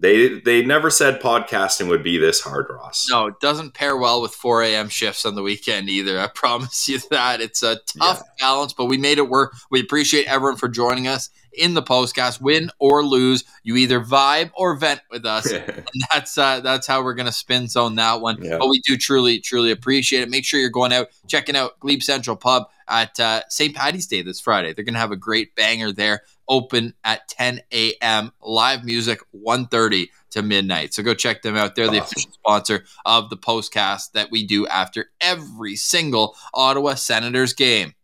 they 0.04 0.28
they 0.40 0.62
never 0.62 0.90
said 0.90 1.18
podcasting 1.18 1.88
would 1.88 2.02
be 2.02 2.18
this 2.18 2.42
hard, 2.42 2.66
Ross. 2.68 3.06
No, 3.10 3.26
it 3.28 3.40
doesn't 3.40 3.72
pair 3.72 3.96
well 3.96 4.20
with 4.20 4.34
4 4.34 4.62
a.m. 4.64 4.90
shifts 4.90 5.24
on 5.24 5.34
the 5.34 5.42
weekend 5.42 5.88
either. 5.88 6.20
I 6.20 6.26
promise 6.34 6.86
you 6.86 6.98
that. 7.10 7.40
It's 7.40 7.62
a 7.62 7.80
tough 7.86 8.22
balance, 8.38 8.74
but 8.74 8.84
we 8.84 8.98
made 8.98 9.16
it 9.16 9.30
work. 9.30 9.54
We 9.70 9.80
appreciate 9.80 10.26
everyone 10.26 10.56
for 10.56 10.68
joining 10.68 11.08
us 11.08 11.30
in 11.54 11.72
the 11.72 11.82
postcast. 11.82 12.42
Win 12.42 12.70
or 12.78 13.02
lose, 13.02 13.44
you 13.62 13.76
either 13.76 13.98
vibe 13.98 14.50
or 14.54 14.76
vent 14.76 15.00
with 15.10 15.24
us. 15.24 15.50
and 15.52 15.84
that's 16.12 16.36
uh, 16.36 16.60
that's 16.60 16.86
how 16.86 17.02
we're 17.02 17.14
gonna 17.14 17.32
spin 17.32 17.66
zone 17.66 17.94
that 17.94 18.20
one. 18.20 18.44
Yeah. 18.44 18.58
But 18.58 18.68
we 18.68 18.80
do 18.80 18.98
truly, 18.98 19.40
truly 19.40 19.70
appreciate 19.70 20.20
it. 20.20 20.28
Make 20.28 20.44
sure 20.44 20.60
you're 20.60 20.68
going 20.68 20.92
out, 20.92 21.08
checking 21.28 21.56
out 21.56 21.80
Glebe 21.80 22.02
Central 22.02 22.36
Pub 22.36 22.68
at 22.88 23.18
uh, 23.18 23.42
St. 23.48 23.74
Patty's 23.74 24.06
Day 24.06 24.22
this 24.22 24.40
Friday. 24.40 24.72
They're 24.72 24.84
going 24.84 24.94
to 24.94 25.00
have 25.00 25.12
a 25.12 25.16
great 25.16 25.54
banger 25.54 25.92
there. 25.92 26.22
Open 26.48 26.94
at 27.04 27.26
10 27.28 27.60
a.m. 27.72 28.32
Live 28.40 28.84
music 28.84 29.20
1:30 29.34 30.08
to 30.30 30.42
midnight. 30.42 30.92
So 30.94 31.02
go 31.02 31.14
check 31.14 31.42
them 31.42 31.56
out. 31.56 31.74
They're 31.74 31.86
the 31.88 32.00
Awesome. 32.00 32.04
official 32.18 32.32
sponsor 32.32 32.84
of 33.04 33.30
the 33.30 33.36
postcast 33.36 34.12
that 34.12 34.30
we 34.30 34.44
do 34.46 34.66
after 34.66 35.10
every 35.20 35.76
single 35.76 36.36
Ottawa 36.52 36.94
Senators 36.94 37.52
game. 37.54 37.94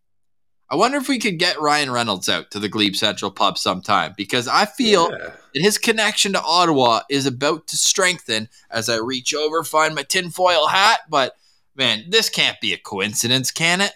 I 0.72 0.76
wonder 0.76 0.98
if 0.98 1.08
we 1.08 1.18
could 1.18 1.38
get 1.40 1.60
Ryan 1.60 1.90
Reynolds 1.90 2.28
out 2.28 2.52
to 2.52 2.60
the 2.60 2.68
Glebe 2.68 2.94
Central 2.94 3.32
pub 3.32 3.58
sometime 3.58 4.14
because 4.16 4.46
I 4.46 4.66
feel 4.66 5.10
Yeah. 5.10 5.34
that 5.52 5.62
his 5.62 5.78
connection 5.78 6.32
to 6.34 6.40
Ottawa 6.42 7.00
is 7.10 7.26
about 7.26 7.66
to 7.68 7.76
strengthen 7.76 8.48
as 8.70 8.88
I 8.88 8.96
reach 8.98 9.34
over, 9.34 9.64
find 9.64 9.96
my 9.96 10.04
tinfoil 10.04 10.68
hat. 10.68 11.00
But 11.10 11.34
man, 11.74 12.04
this 12.08 12.28
can't 12.28 12.60
be 12.60 12.72
a 12.72 12.78
coincidence, 12.78 13.50
can 13.50 13.80
it? 13.80 13.92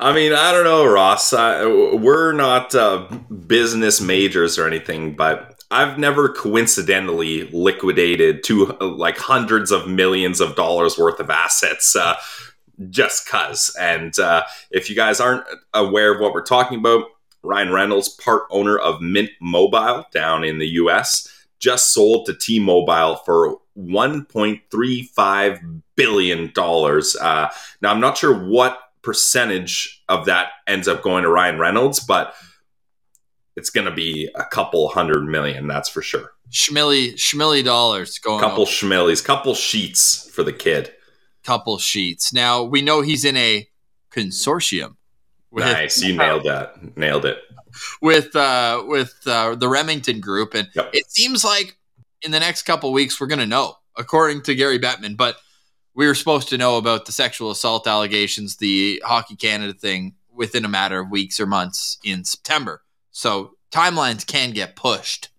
I 0.00 0.12
mean, 0.12 0.32
I 0.32 0.52
don't 0.52 0.64
know, 0.64 0.86
Ross. 0.86 1.32
I, 1.32 1.66
we're 1.66 2.32
not 2.32 2.74
uh, 2.74 3.08
business 3.46 4.00
majors 4.00 4.58
or 4.58 4.66
anything, 4.66 5.16
but 5.16 5.62
I've 5.70 5.98
never 5.98 6.28
coincidentally 6.28 7.48
liquidated 7.50 8.42
to 8.44 8.66
like 8.80 9.18
hundreds 9.18 9.70
of 9.70 9.88
millions 9.88 10.40
of 10.40 10.56
dollars 10.56 10.96
worth 10.96 11.20
of 11.20 11.30
assets 11.30 11.94
uh, 11.96 12.14
just 12.90 13.28
cuz. 13.28 13.74
And 13.78 14.18
uh, 14.18 14.44
if 14.70 14.88
you 14.88 14.96
guys 14.96 15.20
aren't 15.20 15.44
aware 15.74 16.14
of 16.14 16.20
what 16.20 16.32
we're 16.32 16.42
talking 16.42 16.78
about, 16.78 17.04
Ryan 17.42 17.72
Reynolds, 17.72 18.08
part 18.08 18.44
owner 18.50 18.78
of 18.78 19.00
Mint 19.00 19.30
Mobile 19.40 20.06
down 20.12 20.44
in 20.44 20.58
the 20.58 20.68
US, 20.68 21.28
just 21.58 21.92
sold 21.92 22.26
to 22.26 22.34
T 22.34 22.60
Mobile 22.60 23.16
for 23.24 23.58
$1.35 23.76 25.82
billion. 25.96 26.52
Uh, 26.56 27.48
now, 27.82 27.90
I'm 27.90 28.00
not 28.00 28.16
sure 28.16 28.34
what 28.34 28.80
percentage 29.02 30.02
of 30.08 30.26
that 30.26 30.48
ends 30.66 30.88
up 30.88 31.02
going 31.02 31.22
to 31.24 31.28
Ryan 31.30 31.58
Reynolds, 31.58 32.00
but 32.00 32.34
it's 33.56 33.70
going 33.70 33.86
to 33.86 33.90
be 33.94 34.28
a 34.34 34.44
couple 34.44 34.88
hundred 34.88 35.24
million, 35.24 35.66
that's 35.66 35.88
for 35.88 36.02
sure. 36.02 36.32
Schmilly, 36.50 37.14
Schmilly 37.14 37.64
dollars 37.64 38.18
going 38.18 38.40
Couple 38.40 38.62
over. 38.62 38.70
schmillies, 38.70 39.22
couple 39.24 39.54
sheets 39.54 40.30
for 40.30 40.42
the 40.42 40.52
kid. 40.52 40.92
couple 41.44 41.78
sheets. 41.78 42.32
Now 42.32 42.62
we 42.62 42.80
know 42.82 43.00
he's 43.02 43.24
in 43.24 43.36
a 43.36 43.66
consortium 44.12 44.96
with 45.50 45.64
nice, 45.64 46.02
you 46.02 46.14
nailed 46.16 46.44
that. 46.44 46.96
Nailed 46.96 47.24
it. 47.24 47.38
with 48.02 48.34
uh, 48.36 48.82
with 48.86 49.14
uh, 49.26 49.54
the 49.56 49.68
Remington 49.68 50.20
Group, 50.20 50.54
and 50.54 50.68
Yep. 50.74 50.90
it 50.94 51.10
seems 51.10 51.44
like 51.44 51.76
in 52.22 52.30
the 52.30 52.40
next 52.40 52.62
couple 52.62 52.92
weeks 52.92 53.20
we're 53.20 53.26
going 53.28 53.38
to 53.40 53.46
know, 53.46 53.76
according 53.96 54.42
to 54.42 54.54
Gary 54.54 54.78
Bettman. 54.78 55.16
But 55.16 55.36
we 55.98 56.06
were 56.06 56.14
supposed 56.14 56.48
to 56.48 56.56
know 56.56 56.76
about 56.76 57.06
the 57.06 57.12
sexual 57.12 57.50
assault 57.50 57.88
allegations, 57.88 58.58
the 58.58 59.02
Hockey 59.04 59.34
Canada 59.34 59.72
thing, 59.72 60.14
within 60.32 60.64
a 60.64 60.68
matter 60.68 61.00
of 61.00 61.10
weeks 61.10 61.40
or 61.40 61.46
months 61.46 61.98
in 62.04 62.22
September. 62.22 62.84
So 63.10 63.56
timelines 63.72 64.24
can 64.24 64.52
get 64.52 64.76
pushed, 64.76 65.30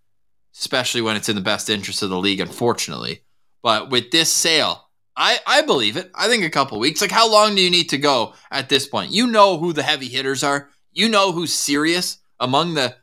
especially 0.54 1.00
when 1.00 1.16
it's 1.16 1.30
in 1.30 1.38
the 1.38 1.42
best 1.42 1.70
interest 1.70 2.04
of 2.04 2.10
the 2.10 2.18
league. 2.18 2.42
Unfortunately, 2.42 3.22
but 3.64 3.90
with 3.90 4.12
this 4.12 4.30
sale. 4.30 4.90
I, 5.16 5.40
I 5.48 5.62
believe 5.64 5.98
it. 5.98 6.12
I 6.16 6.28
think 6.28 6.44
a 6.44 6.50
couple 6.50 6.80
weeks. 6.80 7.02
Like, 7.02 7.12
how 7.12 7.30
long 7.30 7.56
do 7.56 7.62
you 7.62 7.70
need 7.70 7.90
to 7.90 7.98
go 7.98 8.34
at 8.52 8.70
this 8.70 8.88
point? 8.88 9.12
You 9.12 9.28
know 9.28 9.58
who 9.58 9.74
the 9.74 9.84
heavy 9.84 10.08
hitters 10.08 10.44
are. 10.44 10.70
You 10.94 11.10
know 11.10 11.34
who's 11.34 11.54
serious 11.54 12.20
among 12.40 12.74
the 12.74 12.96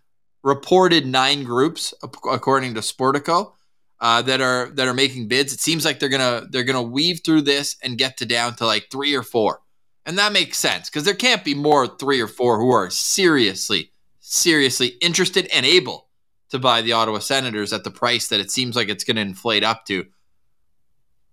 reported 0.42 1.06
nine 1.06 1.44
groups, 1.44 1.92
according 2.02 2.74
to 2.74 2.80
Sportico, 2.80 3.52
uh, 4.00 4.22
that 4.22 4.40
are 4.40 4.70
that 4.74 4.88
are 4.88 4.94
making 4.94 5.28
bids. 5.28 5.52
It 5.52 5.60
seems 5.60 5.84
like 5.84 5.98
they're 5.98 6.08
gonna 6.08 6.46
they're 6.50 6.64
gonna 6.64 6.82
weave 6.82 7.20
through 7.24 7.42
this 7.42 7.76
and 7.82 7.98
get 7.98 8.16
to 8.18 8.26
down 8.26 8.54
to 8.56 8.66
like 8.66 8.88
three 8.90 9.14
or 9.14 9.22
four, 9.22 9.60
and 10.04 10.18
that 10.18 10.32
makes 10.32 10.58
sense 10.58 10.90
because 10.90 11.04
there 11.04 11.14
can't 11.14 11.44
be 11.44 11.54
more 11.54 11.86
three 11.86 12.20
or 12.20 12.28
four 12.28 12.58
who 12.58 12.70
are 12.70 12.90
seriously 12.90 13.92
seriously 14.20 14.88
interested 15.00 15.46
and 15.52 15.64
able 15.64 16.08
to 16.50 16.58
buy 16.58 16.82
the 16.82 16.92
Ottawa 16.92 17.20
Senators 17.20 17.72
at 17.72 17.84
the 17.84 17.90
price 17.90 18.28
that 18.28 18.40
it 18.40 18.50
seems 18.50 18.74
like 18.74 18.88
it's 18.88 19.04
going 19.04 19.16
to 19.16 19.22
inflate 19.22 19.62
up 19.62 19.84
to. 19.86 20.04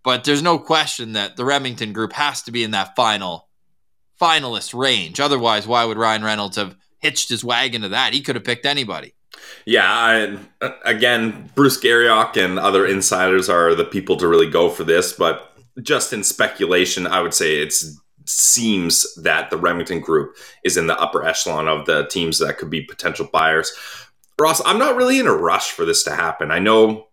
But 0.03 0.23
there's 0.23 0.43
no 0.43 0.59
question 0.59 1.13
that 1.13 1.35
the 1.35 1.45
Remington 1.45 1.93
group 1.93 2.13
has 2.13 2.43
to 2.43 2.51
be 2.51 2.63
in 2.63 2.71
that 2.71 2.95
final 2.95 3.47
finalist 4.21 4.77
range. 4.77 5.19
Otherwise, 5.19 5.65
why 5.65 5.85
would 5.85 5.97
Ryan 5.97 6.23
Reynolds 6.23 6.57
have 6.57 6.75
hitched 6.99 7.29
his 7.29 7.43
wagon 7.43 7.81
to 7.81 7.89
that? 7.89 8.13
He 8.13 8.21
could 8.21 8.35
have 8.35 8.43
picked 8.43 8.65
anybody. 8.65 9.15
Yeah, 9.65 9.87
I, 9.87 10.37
again, 10.83 11.49
Bruce 11.55 11.79
Garrioch 11.79 12.35
and 12.37 12.59
other 12.59 12.85
insiders 12.85 13.49
are 13.49 13.75
the 13.75 13.85
people 13.85 14.17
to 14.17 14.27
really 14.27 14.49
go 14.49 14.69
for 14.69 14.83
this. 14.83 15.13
But 15.13 15.55
just 15.81 16.13
in 16.13 16.23
speculation, 16.23 17.07
I 17.07 17.21
would 17.21 17.33
say 17.33 17.61
it 17.61 17.73
seems 18.25 19.15
that 19.23 19.49
the 19.49 19.57
Remington 19.57 19.99
Group 19.99 20.35
is 20.63 20.77
in 20.77 20.87
the 20.87 20.99
upper 20.99 21.25
echelon 21.25 21.67
of 21.67 21.85
the 21.85 22.07
teams 22.07 22.39
that 22.39 22.57
could 22.57 22.69
be 22.69 22.81
potential 22.81 23.27
buyers. 23.31 23.71
Ross, 24.39 24.61
I'm 24.65 24.79
not 24.79 24.95
really 24.95 25.19
in 25.19 25.27
a 25.27 25.35
rush 25.35 25.71
for 25.71 25.85
this 25.85 26.03
to 26.03 26.15
happen. 26.15 26.51
I 26.51 26.59
know 26.59 27.07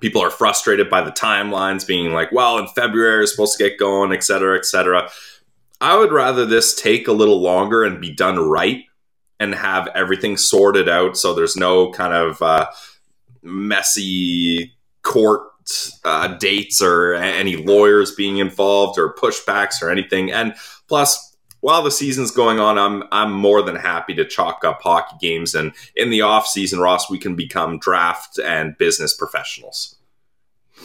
people 0.00 0.22
are 0.22 0.30
frustrated 0.30 0.90
by 0.90 1.00
the 1.00 1.12
timelines 1.12 1.86
being 1.86 2.12
like, 2.12 2.30
well, 2.32 2.58
in 2.58 2.66
February, 2.68 3.22
it's 3.22 3.32
supposed 3.32 3.56
to 3.56 3.68
get 3.68 3.78
going, 3.78 4.12
et 4.12 4.22
cetera, 4.22 4.56
et 4.56 4.66
cetera. 4.66 5.08
I 5.80 5.96
would 5.96 6.12
rather 6.12 6.46
this 6.46 6.74
take 6.74 7.08
a 7.08 7.12
little 7.12 7.40
longer 7.40 7.84
and 7.84 8.00
be 8.00 8.12
done 8.12 8.38
right 8.38 8.84
and 9.42 9.54
have 9.54 9.88
everything 9.94 10.36
sorted 10.36 10.88
out 10.88 11.16
so 11.16 11.34
there's 11.34 11.56
no 11.56 11.90
kind 11.90 12.14
of 12.14 12.40
uh, 12.40 12.66
messy 13.42 14.72
court 15.02 15.42
uh, 16.04 16.28
dates 16.38 16.80
or 16.80 17.14
any 17.14 17.56
lawyers 17.56 18.14
being 18.14 18.38
involved 18.38 18.98
or 18.98 19.14
pushbacks 19.14 19.82
or 19.82 19.90
anything. 19.90 20.30
And 20.30 20.54
plus, 20.88 21.36
while 21.60 21.82
the 21.82 21.90
season's 21.90 22.30
going 22.30 22.58
on, 22.58 22.78
I'm 22.78 23.04
I'm 23.12 23.32
more 23.32 23.62
than 23.62 23.76
happy 23.76 24.14
to 24.14 24.24
chalk 24.24 24.64
up 24.64 24.82
hockey 24.82 25.16
games. 25.20 25.54
And 25.54 25.72
in 25.94 26.10
the 26.10 26.22
off 26.22 26.46
season, 26.46 26.80
Ross, 26.80 27.10
we 27.10 27.18
can 27.18 27.36
become 27.36 27.78
draft 27.78 28.38
and 28.38 28.76
business 28.78 29.14
professionals. 29.14 29.96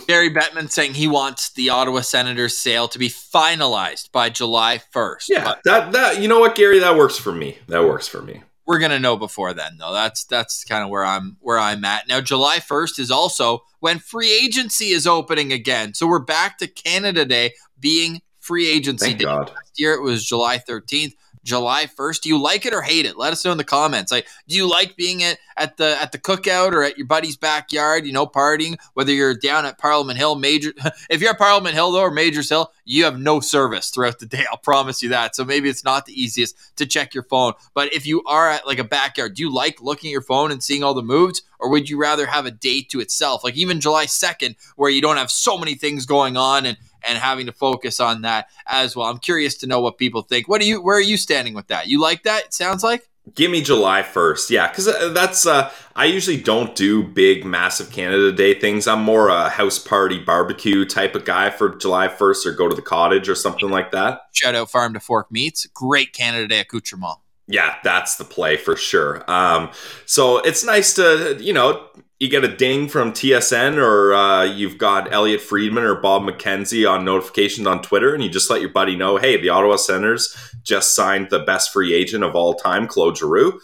Gary 0.07 0.29
Bettman 0.29 0.69
saying 0.69 0.93
he 0.93 1.07
wants 1.07 1.51
the 1.53 1.69
Ottawa 1.69 2.01
Senators 2.01 2.57
sale 2.57 2.88
to 2.89 2.99
be 2.99 3.10
finalized 3.10 4.12
by 4.12 4.29
July 4.29 4.81
1st. 4.93 5.25
Yeah, 5.29 5.43
But 5.43 5.62
that 5.65 5.91
that 5.93 6.21
you 6.21 6.27
know 6.27 6.39
what, 6.39 6.55
Gary, 6.55 6.79
that 6.79 6.95
works 6.95 7.17
for 7.17 7.31
me. 7.31 7.57
That 7.67 7.83
works 7.83 8.07
for 8.07 8.21
me. 8.21 8.43
we're 8.65 8.79
gonna 8.79 8.99
know 8.99 9.15
before 9.17 9.53
then, 9.53 9.77
though. 9.79 9.93
That's 9.93 10.23
that's 10.25 10.63
kind 10.63 10.83
of 10.83 10.89
where 10.89 11.05
I'm 11.05 11.38
where 11.39 11.60
I'm 11.60 11.83
at 11.86 12.07
now. 12.07 12.21
July 12.21 12.57
1st 12.57 12.99
is 12.99 13.12
also 13.12 13.63
when 13.79 13.99
free 13.99 14.31
agency 14.31 14.88
is 14.88 15.07
opening 15.07 15.51
again, 15.53 15.93
so 15.93 16.07
we're 16.07 16.19
back 16.19 16.57
to 16.60 16.67
Canada 16.67 17.25
Day 17.25 17.53
being 17.79 18.21
free 18.39 18.67
agency 18.69 19.07
Thank 19.07 19.19
day. 19.19 19.25
God. 19.25 19.49
Last 19.49 19.73
year 19.77 19.93
it 19.93 20.01
was 20.01 20.25
July 20.25 20.57
13th. 20.57 21.13
July 21.47 21.86
1st. 21.86 22.21
Do 22.21 22.29
you 22.29 22.39
like 22.39 22.65
it 22.65 22.73
or 22.73 22.81
hate 22.81 23.05
it? 23.05 23.17
Let 23.17 23.31
us 23.31 23.43
know 23.45 23.53
in 23.53 23.57
the 23.57 23.63
comments. 23.63 24.12
Like, 24.12 24.27
do 24.49 24.55
you 24.55 24.69
like 24.69 24.97
being 24.97 25.23
at, 25.23 25.39
at 25.55 25.77
the 25.77 25.97
at 25.99 26.12
the 26.12 26.17
cookout 26.17 26.73
or 26.73 26.83
at 26.83 26.97
your 26.97 27.07
buddy's 27.07 27.38
backyard, 27.38 28.05
you 28.05 28.12
know, 28.12 28.27
partying, 28.27 28.77
whether 28.93 29.13
you're 29.13 29.33
down 29.33 29.65
at 29.65 29.77
Parliament 29.77 30.17
Hill, 30.19 30.36
Major 30.36 30.73
if 31.10 31.21
you're 31.21 31.31
at 31.31 31.38
Parliament 31.38 31.73
Hill 31.73 31.93
though 31.93 32.01
or 32.01 32.12
Majors 32.12 32.49
Hill, 32.49 32.71
you 32.83 33.05
have 33.05 33.17
no 33.17 33.39
service 33.39 33.89
throughout 33.89 34.19
the 34.19 34.25
day. 34.25 34.45
I'll 34.51 34.57
promise 34.57 35.01
you 35.01 35.10
that. 35.10 35.36
So 35.36 35.45
maybe 35.45 35.69
it's 35.69 35.86
not 35.86 36.05
the 36.05 36.21
easiest 36.21 36.75
to 36.75 36.86
check 36.86 37.13
your 37.13 37.23
phone. 37.23 37.53
But 37.73 37.93
if 37.93 38.05
you 38.05 38.23
are 38.25 38.49
at 38.49 38.67
like 38.67 38.79
a 38.79 38.83
backyard, 38.83 39.36
do 39.36 39.43
you 39.43 39.51
like 39.51 39.81
looking 39.81 40.10
at 40.10 40.12
your 40.12 40.21
phone 40.21 40.51
and 40.51 40.62
seeing 40.62 40.83
all 40.83 40.93
the 40.93 41.01
moves? 41.01 41.41
Or 41.60 41.69
would 41.69 41.89
you 41.89 41.97
rather 41.97 42.27
have 42.27 42.45
a 42.45 42.51
date 42.51 42.89
to 42.89 42.99
itself? 42.99 43.43
Like 43.43 43.55
even 43.55 43.79
July 43.79 44.05
2nd, 44.05 44.55
where 44.75 44.91
you 44.91 45.01
don't 45.01 45.17
have 45.17 45.31
so 45.31 45.57
many 45.57 45.75
things 45.75 46.05
going 46.05 46.38
on 46.38 46.65
and 46.65 46.77
and 47.08 47.17
having 47.17 47.46
to 47.46 47.52
focus 47.52 48.00
on 48.00 48.22
that 48.22 48.48
as 48.65 48.96
well. 48.96 49.08
I'm 49.08 49.20
curious 49.20 49.56
to 49.58 49.67
know 49.67 49.82
what 49.82 49.98
people 49.98 50.22
think. 50.22 50.48
What 50.48 50.62
are 50.62 50.65
you? 50.65 50.82
Where 50.82 50.98
are 50.98 51.02
you 51.02 51.17
standing 51.17 51.54
with 51.54 51.67
that? 51.67 51.88
You 51.88 52.02
like 52.02 52.24
that? 52.24 52.46
It 52.46 52.54
sounds 52.54 52.84
like. 52.84 53.08
Give 53.36 53.52
me 53.52 53.62
July 53.62 54.04
1st. 54.04 54.50
Yeah, 54.50 54.70
because 54.70 54.86
that's, 55.13 55.46
uh, 55.46 55.70
I 55.96 56.06
usually 56.06 56.38
don't 56.38 56.74
do 56.76 57.04
big, 57.04 57.43
massive 57.43 57.91
Canada 57.91 58.32
Day 58.32 58.58
things. 58.58 58.88
I'm 58.88 59.02
more 59.02 59.28
a 59.28 59.50
house 59.50 59.80
party 59.80 60.17
barbecue 60.17 60.86
type 60.86 61.13
of 61.13 61.26
guy 61.26 61.50
for 61.50 61.76
July 61.76 62.08
1st 62.08 62.46
or 62.46 62.52
go 62.54 62.70
to 62.70 62.76
the 62.76 62.82
cottage 62.82 63.28
or 63.28 63.36
something 63.36 63.70
like 63.70 63.91
that. 63.91 64.22
Shout 64.32 64.56
out 64.56 64.72
Farm 64.72 64.93
to 64.93 65.00
Fork 65.00 65.30
Meats. 65.30 65.65
Great 65.67 66.13
Canada 66.13 66.48
Day 66.48 66.60
accoutrement. 66.62 67.17
Yeah, 67.48 67.76
that's 67.84 68.15
the 68.15 68.26
play 68.26 68.58
for 68.58 68.76
sure. 68.76 69.30
Um, 69.30 69.72
so 70.06 70.38
it's 70.39 70.63
nice 70.65 70.93
to, 70.96 71.38
you 71.39 71.54
know, 71.54 71.86
you 72.19 72.30
get 72.30 72.43
a 72.43 72.56
ding 72.56 72.88
from 72.88 73.13
TSN 73.13 73.77
or 73.77 74.13
uh, 74.13 74.43
you've 74.43 74.77
got 74.77 75.13
Elliotte 75.13 75.41
Friedman 75.41 75.84
or 75.84 75.95
Bob 75.95 76.23
McKenzie 76.23 76.89
on 76.89 77.06
notifications 77.06 77.67
on 77.67 77.82
Twitter, 77.82 78.13
and 78.13 78.23
you 78.23 78.30
just 78.30 78.49
let 78.49 78.62
your 78.62 78.71
buddy 78.71 78.95
know, 78.95 79.17
hey, 79.17 79.39
the 79.39 79.49
Ottawa 79.49 79.75
Senators 79.75 80.36
just 80.63 80.95
signed 80.95 81.30
the 81.30 81.39
best 81.39 81.71
free 81.71 81.93
agent 81.93 82.23
of 82.23 82.36
all 82.36 82.56
time, 82.56 82.88
Claude 82.88 83.17
Giroux. 83.17 83.60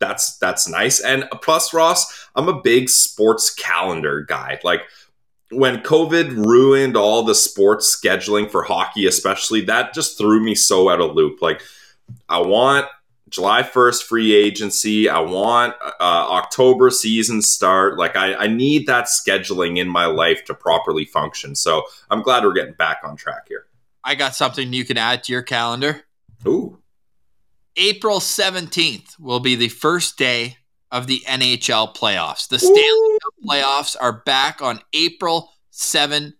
That's 0.00 0.36
that's 0.38 0.68
nice. 0.68 1.00
And 1.00 1.24
plus, 1.42 1.72
Ross, 1.72 2.28
I'm 2.36 2.48
a 2.48 2.60
big 2.60 2.88
sports 2.88 3.52
calendar 3.52 4.22
guy. 4.22 4.60
Like 4.62 4.82
when 5.50 5.78
COVID 5.78 6.46
ruined 6.46 6.96
all 6.96 7.22
the 7.22 7.34
sports 7.34 7.98
scheduling 7.98 8.50
for 8.50 8.62
hockey, 8.62 9.06
especially, 9.06 9.62
that 9.62 9.94
just 9.94 10.18
threw 10.18 10.40
me 10.40 10.54
so 10.54 10.90
out 10.90 11.00
of 11.00 11.16
loop. 11.16 11.40
Like 11.40 11.62
I 12.28 12.40
want 12.40 12.86
July 13.28 13.62
1st 13.62 14.04
free 14.04 14.34
agency. 14.34 15.08
I 15.08 15.20
want 15.20 15.74
uh, 15.82 15.92
October 16.00 16.90
season 16.90 17.42
start. 17.42 17.98
Like 17.98 18.16
I, 18.16 18.34
I 18.34 18.46
need 18.46 18.86
that 18.86 19.06
scheduling 19.06 19.78
in 19.78 19.88
my 19.88 20.06
life 20.06 20.44
to 20.46 20.54
properly 20.54 21.04
function. 21.04 21.54
So 21.54 21.84
I'm 22.10 22.22
glad 22.22 22.44
we're 22.44 22.52
getting 22.52 22.74
back 22.74 23.00
on 23.04 23.16
track 23.16 23.48
here. 23.48 23.66
I 24.04 24.14
got 24.14 24.34
something 24.34 24.72
you 24.72 24.84
can 24.84 24.96
add 24.96 25.24
to 25.24 25.32
your 25.32 25.42
calendar. 25.42 26.02
Ooh. 26.46 26.78
April 27.76 28.18
17th 28.18 29.18
will 29.20 29.40
be 29.40 29.54
the 29.54 29.68
first 29.68 30.18
day 30.18 30.56
of 30.90 31.06
the 31.06 31.22
NHL 31.26 31.94
playoffs. 31.94 32.48
The 32.48 32.58
Stanley 32.58 33.18
Cup 33.22 33.34
playoffs 33.46 33.96
are 34.00 34.22
back 34.24 34.62
on 34.62 34.80
April 34.94 35.52
17th. 35.72 36.32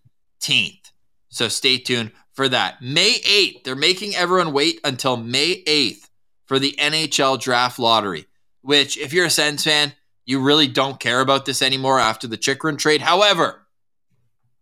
So 1.28 1.48
stay 1.48 1.78
tuned 1.78 2.12
for 2.32 2.48
that. 2.48 2.80
May 2.80 3.18
8th, 3.20 3.64
they're 3.64 3.76
making 3.76 4.16
everyone 4.16 4.52
wait 4.52 4.80
until 4.82 5.16
May 5.16 5.62
8th 5.64 6.07
for 6.48 6.58
the 6.58 6.74
NHL 6.78 7.40
draft 7.40 7.78
lottery, 7.78 8.26
which, 8.62 8.98
if 8.98 9.12
you're 9.12 9.26
a 9.26 9.30
Sens 9.30 9.62
fan, 9.62 9.92
you 10.24 10.40
really 10.40 10.66
don't 10.66 10.98
care 10.98 11.20
about 11.20 11.44
this 11.46 11.62
anymore 11.62 12.00
after 12.00 12.26
the 12.26 12.36
Chychrun 12.36 12.76
trade. 12.76 13.02
However, 13.02 13.66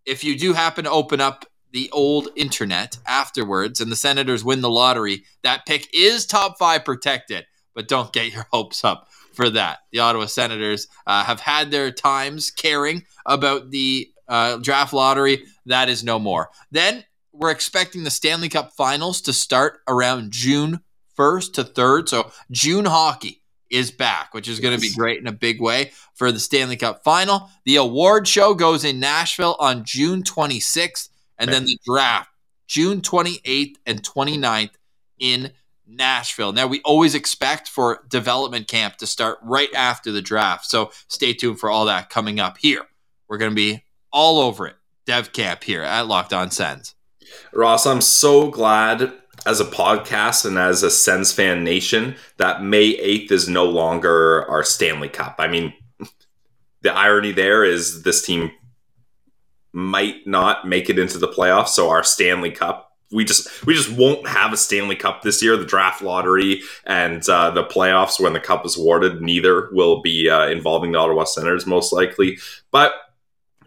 if 0.04 0.22
you 0.22 0.38
do 0.38 0.52
happen 0.52 0.84
to 0.84 0.90
open 0.90 1.20
up 1.20 1.46
the 1.72 1.90
old 1.92 2.28
internet 2.36 2.98
afterwards 3.06 3.80
and 3.80 3.90
the 3.90 3.96
Senators 3.96 4.44
win 4.44 4.60
the 4.60 4.70
lottery, 4.70 5.24
that 5.42 5.66
pick 5.66 5.88
is 5.94 6.26
top 6.26 6.58
five 6.58 6.84
protected. 6.84 7.46
But 7.74 7.88
don't 7.88 8.12
get 8.12 8.32
your 8.32 8.46
hopes 8.52 8.84
up 8.84 9.08
for 9.32 9.50
that. 9.50 9.80
The 9.92 10.00
Ottawa 10.00 10.26
Senators 10.26 10.88
uh, 11.06 11.24
have 11.24 11.40
had 11.40 11.70
their 11.70 11.90
times 11.90 12.50
caring 12.50 13.04
about 13.24 13.70
the 13.70 14.10
uh, 14.28 14.56
draft 14.56 14.92
lottery. 14.92 15.44
That 15.66 15.88
is 15.88 16.02
no 16.02 16.18
more. 16.18 16.50
Then 16.70 17.04
we're 17.32 17.50
expecting 17.50 18.04
the 18.04 18.10
Stanley 18.10 18.48
Cup 18.48 18.72
finals 18.72 19.20
to 19.22 19.32
start 19.32 19.80
around 19.86 20.32
June 20.32 20.80
1st 21.16 21.52
to 21.54 21.64
3rd. 21.64 22.08
So 22.08 22.30
June 22.50 22.84
hockey 22.84 23.42
is 23.70 23.90
back, 23.90 24.32
which 24.32 24.48
is 24.48 24.60
going 24.60 24.74
to 24.74 24.80
be 24.80 24.94
great 24.94 25.18
in 25.18 25.26
a 25.26 25.32
big 25.32 25.60
way 25.60 25.90
for 26.14 26.30
the 26.30 26.38
Stanley 26.38 26.76
Cup 26.76 27.02
final. 27.02 27.50
The 27.64 27.76
award 27.76 28.28
show 28.28 28.54
goes 28.54 28.84
in 28.84 29.00
Nashville 29.00 29.56
on 29.58 29.84
June 29.84 30.22
26th, 30.22 31.08
and 31.38 31.52
then 31.52 31.64
the 31.64 31.78
draft 31.84 32.30
June 32.68 33.00
28th 33.00 33.76
and 33.86 34.02
29th 34.02 34.70
in 35.18 35.52
Nashville. 35.86 36.52
Now, 36.52 36.66
we 36.66 36.80
always 36.82 37.14
expect 37.14 37.68
for 37.68 38.04
development 38.08 38.68
camp 38.68 38.96
to 38.96 39.06
start 39.06 39.38
right 39.42 39.72
after 39.74 40.10
the 40.10 40.22
draft. 40.22 40.66
So 40.66 40.90
stay 41.08 41.32
tuned 41.32 41.60
for 41.60 41.70
all 41.70 41.84
that 41.86 42.10
coming 42.10 42.40
up 42.40 42.58
here. 42.58 42.82
We're 43.28 43.38
going 43.38 43.52
to 43.52 43.56
be 43.56 43.84
all 44.12 44.40
over 44.40 44.66
it. 44.66 44.76
Dev 45.06 45.32
camp 45.32 45.62
here 45.62 45.82
at 45.82 46.08
Locked 46.08 46.32
On 46.32 46.50
Sens. 46.50 46.94
Ross, 47.52 47.86
I'm 47.86 48.00
so 48.00 48.50
glad 48.50 49.12
as 49.46 49.60
a 49.60 49.64
podcast 49.64 50.44
and 50.44 50.58
as 50.58 50.82
a 50.82 50.90
Sens 50.90 51.32
fan 51.32 51.64
nation 51.64 52.16
that 52.36 52.62
May 52.62 52.96
8th 52.96 53.30
is 53.30 53.48
no 53.48 53.64
longer 53.64 54.48
our 54.50 54.64
Stanley 54.64 55.08
Cup. 55.08 55.36
I 55.38 55.48
mean, 55.48 55.72
the 56.82 56.92
irony 56.92 57.32
there 57.32 57.64
is 57.64 58.02
this 58.02 58.22
team 58.22 58.50
might 59.72 60.26
not 60.26 60.66
make 60.66 60.90
it 60.90 60.98
into 60.98 61.18
the 61.18 61.28
playoffs, 61.28 61.68
so 61.68 61.88
our 61.88 62.02
Stanley 62.02 62.50
Cup 62.50 62.86
we 63.12 63.24
just 63.24 63.64
we 63.64 63.74
just 63.74 63.92
won't 63.92 64.26
have 64.26 64.52
a 64.52 64.56
Stanley 64.56 64.96
Cup 64.96 65.22
this 65.22 65.42
year. 65.42 65.56
The 65.56 65.64
draft 65.64 66.02
lottery 66.02 66.62
and 66.84 67.26
uh, 67.28 67.50
the 67.50 67.62
playoffs 67.62 68.18
when 68.18 68.32
the 68.32 68.40
cup 68.40 68.66
is 68.66 68.76
awarded, 68.76 69.22
neither 69.22 69.68
will 69.70 70.02
be 70.02 70.28
uh, 70.28 70.48
involving 70.48 70.92
the 70.92 70.98
Ottawa 70.98 71.24
Senators 71.24 71.66
most 71.66 71.92
likely. 71.92 72.38
But 72.72 72.94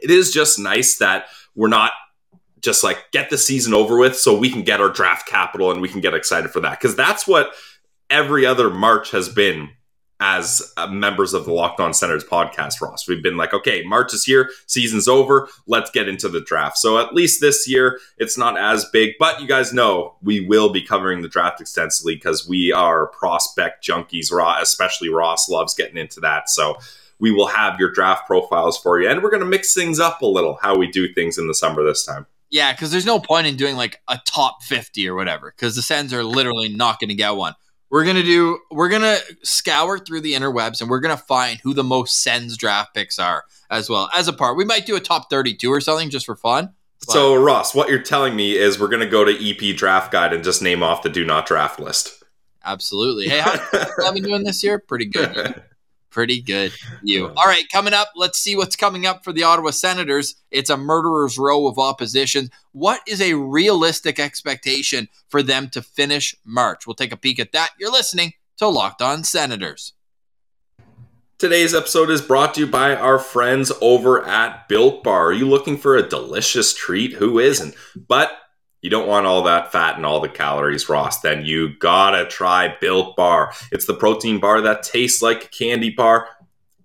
it 0.01 0.11
is 0.11 0.33
just 0.33 0.59
nice 0.59 0.97
that 0.97 1.27
we're 1.55 1.69
not 1.69 1.93
just 2.61 2.83
like 2.83 3.11
get 3.11 3.29
the 3.29 3.37
season 3.37 3.73
over 3.73 3.97
with 3.97 4.17
so 4.17 4.37
we 4.37 4.49
can 4.49 4.63
get 4.63 4.81
our 4.81 4.89
draft 4.89 5.27
capital 5.27 5.71
and 5.71 5.81
we 5.81 5.89
can 5.89 6.01
get 6.01 6.13
excited 6.13 6.51
for 6.51 6.59
that 6.59 6.79
because 6.79 6.95
that's 6.95 7.27
what 7.27 7.51
every 8.09 8.45
other 8.45 8.69
March 8.69 9.11
has 9.11 9.29
been 9.29 9.69
as 10.21 10.73
uh, 10.75 10.87
members 10.87 11.33
of 11.33 11.45
the 11.45 11.53
Locked 11.53 11.79
On 11.79 11.93
Senators 11.93 12.25
podcast, 12.25 12.81
Ross. 12.81 13.07
We've 13.07 13.23
been 13.23 13.37
like, 13.37 13.53
okay, 13.53 13.83
March 13.83 14.13
is 14.13 14.25
here, 14.25 14.49
season's 14.67 15.07
over, 15.07 15.47
let's 15.65 15.91
get 15.91 16.09
into 16.09 16.27
the 16.27 16.41
draft. 16.41 16.77
So 16.77 16.99
at 16.99 17.13
least 17.13 17.39
this 17.39 17.69
year, 17.69 17.99
it's 18.17 18.37
not 18.37 18.57
as 18.57 18.85
big, 18.91 19.13
but 19.17 19.39
you 19.39 19.47
guys 19.47 19.71
know 19.71 20.15
we 20.21 20.41
will 20.41 20.71
be 20.71 20.81
covering 20.81 21.21
the 21.21 21.29
draft 21.29 21.61
extensively 21.61 22.15
because 22.15 22.47
we 22.47 22.73
are 22.73 23.07
prospect 23.07 23.85
junkies. 23.85 24.31
Ross, 24.31 24.61
especially 24.61 25.09
Ross 25.09 25.47
loves 25.47 25.73
getting 25.73 25.97
into 25.97 26.19
that. 26.19 26.49
So 26.49 26.75
we 27.19 27.31
will 27.31 27.47
have 27.47 27.79
your 27.79 27.91
draft 27.91 28.27
profiles 28.27 28.77
for 28.77 28.99
you, 29.01 29.07
and 29.07 29.23
we're 29.23 29.29
going 29.29 29.43
to 29.43 29.49
mix 29.49 29.73
things 29.73 29.99
up 29.99 30.21
a 30.21 30.25
little 30.25 30.57
how 30.61 30.77
we 30.77 30.87
do 30.87 31.13
things 31.13 31.37
in 31.37 31.47
the 31.47 31.53
summer 31.53 31.83
this 31.83 32.05
time. 32.05 32.25
Yeah, 32.51 32.71
because 32.73 32.91
there's 32.91 33.05
no 33.05 33.19
point 33.19 33.45
in 33.47 33.55
doing 33.55 33.75
like 33.75 34.01
a 34.07 34.19
top 34.25 34.63
50 34.63 35.07
or 35.07 35.15
whatever, 35.15 35.53
because 35.55 35.75
the 35.75 35.81
Sens 35.81 36.13
are 36.13 36.23
literally 36.23 36.69
not 36.69 36.99
going 36.99 37.09
to 37.09 37.15
get 37.15 37.31
one. 37.31 37.53
We're 37.91 38.05
gonna 38.05 38.21
do. 38.21 38.59
We're 38.69 38.89
gonna 38.89 39.17
scour 39.41 39.97
through 39.97 40.21
the 40.21 40.33
interwebs, 40.33 40.79
and 40.79 40.91
we're 40.91 40.99
gonna 40.99 41.17
find 41.17 41.59
who 41.63 41.73
the 41.73 41.83
most 41.83 42.21
Sens 42.21 42.55
draft 42.55 42.93
picks 42.93 43.17
are 43.17 43.45
as 43.71 43.89
well 43.89 44.09
as 44.15 44.27
a 44.27 44.33
part. 44.33 44.57
We 44.57 44.63
might 44.65 44.85
do 44.85 44.95
a 44.95 44.99
top 44.99 45.29
thirty-two 45.31 45.71
or 45.73 45.81
something 45.81 46.11
just 46.11 46.27
for 46.27 46.35
fun. 46.35 46.73
but- 47.07 47.13
So, 47.13 47.33
Ross, 47.33 47.73
what 47.73 47.89
you're 47.89 47.97
telling 48.03 48.35
me 48.35 48.55
is 48.55 48.79
we're 48.79 48.89
going 48.89 48.99
to 48.99 49.07
go 49.09 49.25
to 49.25 49.31
EP 49.49 49.75
Draft 49.75 50.11
Guide 50.11 50.33
and 50.33 50.43
just 50.43 50.61
name 50.61 50.83
off 50.83 51.01
the 51.01 51.09
do 51.09 51.25
not 51.25 51.47
draft 51.47 51.79
list. 51.79 52.23
absolutely. 52.63 53.27
Hey, 53.29 53.39
how 53.39 53.57
have 54.05 54.13
been 54.13 54.21
doing 54.23 54.43
this 54.43 54.63
year? 54.63 54.77
Pretty 54.77 55.05
good. 55.05 55.63
Pretty 56.09 56.41
good. 56.41 56.71
You. 57.03 57.27
All 57.27 57.45
right, 57.45 57.65
coming 57.71 57.93
up, 57.93 58.09
let's 58.15 58.39
see 58.39 58.55
what's 58.55 58.75
coming 58.75 59.05
up 59.05 59.23
for 59.23 59.31
the 59.31 59.43
Ottawa 59.43 59.69
Senators. 59.69 60.35
It's 60.49 60.71
a 60.71 60.77
murderer's 60.77 61.37
row 61.37 61.67
of 61.67 61.77
opposition. 61.77 62.49
What 62.71 63.01
is 63.07 63.21
a 63.21 63.35
realistic 63.35 64.19
expectation 64.19 65.07
for 65.27 65.43
them 65.43 65.69
to 65.69 65.81
finish 65.81 66.35
March? 66.43 66.87
We'll 66.87 66.95
take 66.95 67.11
a 67.11 67.17
peek 67.17 67.39
at 67.39 67.51
that. 67.51 67.71
You're 67.79 67.91
listening 67.91 68.33
to 68.57 68.67
Locked 68.67 69.01
On 69.01 69.23
Senators. 69.23 69.93
Today's 71.37 71.73
episode 71.73 72.09
is 72.09 72.21
brought 72.21 72.55
to 72.55 72.61
you 72.61 72.67
by 72.67 72.95
our 72.95 73.17
friends 73.17 73.71
over 73.79 74.25
at 74.25 74.67
Built 74.67 75.03
Bar. 75.03 75.27
Are 75.27 75.33
you 75.33 75.47
looking 75.47 75.77
for 75.77 75.95
a 75.95 76.09
delicious 76.09 76.73
treat? 76.73 77.13
Who 77.13 77.39
isn't? 77.39 77.75
But 77.95 78.31
you 78.81 78.89
don't 78.89 79.07
want 79.07 79.25
all 79.25 79.43
that 79.43 79.71
fat 79.71 79.97
and 79.97 80.05
all 80.05 80.19
the 80.19 80.29
calories, 80.29 80.89
Ross. 80.89 81.21
Then 81.21 81.45
you 81.45 81.77
gotta 81.77 82.25
try 82.25 82.75
Built 82.79 83.15
Bar. 83.15 83.53
It's 83.71 83.85
the 83.85 83.93
protein 83.93 84.39
bar 84.39 84.61
that 84.61 84.83
tastes 84.83 85.21
like 85.21 85.45
a 85.45 85.47
candy 85.49 85.89
bar, 85.89 86.27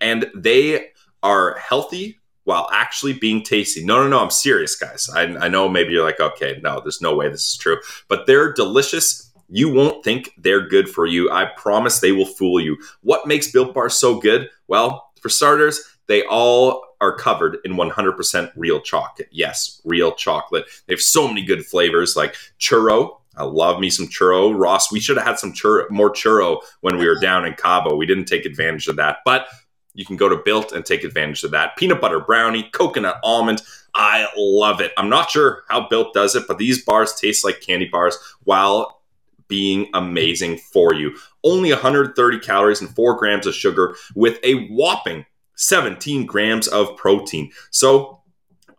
and 0.00 0.26
they 0.34 0.88
are 1.22 1.56
healthy 1.58 2.20
while 2.44 2.68
actually 2.72 3.14
being 3.14 3.42
tasty. 3.42 3.84
No, 3.84 4.02
no, 4.02 4.08
no, 4.08 4.20
I'm 4.20 4.30
serious, 4.30 4.76
guys. 4.76 5.08
I, 5.14 5.22
I 5.22 5.48
know 5.48 5.68
maybe 5.68 5.92
you're 5.92 6.04
like, 6.04 6.20
okay, 6.20 6.60
no, 6.62 6.80
there's 6.80 7.00
no 7.00 7.14
way 7.14 7.28
this 7.28 7.48
is 7.48 7.56
true, 7.56 7.78
but 8.08 8.26
they're 8.26 8.52
delicious. 8.52 9.32
You 9.48 9.72
won't 9.72 10.04
think 10.04 10.30
they're 10.38 10.66
good 10.68 10.88
for 10.88 11.06
you. 11.06 11.30
I 11.30 11.46
promise 11.46 12.00
they 12.00 12.12
will 12.12 12.26
fool 12.26 12.60
you. 12.60 12.76
What 13.02 13.26
makes 13.26 13.50
Built 13.50 13.74
Bar 13.74 13.88
so 13.88 14.20
good? 14.20 14.50
Well, 14.68 15.10
for 15.20 15.28
starters, 15.28 15.80
they 16.06 16.24
all 16.24 16.83
are 17.04 17.14
covered 17.14 17.58
in 17.64 17.74
100% 17.74 18.52
real 18.56 18.80
chocolate. 18.80 19.28
Yes, 19.30 19.80
real 19.84 20.12
chocolate. 20.12 20.64
They 20.86 20.94
have 20.94 21.00
so 21.00 21.28
many 21.28 21.44
good 21.44 21.66
flavors 21.66 22.16
like 22.16 22.34
churro. 22.58 23.18
I 23.36 23.44
love 23.44 23.78
me 23.78 23.90
some 23.90 24.06
churro. 24.06 24.58
Ross, 24.58 24.90
we 24.90 25.00
should 25.00 25.18
have 25.18 25.26
had 25.26 25.38
some 25.38 25.52
churro, 25.52 25.88
more 25.90 26.10
churro 26.10 26.62
when 26.80 26.96
we 26.96 27.06
were 27.06 27.12
uh-huh. 27.12 27.20
down 27.20 27.44
in 27.44 27.54
Cabo. 27.54 27.94
We 27.94 28.06
didn't 28.06 28.24
take 28.24 28.46
advantage 28.46 28.88
of 28.88 28.96
that, 28.96 29.18
but 29.24 29.46
you 29.92 30.04
can 30.04 30.16
go 30.16 30.28
to 30.28 30.42
Built 30.44 30.72
and 30.72 30.84
take 30.84 31.04
advantage 31.04 31.44
of 31.44 31.50
that. 31.50 31.76
Peanut 31.76 32.00
butter 32.00 32.20
brownie, 32.20 32.68
coconut 32.72 33.20
almond. 33.22 33.62
I 33.94 34.26
love 34.36 34.80
it. 34.80 34.92
I'm 34.96 35.08
not 35.10 35.30
sure 35.30 35.62
how 35.68 35.88
Built 35.88 36.14
does 36.14 36.34
it, 36.34 36.44
but 36.48 36.58
these 36.58 36.84
bars 36.84 37.14
taste 37.14 37.44
like 37.44 37.60
candy 37.60 37.86
bars 37.86 38.16
while 38.44 39.02
being 39.46 39.88
amazing 39.94 40.56
for 40.56 40.94
you. 40.94 41.14
Only 41.44 41.70
130 41.70 42.38
calories 42.40 42.80
and 42.80 42.94
4 42.94 43.16
grams 43.18 43.46
of 43.46 43.54
sugar 43.54 43.94
with 44.14 44.38
a 44.42 44.66
whopping 44.68 45.26
17 45.54 46.26
grams 46.26 46.68
of 46.68 46.96
protein. 46.96 47.50
So, 47.70 48.20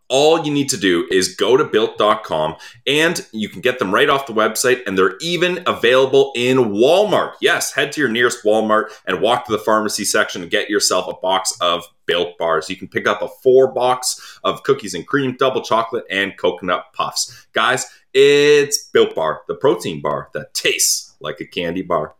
all 0.07 0.45
you 0.45 0.53
need 0.53 0.69
to 0.69 0.77
do 0.77 1.07
is 1.09 1.35
go 1.35 1.57
to 1.57 1.63
built.com 1.63 2.55
and 2.85 3.25
you 3.31 3.49
can 3.49 3.61
get 3.61 3.79
them 3.79 3.93
right 3.93 4.09
off 4.09 4.27
the 4.27 4.33
website 4.33 4.81
and 4.85 4.97
they're 4.97 5.17
even 5.19 5.63
available 5.65 6.31
in 6.35 6.57
Walmart. 6.57 7.33
Yes, 7.41 7.73
head 7.73 7.91
to 7.93 8.01
your 8.01 8.09
nearest 8.09 8.43
Walmart 8.43 8.91
and 9.07 9.21
walk 9.21 9.45
to 9.45 9.51
the 9.51 9.57
pharmacy 9.57 10.05
section 10.05 10.43
and 10.43 10.51
get 10.51 10.69
yourself 10.69 11.07
a 11.07 11.19
box 11.19 11.57
of 11.59 11.83
built 12.05 12.37
bars. 12.37 12.69
You 12.69 12.75
can 12.75 12.87
pick 12.87 13.07
up 13.07 13.21
a 13.21 13.27
four 13.41 13.71
box 13.71 14.39
of 14.43 14.63
cookies 14.63 14.93
and 14.93 15.07
cream, 15.07 15.35
double 15.37 15.61
chocolate, 15.61 16.05
and 16.09 16.37
coconut 16.37 16.85
puffs. 16.93 17.47
Guys, 17.53 17.87
it's 18.13 18.89
Built 18.89 19.15
Bar, 19.15 19.41
the 19.47 19.55
protein 19.55 20.01
bar 20.01 20.29
that 20.33 20.53
tastes 20.53 21.15
like 21.19 21.41
a 21.41 21.45
candy 21.45 21.81
bar. 21.81 22.15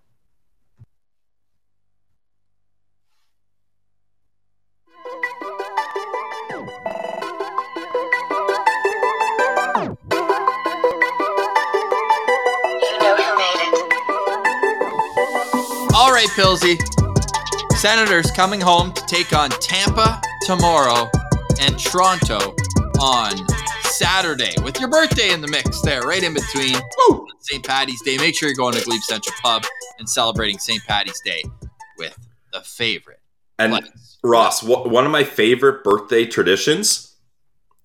Right, 16.26 16.38
Pilsy. 16.38 17.76
Senators 17.76 18.32
coming 18.32 18.62
home 18.62 18.94
to 18.94 19.06
take 19.06 19.34
on 19.34 19.50
Tampa 19.50 20.22
tomorrow 20.42 21.10
and 21.60 21.78
Toronto 21.78 22.56
on 23.00 23.34
Saturday 23.84 24.54
with 24.64 24.80
your 24.80 24.90
birthday 24.90 25.32
in 25.32 25.42
the 25.42 25.48
mix 25.48 25.82
there, 25.82 26.02
right 26.02 26.24
in 26.24 26.34
between. 26.34 26.76
Woo! 27.10 27.28
St. 27.40 27.64
Patty's 27.64 28.02
Day. 28.02 28.18
Make 28.18 28.36
sure 28.36 28.50
you're 28.50 28.56
going 28.56 28.74
to 28.74 28.84
Glebe 28.84 29.02
Central 29.02 29.36
Pub 29.42 29.64
and 30.00 30.10
celebrating 30.10 30.58
St. 30.58 30.84
Patty's 30.86 31.20
Day 31.24 31.44
with 31.98 32.18
the 32.52 32.62
favorite. 32.62 33.20
And 33.60 33.74
place. 33.74 34.18
Ross, 34.24 34.62
wh- 34.62 34.86
one 34.86 35.06
of 35.06 35.12
my 35.12 35.24
favorite 35.24 35.84
birthday 35.84 36.26
traditions 36.26 37.16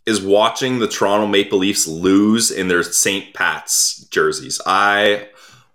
is 0.06 0.22
watching 0.22 0.78
the 0.78 0.88
Toronto 0.88 1.26
Maple 1.26 1.58
Leafs 1.58 1.86
lose 1.86 2.50
in 2.50 2.68
their 2.68 2.82
St. 2.82 3.34
Pat's 3.34 4.04
jerseys. 4.06 4.60
I 4.64 5.28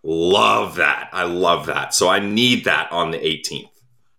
Love 0.08 0.76
that. 0.76 1.10
I 1.12 1.24
love 1.24 1.66
that. 1.66 1.94
So 1.96 2.08
I 2.08 2.20
need 2.20 2.66
that 2.66 2.92
on 2.92 3.10
the 3.12 3.18
18th. 3.18 3.70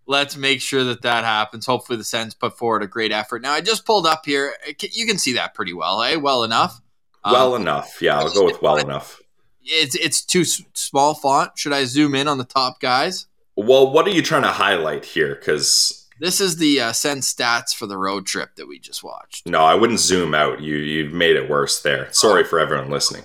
Let's 0.09 0.37
make 0.37 0.61
sure 0.61 0.83
that 0.85 1.03
that 1.03 1.25
happens. 1.25 1.65
Hopefully, 1.67 1.97
the 1.97 2.05
Sens 2.05 2.35
put 2.35 2.59
forward 2.59 2.83
a 2.83 2.87
great 2.89 3.13
effort. 3.13 3.41
Now, 3.43 3.53
I 3.53 3.61
just 3.61 3.85
pulled 3.87 4.07
up 4.07 4.25
here. 4.27 4.55
You 4.81 5.07
can 5.07 5.19
see 5.19 5.33
that 5.35 5.55
pretty 5.55 5.73
well, 5.73 6.03
eh? 6.03 6.17
Well 6.17 6.43
enough. 6.45 6.81
Well 7.25 7.55
Um, 7.55 7.63
enough. 7.63 8.01
Yeah, 8.01 8.19
I'll 8.19 8.33
go 8.33 8.45
with 8.45 8.61
well 8.63 8.77
enough. 8.79 9.21
It's 9.65 9.97
it's 9.97 10.25
too 10.25 10.43
s- 10.43 10.63
small 10.75 11.15
font. 11.15 11.53
Should 11.59 11.73
I 11.73 11.85
zoom 11.87 12.15
in 12.15 12.29
on 12.29 12.39
the 12.39 12.45
top 12.45 12.79
guys? 12.81 13.27
Well, 13.57 13.91
what 13.91 14.07
are 14.07 14.11
you 14.11 14.23
trying 14.23 14.43
to 14.43 14.49
highlight 14.49 15.05
here? 15.05 15.35
Because 15.35 16.07
This 16.21 16.41
is 16.41 16.59
the 16.59 16.81
uh, 16.81 16.93
Sens 16.93 17.33
stats 17.35 17.75
for 17.75 17.87
the 17.87 17.99
road 17.99 18.27
trip 18.27 18.55
that 18.57 18.69
we 18.69 18.79
just 18.79 19.03
watched. 19.03 19.45
no, 19.47 19.61
I 19.65 19.75
wouldn't 19.75 19.99
zoom 19.99 20.35
out. 20.37 20.61
You 20.61 20.77
you've 20.77 21.13
made 21.13 21.35
it 21.35 21.51
worse 21.51 21.83
there. 21.83 22.13
Sorry 22.13 22.45
for 22.45 22.61
everyone 22.61 22.91
listening. 22.91 23.25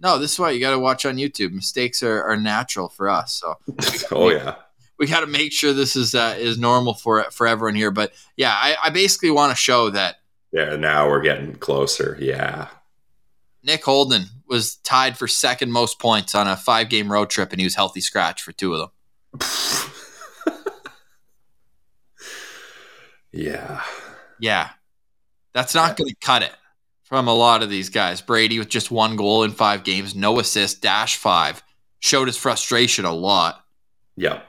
No, 0.00 0.18
this 0.18 0.32
is 0.32 0.38
why 0.38 0.50
you 0.50 0.60
got 0.60 0.70
to 0.70 0.78
watch 0.78 1.04
on 1.04 1.16
YouTube. 1.16 1.52
Mistakes 1.52 2.02
are, 2.02 2.22
are 2.22 2.36
natural 2.36 2.88
for 2.88 3.08
us, 3.08 3.34
so 3.34 3.58
oh 4.16 4.30
yeah. 4.30 4.56
we 4.98 5.06
got 5.06 5.20
to 5.20 5.26
make 5.26 5.52
sure 5.52 5.72
this 5.72 5.94
is 5.94 6.14
uh, 6.14 6.34
is 6.38 6.58
normal 6.58 6.94
for 6.94 7.24
for 7.30 7.46
everyone 7.46 7.74
here. 7.74 7.90
But 7.90 8.12
yeah, 8.36 8.52
I, 8.52 8.76
I 8.84 8.90
basically 8.90 9.30
want 9.30 9.50
to 9.50 9.56
show 9.56 9.90
that 9.90 10.16
Yeah, 10.52 10.76
now 10.76 11.08
we're 11.08 11.22
getting 11.22 11.54
closer. 11.54 12.16
Yeah. 12.20 12.68
Nick 13.62 13.84
Holden 13.84 14.24
was 14.48 14.76
tied 14.76 15.18
for 15.18 15.28
second 15.28 15.70
most 15.70 15.98
points 15.98 16.34
on 16.34 16.48
a 16.48 16.56
five 16.56 16.88
game 16.88 17.12
road 17.12 17.28
trip, 17.28 17.52
and 17.52 17.60
he 17.60 17.66
was 17.66 17.74
healthy 17.74 18.00
scratch 18.00 18.42
for 18.42 18.52
two 18.52 18.74
of 18.74 18.80
them. 18.80 19.40
Yeah. 23.32 23.82
Yeah, 24.40 24.70
that's 25.52 25.74
not 25.74 25.96
going 25.96 26.08
to 26.08 26.16
cut 26.20 26.42
it 26.42 26.52
from 27.10 27.26
a 27.26 27.34
lot 27.34 27.62
of 27.62 27.68
these 27.68 27.90
guys. 27.90 28.22
Brady 28.22 28.58
with 28.58 28.68
just 28.68 28.90
one 28.90 29.16
goal 29.16 29.42
in 29.42 29.50
five 29.50 29.82
games, 29.84 30.14
no 30.14 30.38
assist, 30.38 30.80
dash 30.80 31.16
five, 31.16 31.62
showed 31.98 32.28
his 32.28 32.36
frustration 32.38 33.04
a 33.04 33.12
lot. 33.12 33.62
Yep. 34.16 34.46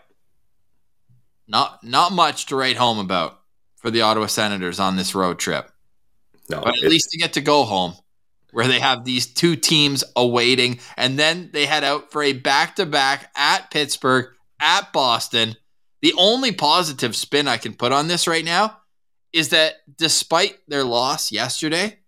Not 1.47 1.83
not 1.83 2.13
much 2.13 2.45
to 2.45 2.55
write 2.55 2.77
home 2.77 2.99
about 2.99 3.41
for 3.77 3.89
the 3.89 4.01
Ottawa 4.01 4.27
Senators 4.27 4.79
on 4.79 4.95
this 4.95 5.15
road 5.15 5.39
trip. 5.39 5.69
No. 6.49 6.61
But 6.61 6.77
at 6.77 6.89
least 6.89 7.09
they 7.11 7.17
get 7.17 7.33
to 7.33 7.41
go 7.41 7.63
home 7.63 7.95
where 8.51 8.67
they 8.67 8.79
have 8.79 9.05
these 9.05 9.25
two 9.25 9.55
teams 9.55 10.03
awaiting 10.15 10.79
and 10.97 11.17
then 11.17 11.49
they 11.53 11.65
head 11.65 11.83
out 11.83 12.11
for 12.11 12.21
a 12.21 12.33
back-to-back 12.33 13.31
at 13.35 13.71
Pittsburgh, 13.71 14.27
at 14.59 14.93
Boston. 14.93 15.55
The 16.01 16.13
only 16.17 16.51
positive 16.51 17.15
spin 17.15 17.47
I 17.47 17.57
can 17.57 17.73
put 17.73 17.91
on 17.91 18.07
this 18.07 18.27
right 18.27 18.45
now 18.45 18.77
is 19.33 19.49
that 19.49 19.75
despite 19.97 20.57
their 20.67 20.83
loss 20.83 21.31
yesterday, 21.31 22.00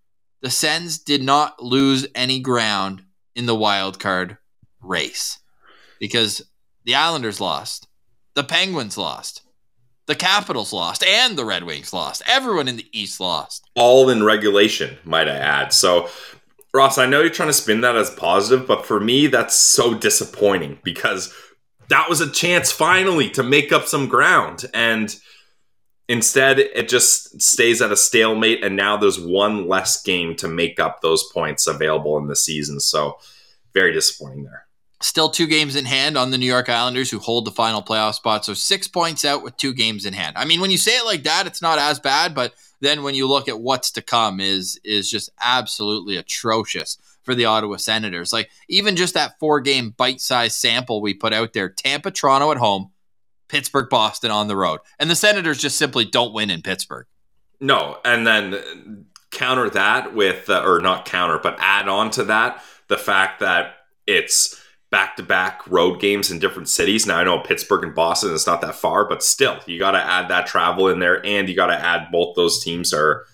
the 0.44 0.50
Sens 0.50 0.98
did 0.98 1.22
not 1.22 1.62
lose 1.62 2.06
any 2.14 2.38
ground 2.38 3.02
in 3.34 3.46
the 3.46 3.54
wild 3.54 3.98
card 3.98 4.36
race 4.82 5.38
because 5.98 6.42
the 6.84 6.94
Islanders 6.94 7.40
lost, 7.40 7.88
the 8.34 8.44
Penguins 8.44 8.98
lost, 8.98 9.40
the 10.04 10.14
Capitals 10.14 10.70
lost, 10.70 11.02
and 11.02 11.38
the 11.38 11.46
Red 11.46 11.64
Wings 11.64 11.94
lost. 11.94 12.20
Everyone 12.26 12.68
in 12.68 12.76
the 12.76 12.86
East 12.92 13.20
lost. 13.20 13.64
all 13.74 14.10
in 14.10 14.22
regulation, 14.22 14.98
might 15.02 15.28
I 15.28 15.36
add. 15.36 15.72
So, 15.72 16.10
Ross, 16.74 16.98
I 16.98 17.06
know 17.06 17.22
you're 17.22 17.30
trying 17.30 17.48
to 17.48 17.54
spin 17.54 17.80
that 17.80 17.96
as 17.96 18.10
positive, 18.10 18.66
but 18.66 18.84
for 18.84 19.00
me, 19.00 19.28
that's 19.28 19.54
so 19.54 19.94
disappointing 19.94 20.78
because 20.84 21.32
that 21.88 22.10
was 22.10 22.20
a 22.20 22.30
chance 22.30 22.70
finally 22.70 23.30
to 23.30 23.42
make 23.42 23.72
up 23.72 23.86
some 23.86 24.08
ground. 24.08 24.66
And 24.74 25.16
instead, 26.08 26.58
it 26.58 26.88
just 26.88 27.40
stays 27.40 27.80
at 27.82 27.92
a 27.92 27.96
stalemate. 27.96 28.64
And 28.64 28.76
now 28.76 28.96
there's 28.96 29.20
one 29.20 29.68
less 29.68 30.02
game 30.02 30.34
to 30.36 30.48
make 30.48 30.78
up 30.80 31.00
those 31.00 31.24
points 31.32 31.66
available 31.66 32.18
in 32.18 32.26
the 32.26 32.36
season. 32.36 32.80
So, 32.80 33.18
very 33.72 33.92
disappointing 33.92 34.44
there. 34.44 34.66
Still 35.02 35.28
two 35.28 35.46
games 35.46 35.76
in 35.76 35.84
hand 35.84 36.16
on 36.16 36.30
the 36.30 36.38
New 36.38 36.46
York 36.46 36.68
Islanders 36.68 37.10
who 37.10 37.18
hold 37.18 37.44
the 37.44 37.50
final 37.50 37.82
playoff 37.82 38.14
spot. 38.14 38.44
So 38.44 38.54
six 38.54 38.88
points 38.88 39.24
out 39.24 39.42
with 39.42 39.56
two 39.56 39.74
games 39.74 40.06
in 40.06 40.14
hand. 40.14 40.38
I 40.38 40.46
mean, 40.46 40.60
when 40.60 40.70
you 40.70 40.78
say 40.78 40.96
it 40.96 41.04
like 41.04 41.24
that, 41.24 41.46
it's 41.46 41.60
not 41.60 41.78
as 41.78 41.98
bad, 41.98 42.34
but 42.34 42.54
then 42.80 43.02
when 43.02 43.14
you 43.14 43.28
look 43.28 43.48
at 43.48 43.60
what's 43.60 43.90
to 43.92 44.02
come 44.02 44.40
is 44.40 44.80
is 44.84 45.10
just 45.10 45.30
absolutely 45.42 46.16
atrocious 46.16 46.96
for 47.22 47.34
the 47.34 47.44
Ottawa 47.44 47.76
Senators. 47.76 48.32
Like 48.32 48.48
even 48.68 48.96
just 48.96 49.14
that 49.14 49.38
four 49.38 49.60
game 49.60 49.90
bite 49.90 50.20
sized 50.20 50.56
sample 50.56 51.02
we 51.02 51.12
put 51.12 51.34
out 51.34 51.52
there, 51.52 51.68
Tampa, 51.68 52.10
Toronto 52.10 52.52
at 52.52 52.58
home, 52.58 52.90
Pittsburgh, 53.54 53.88
Boston 53.88 54.32
on 54.32 54.48
the 54.48 54.56
road. 54.56 54.80
And 54.98 55.08
the 55.08 55.14
Senators 55.14 55.58
just 55.58 55.78
simply 55.78 56.04
don't 56.04 56.34
win 56.34 56.50
in 56.50 56.60
Pittsburgh. 56.60 57.06
No, 57.60 57.98
and 58.04 58.26
then 58.26 59.06
counter 59.30 59.70
that 59.70 60.12
with, 60.12 60.50
uh, 60.50 60.64
or 60.64 60.80
not 60.80 61.04
counter, 61.04 61.38
but 61.40 61.56
add 61.60 61.86
on 61.86 62.10
to 62.10 62.24
that 62.24 62.60
the 62.88 62.98
fact 62.98 63.38
that 63.38 63.76
it's 64.08 64.60
back 64.90 65.14
to 65.18 65.22
back 65.22 65.70
road 65.70 66.00
games 66.00 66.32
in 66.32 66.40
different 66.40 66.68
cities. 66.68 67.06
Now, 67.06 67.18
I 67.18 67.22
know 67.22 67.38
Pittsburgh 67.38 67.84
and 67.84 67.94
Boston 67.94 68.32
is 68.32 68.44
not 68.44 68.60
that 68.62 68.74
far, 68.74 69.08
but 69.08 69.22
still, 69.22 69.60
you 69.66 69.78
got 69.78 69.92
to 69.92 70.04
add 70.04 70.28
that 70.30 70.48
travel 70.48 70.88
in 70.88 70.98
there, 70.98 71.24
and 71.24 71.48
you 71.48 71.54
got 71.54 71.68
to 71.68 71.78
add 71.78 72.08
both 72.10 72.34
those 72.34 72.60
teams 72.60 72.92
are 72.92 73.24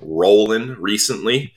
rolling 0.00 0.76
recently. 0.80 1.52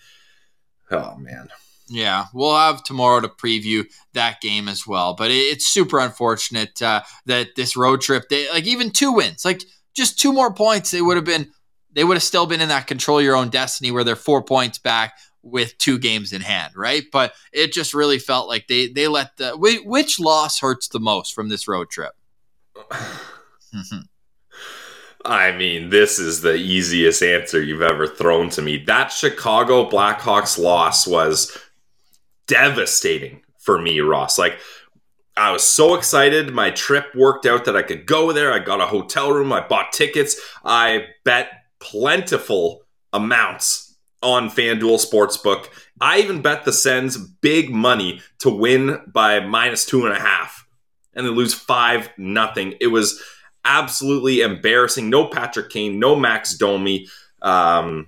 Oh, 0.91 1.15
man. 1.15 1.47
Yeah, 1.93 2.25
we'll 2.33 2.57
have 2.57 2.83
tomorrow 2.83 3.21
to 3.21 3.27
preview 3.27 3.85
that 4.13 4.41
game 4.41 4.67
as 4.67 4.87
well. 4.87 5.13
But 5.13 5.29
it, 5.29 5.35
it's 5.35 5.67
super 5.67 5.99
unfortunate 5.99 6.81
uh, 6.81 7.03
that 7.27 7.49
this 7.55 7.77
road 7.77 8.01
trip, 8.01 8.29
they 8.29 8.49
like 8.49 8.65
even 8.65 8.89
two 8.89 9.11
wins, 9.11 9.45
like 9.45 9.61
just 9.93 10.19
two 10.19 10.33
more 10.33 10.51
points, 10.51 10.89
they 10.89 11.03
would 11.03 11.17
have 11.17 11.25
been, 11.25 11.51
they 11.93 12.03
would 12.03 12.15
have 12.15 12.23
still 12.23 12.47
been 12.47 12.61
in 12.61 12.69
that 12.69 12.87
control 12.87 13.21
your 13.21 13.35
own 13.35 13.49
destiny 13.49 13.91
where 13.91 14.03
they're 14.03 14.15
four 14.15 14.41
points 14.41 14.79
back 14.79 15.13
with 15.43 15.77
two 15.77 15.99
games 15.99 16.33
in 16.33 16.41
hand, 16.41 16.73
right? 16.75 17.03
But 17.11 17.33
it 17.51 17.71
just 17.73 17.93
really 17.93 18.17
felt 18.17 18.47
like 18.47 18.65
they 18.67 18.87
they 18.87 19.07
let 19.07 19.37
the 19.37 19.51
which 19.55 20.19
loss 20.19 20.59
hurts 20.59 20.87
the 20.87 20.99
most 20.99 21.35
from 21.35 21.49
this 21.49 21.67
road 21.67 21.91
trip. 21.91 22.13
I 25.25 25.53
mean, 25.53 25.89
this 25.89 26.19
is 26.19 26.41
the 26.41 26.55
easiest 26.55 27.23
answer 27.23 27.61
you've 27.61 27.81
ever 27.81 28.07
thrown 28.07 28.49
to 28.51 28.61
me. 28.61 28.83
That 28.83 29.07
Chicago 29.07 29.89
Blackhawks 29.89 30.59
loss 30.59 31.07
was 31.07 31.57
devastating 32.47 33.41
for 33.59 33.79
me, 33.79 33.99
Ross. 33.99 34.37
Like, 34.37 34.59
I 35.35 35.51
was 35.51 35.63
so 35.63 35.95
excited. 35.95 36.53
My 36.53 36.69
trip 36.69 37.15
worked 37.15 37.45
out 37.45 37.65
that 37.65 37.75
I 37.75 37.81
could 37.81 38.05
go 38.05 38.31
there. 38.31 38.53
I 38.53 38.59
got 38.59 38.81
a 38.81 38.85
hotel 38.85 39.31
room. 39.31 39.51
I 39.51 39.65
bought 39.65 39.91
tickets. 39.91 40.39
I 40.63 41.07
bet 41.23 41.49
plentiful 41.79 42.83
amounts 43.11 43.97
on 44.21 44.49
FanDuel 44.49 45.03
Sportsbook. 45.03 45.67
I 45.99 46.19
even 46.19 46.41
bet 46.41 46.65
the 46.65 46.73
Sens 46.73 47.17
big 47.17 47.71
money 47.71 48.21
to 48.39 48.49
win 48.49 48.99
by 49.11 49.39
minus 49.39 49.85
two 49.85 50.05
and 50.05 50.15
a 50.15 50.19
half 50.19 50.65
and 51.13 51.25
then 51.25 51.33
lose 51.33 51.53
five 51.53 52.09
nothing. 52.17 52.75
It 52.79 52.87
was 52.87 53.21
absolutely 53.65 54.41
embarrassing. 54.41 55.09
No 55.09 55.27
Patrick 55.27 55.69
Kane, 55.69 55.99
no 55.99 56.15
Max 56.15 56.57
Domi. 56.57 57.07
Um, 57.41 58.07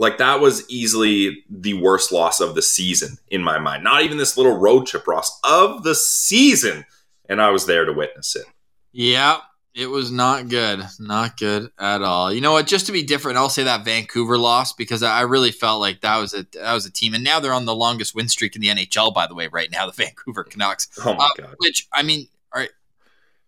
like 0.00 0.18
that 0.18 0.40
was 0.40 0.68
easily 0.70 1.44
the 1.50 1.74
worst 1.74 2.10
loss 2.10 2.40
of 2.40 2.54
the 2.54 2.62
season 2.62 3.18
in 3.28 3.42
my 3.44 3.58
mind. 3.58 3.84
Not 3.84 4.02
even 4.02 4.16
this 4.18 4.36
little 4.36 4.56
road 4.56 4.86
trip, 4.86 5.06
loss 5.06 5.38
of 5.44 5.82
the 5.84 5.94
season. 5.94 6.84
And 7.28 7.40
I 7.40 7.50
was 7.50 7.66
there 7.66 7.84
to 7.84 7.92
witness 7.92 8.34
it. 8.34 8.46
Yeah, 8.92 9.36
it 9.74 9.86
was 9.86 10.10
not 10.10 10.48
good. 10.48 10.80
Not 10.98 11.36
good 11.36 11.70
at 11.78 12.02
all. 12.02 12.32
You 12.32 12.40
know 12.40 12.52
what? 12.52 12.66
Just 12.66 12.86
to 12.86 12.92
be 12.92 13.02
different, 13.04 13.38
I'll 13.38 13.48
say 13.48 13.62
that 13.64 13.84
Vancouver 13.84 14.36
loss 14.36 14.72
because 14.72 15.02
I 15.04 15.20
really 15.20 15.52
felt 15.52 15.80
like 15.80 16.00
that 16.00 16.16
was 16.16 16.34
a 16.34 16.44
that 16.54 16.72
was 16.74 16.86
a 16.86 16.90
team, 16.90 17.14
and 17.14 17.22
now 17.22 17.38
they're 17.38 17.52
on 17.52 17.66
the 17.66 17.76
longest 17.76 18.14
win 18.14 18.26
streak 18.28 18.56
in 18.56 18.62
the 18.62 18.68
NHL. 18.68 19.14
By 19.14 19.26
the 19.28 19.34
way, 19.36 19.46
right 19.46 19.70
now 19.70 19.86
the 19.86 19.92
Vancouver 20.04 20.42
Canucks. 20.44 20.88
Oh 21.04 21.14
my 21.14 21.24
Uh, 21.26 21.42
god. 21.42 21.54
which 21.58 21.86
I 21.92 22.02
mean, 22.02 22.26
are 22.52 22.66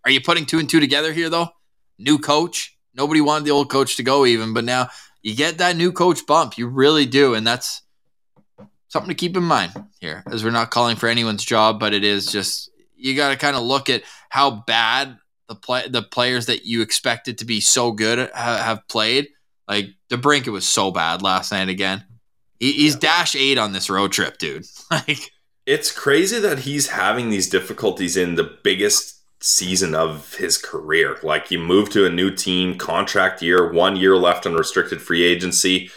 are 0.05 0.11
you 0.13 0.21
putting 0.21 0.47
two 0.47 0.59
and 0.61 0.69
two 0.71 0.79
together 0.81 1.13
here 1.13 1.29
though? 1.31 1.49
New 1.99 2.19
coach. 2.19 2.77
Nobody 2.95 3.21
wanted 3.21 3.47
the 3.47 3.53
old 3.53 3.71
coach 3.71 3.97
to 3.97 4.03
go 4.03 4.27
even, 4.27 4.53
but 4.55 4.65
now 4.65 4.91
you 5.23 5.35
get 5.35 5.59
that 5.59 5.77
new 5.77 5.93
coach 5.93 6.27
bump. 6.27 6.59
You 6.59 6.67
really 6.69 7.07
do, 7.07 7.35
and 7.35 7.47
that's 7.47 7.83
something 8.89 9.09
to 9.09 9.15
keep 9.15 9.37
in 9.37 9.43
mind 9.43 9.73
here, 10.01 10.23
as 10.31 10.45
we're 10.45 10.51
not 10.51 10.71
calling 10.71 10.97
for 10.97 11.09
anyone's 11.09 11.45
job, 11.45 11.81
but 11.81 11.95
it 11.95 12.05
is 12.05 12.31
just 12.31 12.71
you 12.97 13.17
got 13.17 13.31
to 13.31 13.37
kind 13.37 13.57
of 13.57 13.63
look 13.63 13.89
at 13.91 14.03
how 14.29 14.51
bad 14.67 15.17
the 15.49 15.55
play 15.55 15.89
the 15.89 16.03
players 16.03 16.47
that 16.47 16.65
you 16.67 16.83
expected 16.83 17.39
to 17.39 17.45
be 17.45 17.61
so 17.61 17.93
good 17.93 18.31
ha- 18.35 18.63
have 18.65 18.87
played. 18.89 19.29
Like 19.69 19.87
DeBrincat 20.11 20.49
was 20.53 20.67
so 20.67 20.91
bad 20.91 21.23
last 21.23 21.53
night 21.53 21.69
again. 21.69 22.05
He, 22.59 22.73
he's 22.73 22.95
Yeah. 22.95 23.01
dash 23.01 23.37
eight 23.37 23.59
on 23.59 23.73
this 23.73 23.89
road 23.91 24.13
trip, 24.13 24.39
dude. 24.39 24.67
Like. 24.91 25.31
It's 25.65 25.93
crazy 25.93 26.41
that 26.41 26.59
he's 26.61 26.89
having 26.89 27.31
these 27.31 27.49
difficulties 27.49 28.17
in 28.17 28.35
the 28.35 28.59
biggest 28.65 29.21
season 29.43 29.95
of 29.95 30.37
his 30.37 30.57
career. 30.57 31.19
Like 31.23 31.51
you 31.51 31.59
move 31.59 31.91
to 31.91 32.07
a 32.07 32.11
new 32.11 32.31
team, 32.31 32.79
contract 32.79 33.43
year, 33.43 33.71
one 33.73 33.97
year 33.97 34.17
left 34.17 34.47
on 34.47 34.55
restricted 34.55 35.03
free 35.03 35.23
agency. 35.25 35.91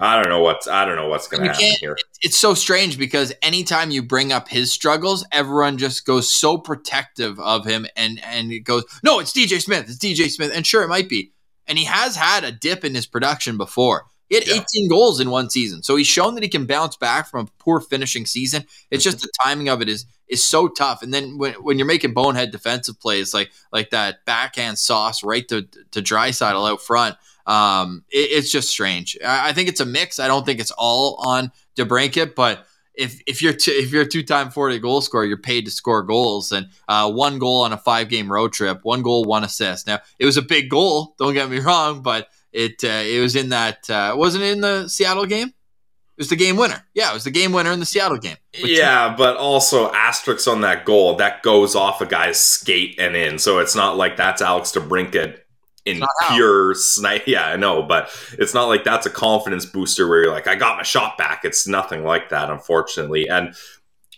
I 0.00 0.16
don't 0.16 0.28
know 0.28 0.40
what's 0.40 0.68
I 0.68 0.84
don't 0.84 0.96
know 0.96 1.08
what's 1.08 1.28
going 1.28 1.42
to 1.42 1.48
happen 1.48 1.76
here. 1.80 1.96
it's 2.22 2.36
so 2.36 2.54
strange 2.54 2.98
because 2.98 3.32
anytime 3.42 3.90
you 3.90 4.02
bring 4.02 4.32
up 4.32 4.48
his 4.48 4.70
struggles, 4.72 5.26
everyone 5.32 5.76
just 5.76 6.06
goes 6.06 6.32
so 6.32 6.56
protective 6.56 7.38
of 7.40 7.64
him 7.64 7.86
and 7.96 8.20
and 8.24 8.52
it 8.52 8.60
goes, 8.60 8.84
no, 9.02 9.18
it's 9.18 9.32
DJ 9.32 9.60
Smith, 9.60 9.86
it's 9.88 9.98
DJ 9.98 10.30
Smith, 10.30 10.52
and 10.54 10.66
sure 10.66 10.82
it 10.82 10.88
might 10.88 11.08
be, 11.08 11.32
and 11.66 11.78
he 11.78 11.84
has 11.84 12.16
had 12.16 12.44
a 12.44 12.52
dip 12.52 12.84
in 12.84 12.94
his 12.94 13.06
production 13.06 13.56
before, 13.56 14.06
He 14.28 14.34
had 14.36 14.46
Yeah. 14.46 14.54
18 14.56 14.88
goals 14.88 15.20
in 15.20 15.30
one 15.30 15.48
season. 15.50 15.82
So 15.82 15.96
he's 15.96 16.06
shown 16.06 16.34
that 16.34 16.42
he 16.42 16.48
can 16.48 16.66
bounce 16.66 16.96
back 16.96 17.30
from 17.30 17.46
a 17.46 17.50
poor 17.62 17.80
finishing 17.80 18.26
season. 18.26 18.64
It's 18.90 19.04
just 19.04 19.20
the 19.20 19.30
timing 19.44 19.68
of 19.68 19.80
it 19.82 19.88
is 19.88 20.06
is 20.28 20.44
so 20.44 20.68
tough. 20.68 21.02
And 21.02 21.14
then 21.14 21.38
when, 21.38 21.54
when 21.54 21.78
you're 21.78 21.86
making 21.86 22.12
bonehead 22.12 22.50
defensive 22.50 23.00
plays 23.00 23.32
like 23.32 23.50
like 23.72 23.90
that 23.90 24.24
backhand 24.26 24.78
sauce 24.78 25.24
right 25.24 25.46
to 25.48 25.62
to 25.92 26.02
Draisaitl 26.02 26.70
out 26.70 26.82
front, 26.82 27.16
um, 27.46 28.04
it- 28.10 28.30
it's 28.32 28.52
just 28.52 28.68
strange. 28.68 29.16
I, 29.24 29.48
I 29.50 29.52
think 29.54 29.68
it's 29.70 29.80
a 29.80 29.86
mix. 29.86 30.18
I 30.18 30.28
don't 30.28 30.44
think 30.44 30.60
it's 30.60 30.72
all 30.76 31.16
on 31.26 31.50
DeBrincat, 31.76 32.34
but 32.34 32.66
if 32.94 33.20
if 33.26 33.40
you're 33.42 33.52
t- 33.54 33.70
if 33.70 33.92
you're 33.92 34.02
a 34.02 34.06
two 34.08 34.22
time 34.24 34.50
forty 34.50 34.78
goal 34.78 35.00
scorer, 35.00 35.24
you're 35.24 35.36
paid 35.38 35.64
to 35.64 35.70
score 35.70 36.02
goals, 36.02 36.50
and 36.52 36.66
uh, 36.88 37.10
one 37.10 37.38
goal 37.38 37.62
on 37.62 37.72
a 37.72 37.78
five 37.78 38.08
game 38.08 38.30
road 38.30 38.52
trip, 38.52 38.80
one 38.82 39.02
goal, 39.02 39.24
one 39.24 39.44
assist. 39.44 39.86
Now 39.86 40.00
it 40.18 40.26
was 40.26 40.36
a 40.36 40.42
big 40.42 40.68
goal. 40.68 41.14
Don't 41.18 41.32
get 41.32 41.48
me 41.48 41.58
wrong, 41.68 42.02
but 42.02 42.28
it 42.52 42.82
uh, 42.84 43.02
it 43.04 43.20
was 43.20 43.36
in 43.36 43.50
that 43.50 43.88
uh, 43.90 44.14
wasn't 44.16 44.44
it 44.44 44.52
in 44.52 44.60
the 44.60 44.88
Seattle 44.88 45.26
game. 45.26 45.48
It 45.48 46.22
was 46.22 46.30
the 46.30 46.36
game 46.36 46.56
winner. 46.56 46.84
Yeah, 46.94 47.10
it 47.10 47.14
was 47.14 47.24
the 47.24 47.30
game 47.30 47.52
winner 47.52 47.70
in 47.70 47.78
the 47.78 47.86
Seattle 47.86 48.18
game. 48.18 48.36
Yeah, 48.52 49.14
but 49.16 49.36
also 49.36 49.92
asterisks 49.92 50.48
on 50.48 50.62
that 50.62 50.84
goal 50.84 51.14
that 51.16 51.44
goes 51.44 51.76
off 51.76 52.00
a 52.00 52.06
guy's 52.06 52.42
skate 52.42 52.98
and 52.98 53.14
in, 53.14 53.38
so 53.38 53.58
it's 53.58 53.76
not 53.76 53.96
like 53.96 54.16
that's 54.16 54.42
Alex 54.42 54.72
DeBrincat 54.72 55.38
in 55.84 56.02
pure 56.30 56.74
snipe. 56.74 57.26
Yeah, 57.26 57.46
I 57.46 57.56
know, 57.56 57.82
but 57.82 58.10
it's 58.32 58.54
not 58.54 58.66
like 58.66 58.84
that's 58.84 59.06
a 59.06 59.10
confidence 59.10 59.64
booster 59.66 60.08
where 60.08 60.24
you're 60.24 60.32
like, 60.32 60.46
I 60.46 60.54
got 60.54 60.76
my 60.76 60.82
shot 60.82 61.18
back. 61.18 61.44
It's 61.44 61.66
nothing 61.66 62.04
like 62.04 62.30
that, 62.30 62.50
unfortunately. 62.50 63.28
And 63.28 63.54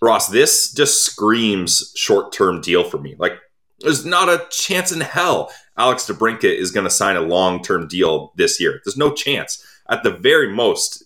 Ross, 0.02 0.28
this 0.28 0.72
just 0.72 1.04
screams 1.04 1.92
short 1.96 2.32
term 2.32 2.60
deal 2.60 2.84
for 2.84 2.98
me. 2.98 3.14
Like, 3.18 3.34
there's 3.80 4.04
not 4.04 4.28
a 4.28 4.46
chance 4.50 4.92
in 4.92 5.00
hell 5.00 5.52
Alex 5.80 6.04
DeBrincat 6.04 6.58
is 6.58 6.70
going 6.70 6.84
to 6.84 6.90
sign 6.90 7.16
a 7.16 7.22
long 7.22 7.62
term 7.62 7.88
deal 7.88 8.34
this 8.36 8.60
year. 8.60 8.82
There's 8.84 8.98
no 8.98 9.14
chance. 9.14 9.66
At 9.88 10.02
the 10.02 10.10
very 10.10 10.52
most, 10.52 11.04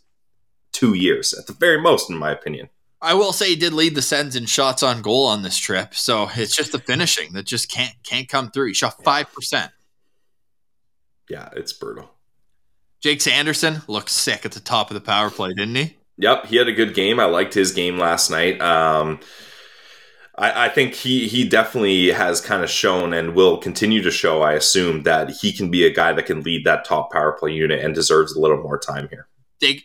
two 0.72 0.94
years. 0.94 1.32
At 1.32 1.46
the 1.46 1.52
very 1.52 1.80
most, 1.80 2.10
in 2.10 2.16
my 2.18 2.32
opinion. 2.32 2.70
I 3.00 3.14
will 3.14 3.32
say 3.32 3.50
he 3.50 3.56
did 3.56 3.72
lead 3.72 3.94
the 3.94 4.02
Sens 4.02 4.34
in 4.34 4.46
shots 4.46 4.82
on 4.82 5.00
goal 5.00 5.26
on 5.26 5.42
this 5.42 5.56
trip. 5.56 5.94
So 5.94 6.28
it's 6.34 6.56
just 6.56 6.72
the 6.72 6.80
finishing 6.80 7.34
that 7.34 7.46
just 7.46 7.70
can't 7.70 7.94
can't 8.02 8.28
come 8.28 8.50
through. 8.50 8.66
He 8.66 8.74
shot 8.74 9.04
five 9.04 9.32
percent. 9.32 9.70
Yeah, 11.30 11.50
it's 11.54 11.72
brutal. 11.72 12.10
Jake 13.00 13.20
Sanderson 13.20 13.82
looked 13.86 14.10
sick 14.10 14.44
at 14.44 14.52
the 14.52 14.60
top 14.60 14.90
of 14.90 14.94
the 14.94 15.00
power 15.00 15.30
play, 15.30 15.50
didn't 15.50 15.76
he? 15.76 15.96
Yep, 16.16 16.46
he 16.46 16.56
had 16.56 16.66
a 16.66 16.72
good 16.72 16.94
game. 16.94 17.20
I 17.20 17.26
liked 17.26 17.54
his 17.54 17.70
game 17.70 17.96
last 17.96 18.28
night. 18.28 18.60
Um, 18.60 19.20
I, 20.36 20.66
I 20.66 20.68
think 20.68 20.94
he 20.94 21.28
he 21.28 21.48
definitely 21.48 22.10
has 22.10 22.40
kind 22.40 22.62
of 22.62 22.70
shown 22.70 23.12
and 23.12 23.34
will 23.34 23.58
continue 23.58 24.02
to 24.02 24.10
show. 24.10 24.42
I 24.42 24.54
assume 24.54 25.02
that 25.04 25.30
he 25.30 25.52
can 25.52 25.70
be 25.70 25.84
a 25.84 25.92
guy 25.92 26.12
that 26.12 26.26
can 26.26 26.42
lead 26.42 26.64
that 26.64 26.84
top 26.84 27.12
power 27.12 27.32
play 27.32 27.52
unit 27.52 27.84
and 27.84 27.94
deserves 27.94 28.34
a 28.34 28.40
little 28.40 28.62
more 28.62 28.78
time 28.78 29.08
here. 29.10 29.28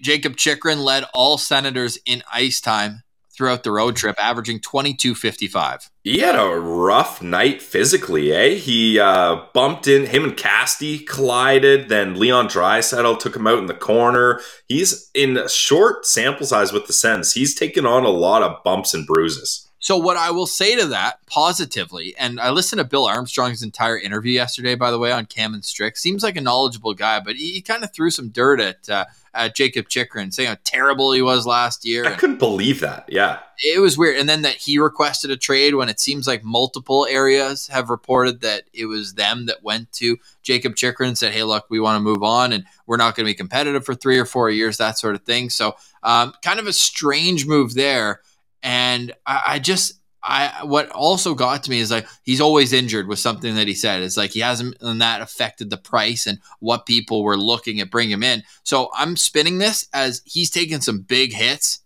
Jakob 0.01 0.35
Chychrun 0.35 0.79
led 0.79 1.05
all 1.13 1.37
Senators 1.37 1.97
in 2.05 2.23
ice 2.33 2.59
time 2.59 3.03
throughout 3.31 3.63
the 3.63 3.71
road 3.71 3.95
trip, 3.95 4.17
averaging 4.19 4.59
twenty 4.59 4.93
two 4.93 5.15
fifty 5.15 5.47
five. 5.47 5.89
He 6.03 6.19
had 6.19 6.35
a 6.35 6.59
rough 6.59 7.21
night 7.21 7.61
physically, 7.61 8.33
eh? 8.33 8.55
He 8.55 8.99
uh, 8.99 9.43
bumped 9.53 9.87
in, 9.87 10.07
him 10.07 10.23
and 10.25 10.35
Casty 10.35 11.07
collided. 11.07 11.87
Then 11.87 12.19
Leon 12.19 12.47
Draisaitl 12.47 13.19
took 13.19 13.35
him 13.35 13.47
out 13.47 13.59
in 13.59 13.67
the 13.67 13.73
corner. 13.73 14.41
He's 14.67 15.09
in 15.13 15.37
a 15.37 15.47
short 15.47 16.05
sample 16.05 16.47
size 16.47 16.73
with 16.73 16.87
the 16.87 16.93
Sens. 16.93 17.33
He's 17.33 17.55
taken 17.55 17.85
on 17.85 18.03
a 18.03 18.09
lot 18.09 18.43
of 18.43 18.61
bumps 18.63 18.93
and 18.93 19.05
bruises. 19.05 19.68
So 19.79 19.97
what 19.97 20.17
I 20.17 20.31
will 20.31 20.45
say 20.45 20.75
to 20.75 20.87
that 20.87 21.25
positively, 21.25 22.13
and 22.17 22.39
I 22.39 22.49
listened 22.49 22.79
to 22.79 22.85
Bill 22.85 23.05
Armstrong's 23.05 23.63
entire 23.63 23.97
interview 23.97 24.33
yesterday, 24.33 24.75
by 24.75 24.91
the 24.91 24.99
way, 24.99 25.11
on 25.13 25.25
Cam 25.25 25.53
and 25.53 25.63
Strick. 25.63 25.95
Seems 25.95 26.21
like 26.21 26.35
a 26.35 26.41
knowledgeable 26.41 26.93
guy, 26.93 27.21
but 27.21 27.37
he, 27.37 27.61
kind 27.61 27.83
of 27.83 27.93
threw 27.93 28.09
some 28.09 28.29
dirt 28.29 28.59
at 28.59 28.89
uh, 28.89 29.05
at 29.33 29.55
Jakob 29.55 29.87
Chychrun, 29.87 30.31
saying 30.31 30.49
how 30.49 30.57
terrible 30.63 31.11
he 31.11 31.21
was 31.21 31.45
last 31.45 31.85
year. 31.85 32.05
I 32.05 32.15
couldn't 32.15 32.39
believe 32.39 32.79
that. 32.81 33.05
Yeah. 33.07 33.39
it 33.59 33.79
was 33.79 33.97
weird. 33.97 34.17
And 34.17 34.27
then 34.27 34.41
that 34.41 34.55
he 34.55 34.79
requested 34.79 35.29
a 35.29 35.37
trade 35.37 35.75
when 35.75 35.87
it 35.87 35.99
seems 35.99 36.27
like 36.27 36.43
multiple 36.43 37.05
areas 37.09 37.67
have 37.67 37.89
reported 37.89 38.41
that 38.41 38.63
it 38.73 38.87
was 38.87 39.13
them 39.13 39.45
that 39.45 39.63
went 39.63 39.91
to 39.93 40.17
Jakob 40.41 40.75
Chychrun 40.75 41.09
and 41.09 41.17
said, 41.17 41.31
"Hey, 41.31 41.43
look, 41.43 41.67
we 41.69 41.79
want 41.79 41.95
to 41.95 42.03
move 42.03 42.23
on, 42.23 42.51
and 42.51 42.65
we're 42.85 42.97
not 42.97 43.15
going 43.15 43.25
to 43.25 43.31
be 43.31 43.35
competitive 43.35 43.85
for 43.85 43.93
three 43.93 44.17
or 44.17 44.25
four 44.25 44.49
years, 44.49 44.77
that 44.77 44.97
sort 44.97 45.15
of 45.15 45.21
thing." 45.21 45.49
So, 45.49 45.75
um, 46.03 46.33
kind 46.43 46.59
of 46.59 46.67
a 46.67 46.73
strange 46.73 47.45
move 47.45 47.75
there. 47.75 48.21
And 48.63 49.13
I, 49.25 49.41
I 49.47 49.59
just. 49.59 49.93
I 50.21 50.65
what 50.65 50.89
also 50.89 51.33
got 51.33 51.63
to 51.63 51.71
me 51.71 51.79
is 51.79 51.89
like 51.89 52.05
he's 52.23 52.41
always 52.41 52.73
injured 52.73 53.07
with 53.07 53.19
something 53.19 53.55
that 53.55 53.69
he 53.69 53.73
said. 53.73 54.03
It's 54.03 54.17
like 54.17 54.31
he 54.31 54.41
hasn't 54.41 54.75
and 54.81 55.01
that 55.01 55.21
affected 55.21 55.69
the 55.69 55.77
price 55.77 56.27
and 56.27 56.39
what 56.59 56.85
people 56.85 57.23
were 57.23 57.37
looking 57.37 57.79
at 57.79 57.89
bring 57.89 58.09
him 58.09 58.21
in. 58.21 58.43
So 58.63 58.89
I'm 58.93 59.15
spinning 59.15 59.59
this 59.59 59.87
as 59.93 60.21
he's 60.25 60.51
taken 60.51 60.81
some 60.81 61.03
big 61.03 61.31
hits 61.31 61.79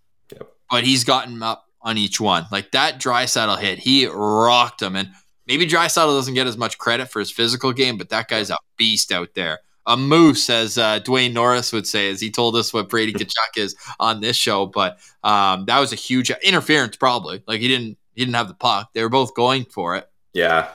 but 0.73 0.83
he's 0.83 1.03
gotten 1.03 1.43
up 1.43 1.67
on 1.83 1.99
each 1.99 2.19
one. 2.19 2.47
Like 2.51 2.71
that 2.71 2.99
Draisaitl 2.99 3.59
hit, 3.59 3.77
he 3.77 4.07
rocked 4.07 4.81
him. 4.81 4.95
And 4.95 5.09
maybe 5.45 5.67
Draisaitl 5.67 6.17
doesn't 6.17 6.33
get 6.33 6.47
as 6.47 6.57
much 6.57 6.79
credit 6.79 7.09
for 7.09 7.19
his 7.19 7.29
physical 7.29 7.73
game, 7.73 7.95
but 7.95 8.09
that 8.09 8.27
guy's 8.27 8.49
a 8.49 8.57
beast 8.75 9.11
out 9.11 9.35
there. 9.35 9.59
A 9.85 9.97
moose, 9.97 10.49
as 10.49 10.77
uh, 10.77 10.99
Dwayne 11.01 11.33
Norris 11.33 11.73
would 11.73 11.85
say, 11.85 12.09
as 12.09 12.21
he 12.21 12.31
told 12.31 12.55
us 12.55 12.73
what 12.73 12.89
Brady 12.89 13.13
Tkachuk 13.13 13.57
is 13.57 13.75
on 13.99 14.21
this 14.21 14.37
show. 14.37 14.65
But 14.65 14.97
um, 15.23 15.65
that 15.65 15.79
was 15.79 15.91
a 15.91 15.97
huge 15.97 16.31
interference, 16.41 16.95
probably. 16.95 17.43
Like 17.47 17.59
he 17.59 17.67
didn't 17.67 17.97
he 18.13 18.21
didn't 18.21 18.35
have 18.35 18.47
the 18.47 18.53
puck. 18.53 18.91
They 18.93 19.03
were 19.03 19.09
both 19.09 19.35
going 19.35 19.65
for 19.65 19.95
it. 19.95 20.09
Yeah. 20.33 20.69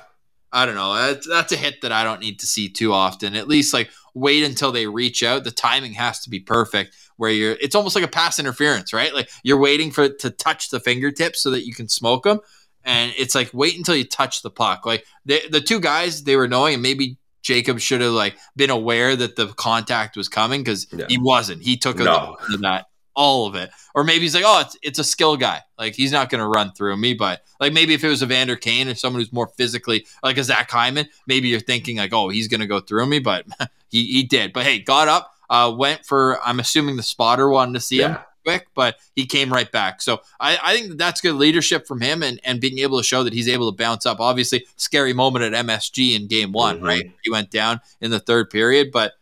I 0.52 0.64
don't 0.64 0.74
know. 0.74 0.94
That's, 0.94 1.28
that's 1.28 1.52
a 1.52 1.56
hit 1.56 1.82
that 1.82 1.92
I 1.92 2.04
don't 2.04 2.20
need 2.20 2.40
to 2.40 2.46
see 2.46 2.68
too 2.68 2.92
often. 2.92 3.34
At 3.34 3.48
least 3.48 3.74
like 3.74 3.90
wait 4.14 4.42
until 4.42 4.72
they 4.72 4.86
reach 4.86 5.22
out. 5.22 5.44
The 5.44 5.50
timing 5.50 5.92
has 5.92 6.20
to 6.20 6.30
be 6.30 6.40
perfect 6.40 6.94
where 7.16 7.30
you're 7.30 7.56
it's 7.60 7.74
almost 7.74 7.94
like 7.94 8.04
a 8.04 8.08
pass 8.08 8.38
interference, 8.38 8.92
right? 8.92 9.12
Like 9.14 9.30
you're 9.42 9.58
waiting 9.58 9.90
for 9.90 10.04
it 10.04 10.18
to 10.20 10.30
touch 10.30 10.70
the 10.70 10.80
fingertips 10.80 11.42
so 11.42 11.50
that 11.50 11.66
you 11.66 11.74
can 11.74 11.88
smoke 11.88 12.24
them. 12.24 12.40
And 12.84 13.12
it's 13.18 13.34
like 13.34 13.50
wait 13.52 13.76
until 13.76 13.96
you 13.96 14.04
touch 14.04 14.42
the 14.42 14.50
puck. 14.50 14.86
Like 14.86 15.04
the 15.26 15.42
the 15.50 15.60
two 15.60 15.80
guys 15.80 16.24
they 16.24 16.36
were 16.36 16.48
knowing 16.48 16.74
and 16.74 16.82
maybe 16.82 17.18
Jacob 17.48 17.80
should 17.80 18.02
have 18.02 18.12
like 18.12 18.36
been 18.56 18.68
aware 18.68 19.16
that 19.16 19.36
the 19.36 19.46
contact 19.48 20.18
was 20.18 20.28
coming 20.28 20.62
because 20.62 20.86
Yeah. 20.92 21.06
he 21.08 21.16
wasn't. 21.18 21.62
He 21.62 21.78
took 21.78 21.96
No. 21.96 22.36
a, 22.52 22.56
that 22.58 22.88
all 23.16 23.46
of 23.46 23.54
it. 23.54 23.70
Or 23.94 24.04
maybe 24.04 24.20
he's 24.20 24.34
like, 24.34 24.44
oh, 24.46 24.60
it's, 24.60 24.76
it's 24.82 24.98
a 24.98 25.04
skill 25.04 25.38
guy. 25.38 25.62
Like 25.78 25.94
he's 25.94 26.12
not 26.12 26.28
going 26.28 26.40
to 26.42 26.46
run 26.46 26.72
through 26.72 26.96
me. 26.98 27.14
But 27.14 27.42
like 27.58 27.72
maybe 27.72 27.94
if 27.94 28.04
it 28.04 28.08
was 28.08 28.20
a 28.20 28.26
Vander 28.26 28.54
Kane 28.54 28.86
or 28.86 28.94
someone 28.94 29.20
who's 29.22 29.32
more 29.32 29.48
physically 29.56 30.06
like 30.22 30.36
a 30.36 30.44
Zach 30.44 30.70
Hyman, 30.70 31.08
maybe 31.26 31.48
you're 31.48 31.58
thinking 31.58 31.96
like, 31.96 32.12
oh, 32.12 32.28
he's 32.28 32.48
going 32.48 32.60
to 32.60 32.66
go 32.66 32.80
through 32.80 33.06
me. 33.06 33.18
But 33.18 33.46
he, 33.88 34.04
he 34.04 34.22
did. 34.24 34.52
But 34.52 34.64
hey, 34.64 34.80
got 34.80 35.08
up, 35.08 35.32
uh, 35.48 35.72
went 35.74 36.04
for, 36.04 36.38
I'm 36.46 36.60
assuming 36.60 36.96
the 36.96 37.02
spotter 37.02 37.48
wanted 37.48 37.72
to 37.72 37.80
see 37.80 38.02
him 38.02 38.10
Yeah. 38.12 38.22
Quick, 38.48 38.68
but 38.74 38.96
he 39.14 39.26
came 39.26 39.52
right 39.52 39.70
back. 39.70 40.00
So 40.00 40.22
I, 40.40 40.58
I 40.62 40.74
think 40.74 40.88
that 40.88 40.96
that's 40.96 41.20
good 41.20 41.34
leadership 41.34 41.86
from 41.86 42.00
him 42.00 42.22
and, 42.22 42.40
and 42.44 42.62
being 42.62 42.78
able 42.78 42.96
to 42.96 43.04
show 43.04 43.22
that 43.24 43.34
he's 43.34 43.46
able 43.46 43.70
to 43.70 43.76
bounce 43.76 44.06
up. 44.06 44.20
Obviously, 44.20 44.64
scary 44.76 45.12
moment 45.12 45.44
at 45.44 45.66
MSG 45.66 46.16
in 46.16 46.28
game 46.28 46.52
one, 46.52 46.80
Mhm. 46.80 46.82
right? 46.86 47.12
He 47.22 47.30
went 47.30 47.50
down 47.50 47.82
in 48.00 48.10
the 48.10 48.18
third 48.20 48.48
period, 48.48 48.90
but 48.90 49.12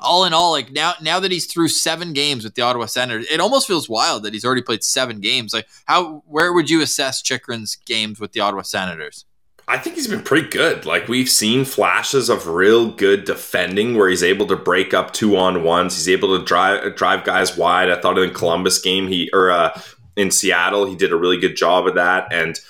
all 0.00 0.24
in 0.24 0.34
all, 0.34 0.50
like 0.50 0.72
now 0.72 0.94
now 1.00 1.20
that 1.20 1.30
he's 1.30 1.46
through 1.46 1.68
seven 1.68 2.12
games 2.12 2.42
with 2.42 2.56
the 2.56 2.62
Ottawa 2.62 2.86
Senators, 2.86 3.26
it 3.30 3.38
almost 3.38 3.68
feels 3.68 3.88
wild 3.88 4.24
that 4.24 4.32
he's 4.32 4.44
already 4.44 4.62
played 4.62 4.82
seven 4.82 5.20
games. 5.20 5.54
Like 5.54 5.68
how 5.84 6.24
where 6.26 6.52
would 6.52 6.68
you 6.68 6.82
assess 6.82 7.22
Chychrun's 7.22 7.76
games 7.86 8.18
with 8.18 8.32
the 8.32 8.40
Ottawa 8.40 8.62
Senators? 8.62 9.24
I 9.66 9.78
think 9.78 9.96
he's 9.96 10.08
been 10.08 10.22
pretty 10.22 10.48
good. 10.48 10.84
Like 10.84 11.08
we've 11.08 11.28
seen 11.28 11.64
flashes 11.64 12.28
of 12.28 12.46
real 12.46 12.90
good 12.90 13.24
defending 13.24 13.96
where 13.96 14.08
he's 14.08 14.22
able 14.22 14.46
to 14.48 14.56
break 14.56 14.92
up 14.92 15.12
two 15.12 15.36
on 15.36 15.62
ones. 15.62 15.94
He's 15.94 16.08
able 16.08 16.38
to 16.38 16.44
drive 16.44 16.96
drive 16.96 17.24
guys 17.24 17.56
wide. 17.56 17.90
I 17.90 18.00
thought 18.00 18.18
in 18.18 18.28
the 18.28 18.34
Columbus 18.34 18.78
game 18.80 19.08
he 19.08 19.30
or 19.32 19.50
uh, 19.50 19.80
in 20.16 20.30
Seattle 20.30 20.84
he 20.84 20.94
did 20.94 21.12
a 21.12 21.16
really 21.16 21.38
good 21.38 21.56
job 21.56 21.86
of 21.86 21.94
that, 21.94 22.30
and 22.30 22.60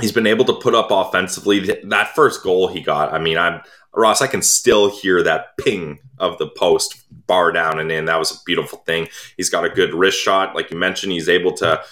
he's 0.00 0.12
been 0.12 0.26
able 0.26 0.44
to 0.46 0.54
put 0.54 0.74
up 0.74 0.88
offensively. 0.90 1.60
That 1.84 2.14
first 2.14 2.42
goal 2.42 2.68
he 2.68 2.80
got, 2.80 3.14
I 3.14 3.18
mean, 3.18 3.38
I'm 3.38 3.62
Ross. 3.94 4.20
I 4.20 4.26
can 4.26 4.42
still 4.42 4.90
hear 4.90 5.22
that 5.22 5.56
ping 5.56 5.98
of 6.18 6.36
the 6.36 6.48
post 6.48 7.04
bar 7.26 7.52
down 7.52 7.80
and 7.80 7.90
in. 7.90 8.04
That 8.04 8.18
was 8.18 8.32
a 8.32 8.44
beautiful 8.44 8.80
thing. 8.80 9.08
He's 9.38 9.48
got 9.50 9.64
a 9.64 9.70
good 9.70 9.94
wrist 9.94 10.20
shot, 10.20 10.54
like 10.54 10.70
you 10.70 10.76
mentioned. 10.76 11.12
He's 11.12 11.30
able 11.30 11.54
to 11.54 11.82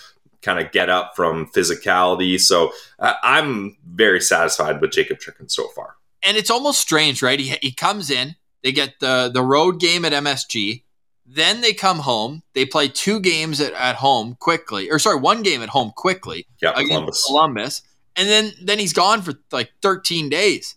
kind 0.44 0.64
of 0.64 0.72
get 0.72 0.88
up 0.90 1.16
from 1.16 1.46
physicality. 1.48 2.40
So 2.40 2.72
uh, 2.98 3.14
I'm 3.22 3.76
very 3.86 4.20
satisfied 4.20 4.80
with 4.80 4.92
Jakob 4.92 5.18
Chychrun 5.18 5.48
so 5.48 5.68
far. 5.68 5.96
And 6.22 6.36
it's 6.36 6.50
almost 6.50 6.80
strange, 6.80 7.22
right? 7.22 7.38
He, 7.40 7.56
he 7.60 7.72
comes 7.72 8.10
in, 8.10 8.36
they 8.62 8.72
get 8.72 9.00
the 9.00 9.30
the 9.32 9.42
road 9.42 9.80
game 9.80 10.04
at 10.04 10.12
MSG, 10.12 10.82
then 11.26 11.60
they 11.60 11.72
come 11.72 11.98
home, 12.00 12.42
they 12.54 12.64
play 12.66 12.88
two 12.88 13.20
games 13.20 13.60
at, 13.60 13.72
at 13.74 13.96
home 13.96 14.36
quickly, 14.40 14.90
or 14.90 14.98
sorry, 14.98 15.18
one 15.18 15.42
game 15.42 15.62
at 15.62 15.68
home 15.70 15.92
quickly 15.96 16.46
Yeah, 16.62 16.70
against 16.72 16.90
Columbus. 16.90 17.24
Columbus, 17.26 17.82
and 18.16 18.28
then 18.28 18.52
then 18.62 18.78
he's 18.78 18.92
gone 18.92 19.22
for 19.22 19.34
like 19.52 19.70
13 19.82 20.28
days. 20.28 20.76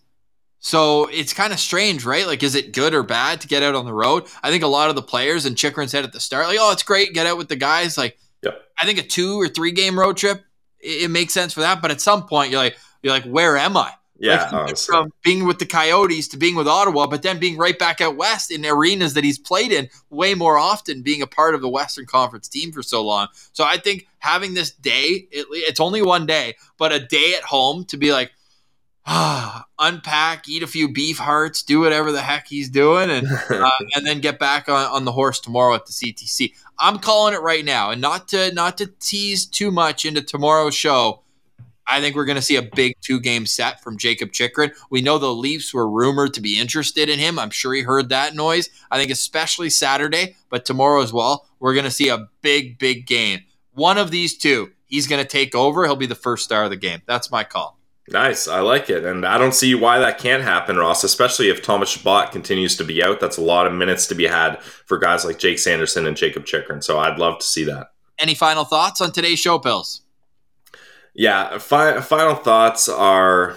So 0.60 1.06
it's 1.12 1.32
kind 1.32 1.52
of 1.52 1.60
strange, 1.60 2.04
right? 2.04 2.26
Like, 2.26 2.42
is 2.42 2.56
it 2.56 2.72
good 2.72 2.92
or 2.92 3.04
bad 3.04 3.40
to 3.42 3.48
get 3.48 3.62
out 3.62 3.76
on 3.76 3.86
the 3.86 3.94
road? 3.94 4.24
I 4.42 4.50
think 4.50 4.64
a 4.64 4.66
lot 4.68 4.90
of 4.90 4.96
the 4.96 5.02
players 5.02 5.46
and 5.46 5.56
Chychrun 5.56 5.88
said 5.88 6.04
at 6.04 6.12
the 6.12 6.20
start, 6.20 6.48
like, 6.48 6.58
"Oh, 6.60 6.72
it's 6.72 6.82
great, 6.82 7.14
get 7.14 7.26
out 7.26 7.38
with 7.38 7.48
the 7.48 7.56
guys." 7.56 7.96
Like, 7.96 8.18
Yep. 8.42 8.62
I 8.80 8.86
think 8.86 8.98
a 8.98 9.02
two 9.02 9.40
or 9.40 9.48
three 9.48 9.72
game 9.72 9.98
road 9.98 10.16
trip, 10.16 10.42
it, 10.80 11.04
it 11.04 11.10
makes 11.10 11.32
sense 11.32 11.52
for 11.52 11.60
that. 11.60 11.82
But 11.82 11.90
at 11.90 12.00
some 12.00 12.26
point, 12.26 12.50
you're 12.50 12.60
like, 12.60 12.76
you're 13.02 13.12
like, 13.12 13.24
where 13.24 13.56
am 13.56 13.76
I? 13.76 13.92
Yeah, 14.20 14.40
Like, 14.42 14.48
he 14.50 14.56
went 14.56 14.68
honestly. 14.68 14.92
from 14.92 15.12
being 15.22 15.46
with 15.46 15.60
the 15.60 15.66
Coyotes 15.66 16.26
to 16.28 16.36
being 16.36 16.56
with 16.56 16.66
Ottawa, 16.66 17.06
but 17.06 17.22
then 17.22 17.38
being 17.38 17.56
right 17.56 17.78
back 17.78 18.00
out 18.00 18.16
west 18.16 18.50
in 18.50 18.66
arenas 18.66 19.14
that 19.14 19.22
he's 19.22 19.38
played 19.38 19.70
in 19.70 19.88
way 20.10 20.34
more 20.34 20.58
often, 20.58 21.02
being 21.02 21.22
a 21.22 21.26
part 21.28 21.54
of 21.54 21.60
the 21.60 21.68
Western 21.68 22.04
Conference 22.04 22.48
team 22.48 22.72
for 22.72 22.82
so 22.82 23.04
long. 23.04 23.28
So 23.52 23.62
I 23.64 23.76
think 23.76 24.08
having 24.18 24.54
this 24.54 24.72
day, 24.72 25.28
it, 25.30 25.46
it's 25.50 25.78
only 25.78 26.02
one 26.02 26.26
day, 26.26 26.56
but 26.78 26.92
a 26.92 26.98
day 26.98 27.34
at 27.36 27.44
home 27.44 27.84
to 27.86 27.96
be 27.96 28.12
like, 28.12 28.32
unpack, 29.78 30.48
eat 30.48 30.62
a 30.62 30.66
few 30.66 30.92
beef 30.92 31.16
hearts, 31.16 31.62
do 31.62 31.80
whatever 31.80 32.12
the 32.12 32.20
heck 32.20 32.46
he's 32.46 32.68
doing, 32.68 33.10
and 33.10 33.26
uh, 33.50 33.70
and 33.94 34.06
then 34.06 34.20
get 34.20 34.38
back 34.38 34.68
on, 34.68 34.86
on 34.86 35.04
the 35.04 35.12
horse 35.12 35.40
tomorrow 35.40 35.74
at 35.74 35.86
the 35.86 35.92
CTC. 35.92 36.52
I'm 36.78 36.98
calling 36.98 37.32
it 37.32 37.40
right 37.40 37.64
now, 37.64 37.90
and 37.90 38.00
not 38.00 38.28
to 38.28 38.52
not 38.52 38.76
to 38.78 38.86
tease 39.00 39.46
too 39.46 39.70
much 39.70 40.04
into 40.04 40.20
tomorrow's 40.20 40.74
show. 40.74 41.22
I 41.90 42.02
think 42.02 42.16
we're 42.16 42.26
going 42.26 42.36
to 42.36 42.42
see 42.42 42.56
a 42.56 42.62
big 42.62 42.96
two 43.00 43.18
game 43.18 43.46
set 43.46 43.82
from 43.82 43.96
Jakob 43.96 44.30
Chychrun. 44.32 44.72
We 44.90 45.00
know 45.00 45.16
the 45.16 45.32
Leafs 45.32 45.72
were 45.72 45.88
rumored 45.88 46.34
to 46.34 46.42
be 46.42 46.60
interested 46.60 47.08
in 47.08 47.18
him. 47.18 47.38
I'm 47.38 47.48
sure 47.48 47.72
he 47.72 47.80
heard 47.80 48.10
that 48.10 48.34
noise. 48.34 48.68
I 48.90 48.98
think 48.98 49.10
especially 49.10 49.70
Saturday, 49.70 50.36
but 50.50 50.66
tomorrow 50.66 51.00
as 51.00 51.14
well, 51.14 51.48
we're 51.60 51.72
going 51.72 51.86
to 51.86 51.90
see 51.90 52.10
a 52.10 52.28
big, 52.42 52.78
big 52.78 53.06
game. 53.06 53.40
One 53.72 53.96
of 53.96 54.10
these 54.10 54.36
two, 54.36 54.72
he's 54.84 55.06
going 55.06 55.22
to 55.22 55.28
take 55.28 55.54
over. 55.54 55.86
He'll 55.86 55.96
be 55.96 56.04
the 56.04 56.14
first 56.14 56.44
star 56.44 56.64
of 56.64 56.70
the 56.70 56.76
game. 56.76 57.00
That's 57.06 57.30
my 57.30 57.42
call. 57.42 57.77
Nice, 58.10 58.48
I 58.48 58.60
like 58.60 58.88
it, 58.88 59.04
and 59.04 59.26
I 59.26 59.36
don't 59.36 59.54
see 59.54 59.74
why 59.74 59.98
that 59.98 60.18
can't 60.18 60.42
happen, 60.42 60.76
Ross. 60.76 61.04
Especially 61.04 61.50
if 61.50 61.62
Thomas 61.62 61.90
Chabot 61.90 62.32
continues 62.32 62.76
to 62.76 62.84
be 62.84 63.02
out, 63.02 63.20
that's 63.20 63.36
a 63.36 63.42
lot 63.42 63.66
of 63.66 63.72
minutes 63.72 64.06
to 64.06 64.14
be 64.14 64.26
had 64.26 64.62
for 64.62 64.98
guys 64.98 65.24
like 65.24 65.38
Jake 65.38 65.58
Sanderson 65.58 66.06
and 66.06 66.16
Jakob 66.16 66.46
Chychrun. 66.46 66.82
So 66.82 66.98
I'd 66.98 67.18
love 67.18 67.38
to 67.38 67.46
see 67.46 67.64
that. 67.64 67.88
Any 68.18 68.34
final 68.34 68.64
thoughts 68.64 69.00
on 69.00 69.12
today's 69.12 69.38
show, 69.38 69.58
Pills? 69.58 70.02
Yeah, 71.14 71.58
fi- 71.58 72.00
final 72.00 72.34
thoughts 72.34 72.88
are 72.88 73.56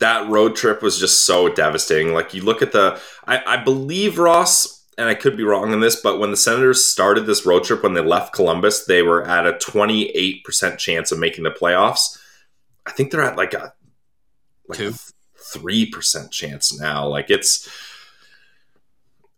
that 0.00 0.28
road 0.28 0.56
trip 0.56 0.82
was 0.82 0.98
just 0.98 1.24
so 1.24 1.48
devastating. 1.48 2.12
Like 2.12 2.34
you 2.34 2.42
look 2.42 2.62
at 2.62 2.72
the, 2.72 3.00
I, 3.26 3.42
I 3.46 3.56
believe 3.62 4.18
Ross, 4.18 4.84
and 4.96 5.08
I 5.08 5.14
could 5.14 5.36
be 5.36 5.44
wrong 5.44 5.72
on 5.72 5.80
this, 5.80 5.96
but 5.96 6.18
when 6.18 6.32
the 6.32 6.36
Senators 6.36 6.84
started 6.84 7.26
this 7.26 7.46
road 7.46 7.64
trip, 7.64 7.84
when 7.84 7.94
they 7.94 8.00
left 8.00 8.32
Columbus, 8.32 8.84
they 8.84 9.02
were 9.02 9.24
at 9.24 9.46
a 9.46 9.52
28% 9.52 10.78
chance 10.78 11.12
of 11.12 11.18
making 11.20 11.44
the 11.44 11.50
playoffs. 11.50 12.18
I 12.88 12.92
think 12.92 13.10
they're 13.10 13.22
at 13.22 13.36
like 13.36 13.52
a 13.52 13.74
like 14.66 14.78
Two. 14.78 14.94
three 15.52 15.86
percent 15.86 16.30
chance 16.32 16.78
now. 16.78 17.06
Like 17.06 17.28
it's 17.28 17.68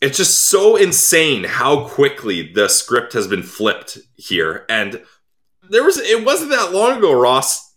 it's 0.01 0.17
just 0.17 0.47
so 0.47 0.77
insane 0.77 1.45
how 1.45 1.89
quickly 1.89 2.53
the 2.53 2.69
script 2.69 3.13
has 3.13 3.27
been 3.27 3.43
flipped 3.43 3.99
here. 4.15 4.65
And 4.69 5.03
there 5.69 5.83
was 5.85 5.99
it 5.99 6.25
wasn't 6.25 6.51
that 6.51 6.73
long 6.73 6.99
ago, 6.99 7.13
Ross. 7.13 7.75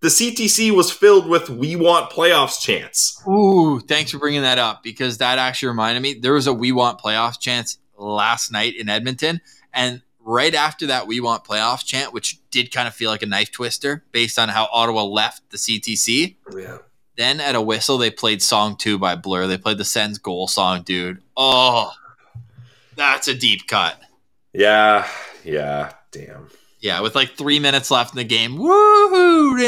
The 0.00 0.08
CTC 0.08 0.72
was 0.72 0.90
filled 0.90 1.28
with 1.28 1.48
"We 1.48 1.76
want 1.76 2.10
playoffs" 2.10 2.60
chants. 2.60 3.22
Ooh, 3.28 3.80
thanks 3.80 4.10
for 4.10 4.18
bringing 4.18 4.42
that 4.42 4.58
up 4.58 4.82
because 4.82 5.18
that 5.18 5.38
actually 5.38 5.68
reminded 5.68 6.02
me 6.02 6.14
there 6.14 6.34
was 6.34 6.46
a 6.46 6.52
We 6.52 6.72
Want 6.72 7.00
Playoffs 7.00 7.40
chance 7.40 7.78
last 7.96 8.52
night 8.52 8.74
in 8.76 8.88
Edmonton. 8.88 9.40
And 9.72 10.02
right 10.26 10.54
after 10.54 10.86
that 10.88 11.06
we 11.06 11.20
want 11.20 11.44
playoffs 11.44 11.86
chant, 11.86 12.12
which 12.12 12.38
did 12.50 12.72
kind 12.72 12.88
of 12.88 12.94
feel 12.94 13.10
like 13.10 13.22
a 13.22 13.26
knife 13.26 13.52
twister 13.52 14.04
based 14.12 14.38
on 14.38 14.48
how 14.48 14.68
Ottawa 14.72 15.04
left 15.04 15.48
the 15.50 15.56
CTC. 15.56 16.36
Yeah. 16.54 16.78
Then 17.16 17.40
at 17.40 17.54
a 17.54 17.62
whistle, 17.62 17.96
they 17.96 18.10
played 18.10 18.42
song 18.42 18.76
two 18.76 18.98
by 18.98 19.14
Blur. 19.14 19.46
They 19.46 19.56
played 19.56 19.78
the 19.78 19.84
Sens 19.84 20.18
goal 20.18 20.48
song, 20.48 20.82
dude. 20.82 21.22
Oh, 21.36 21.92
that's 22.96 23.28
a 23.28 23.34
deep 23.34 23.66
cut. 23.66 23.98
Yeah. 24.52 25.08
Yeah. 25.44 25.92
Damn. 26.10 26.48
Yeah, 26.80 27.00
with 27.00 27.14
like 27.14 27.30
three 27.30 27.58
minutes 27.58 27.90
left 27.90 28.12
in 28.12 28.18
the 28.18 28.24
game. 28.24 28.58
Woohoo! 28.58 29.58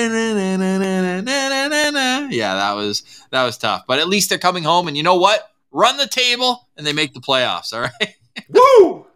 Yeah, 2.31 2.55
that 2.55 2.73
was 2.75 3.03
that 3.31 3.45
was 3.45 3.57
tough. 3.59 3.85
But 3.87 3.99
at 3.99 4.09
least 4.09 4.29
they're 4.29 4.39
coming 4.39 4.63
home, 4.63 4.89
and 4.89 4.97
you 4.97 5.03
know 5.03 5.17
what? 5.17 5.51
Run 5.71 5.97
the 5.97 6.07
table, 6.07 6.69
and 6.77 6.87
they 6.87 6.93
make 6.93 7.15
the 7.15 7.21
playoffs. 7.21 7.73
All 7.73 7.81
right. 7.81 8.15
Woo! 8.51 9.08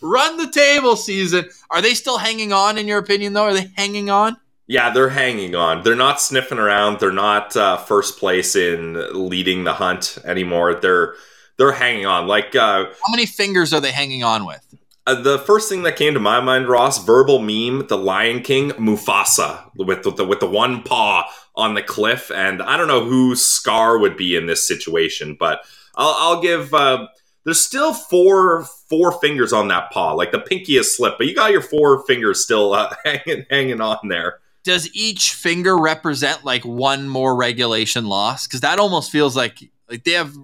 Run 0.00 0.36
the 0.36 0.50
table 0.50 0.96
season. 0.96 1.48
Are 1.70 1.82
they 1.82 1.94
still 1.94 2.18
hanging 2.18 2.52
on? 2.52 2.78
In 2.78 2.86
your 2.86 2.98
opinion, 2.98 3.32
though, 3.32 3.44
are 3.44 3.54
they 3.54 3.70
hanging 3.76 4.10
on? 4.10 4.36
Yeah, 4.66 4.90
they're 4.90 5.08
hanging 5.10 5.54
on. 5.54 5.82
They're 5.82 5.94
not 5.96 6.20
sniffing 6.20 6.58
around. 6.58 7.00
They're 7.00 7.12
not 7.12 7.56
uh, 7.56 7.76
first 7.78 8.18
place 8.18 8.56
in 8.56 8.94
leading 9.28 9.64
the 9.64 9.74
hunt 9.74 10.18
anymore. 10.24 10.74
They're 10.74 11.14
they're 11.58 11.72
hanging 11.72 12.06
on. 12.06 12.26
Like 12.26 12.54
uh, 12.54 12.84
How 12.84 13.10
many 13.10 13.26
fingers 13.26 13.72
are 13.72 13.80
they 13.80 13.92
hanging 13.92 14.24
on 14.24 14.46
with? 14.46 14.74
Uh, 15.06 15.20
the 15.20 15.38
first 15.40 15.68
thing 15.68 15.82
that 15.82 15.96
came 15.96 16.14
to 16.14 16.20
my 16.20 16.40
mind, 16.40 16.68
Ross, 16.68 17.04
verbal 17.04 17.40
meme, 17.40 17.88
the 17.88 17.98
Lion 17.98 18.40
King, 18.40 18.70
Mufasa, 18.70 19.68
with 19.74 20.04
the, 20.04 20.24
with 20.24 20.38
the 20.38 20.48
one 20.48 20.82
paw 20.84 21.28
on 21.56 21.74
the 21.74 21.82
cliff, 21.82 22.30
and 22.30 22.62
I 22.62 22.76
don't 22.76 22.86
know 22.86 23.04
who 23.04 23.34
Scar 23.34 23.98
would 23.98 24.16
be 24.16 24.36
in 24.36 24.46
this 24.46 24.66
situation, 24.66 25.36
but 25.38 25.60
I'll, 25.96 26.16
I'll 26.18 26.42
give. 26.42 26.72
Uh, 26.72 27.08
there's 27.44 27.60
still 27.60 27.92
four 27.92 28.64
four 28.88 29.12
fingers 29.12 29.52
on 29.52 29.68
that 29.68 29.90
paw, 29.90 30.12
like 30.12 30.32
the 30.32 30.38
pinky 30.38 30.76
is 30.76 30.94
slipped, 30.94 31.18
but 31.18 31.26
you 31.26 31.34
got 31.34 31.50
your 31.50 31.62
four 31.62 32.04
fingers 32.06 32.42
still 32.42 32.72
uh, 32.72 32.94
hanging 33.04 33.46
hanging 33.50 33.80
on 33.80 33.98
there. 34.08 34.40
Does 34.64 34.88
each 34.94 35.32
finger 35.32 35.76
represent 35.76 36.44
like 36.44 36.64
one 36.64 37.08
more 37.08 37.34
regulation 37.34 38.06
loss? 38.06 38.46
Because 38.46 38.60
that 38.60 38.78
almost 38.78 39.10
feels 39.10 39.36
like 39.36 39.70
like 39.88 40.04
they 40.04 40.12
have. 40.12 40.34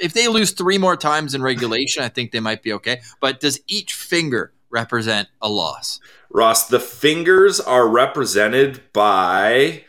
If 0.00 0.14
they 0.14 0.26
lose 0.28 0.52
three 0.52 0.78
more 0.78 0.96
times 0.96 1.34
in 1.34 1.42
regulation, 1.42 2.02
I 2.02 2.08
think 2.08 2.32
they 2.32 2.40
might 2.40 2.62
be 2.62 2.72
okay. 2.74 3.02
But 3.20 3.40
does 3.40 3.60
each 3.66 3.92
finger 3.92 4.52
represent 4.70 5.28
a 5.40 5.50
loss? 5.50 6.00
Ross, 6.30 6.66
the 6.66 6.80
fingers 6.80 7.60
are 7.60 7.86
represented 7.86 8.80
by 8.94 9.84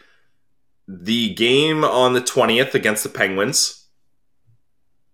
the 0.87 1.33
game 1.33 1.85
on 1.85 2.13
the 2.13 2.21
20th 2.21 2.73
against 2.73 3.03
the 3.03 3.09
Penguins, 3.09 3.82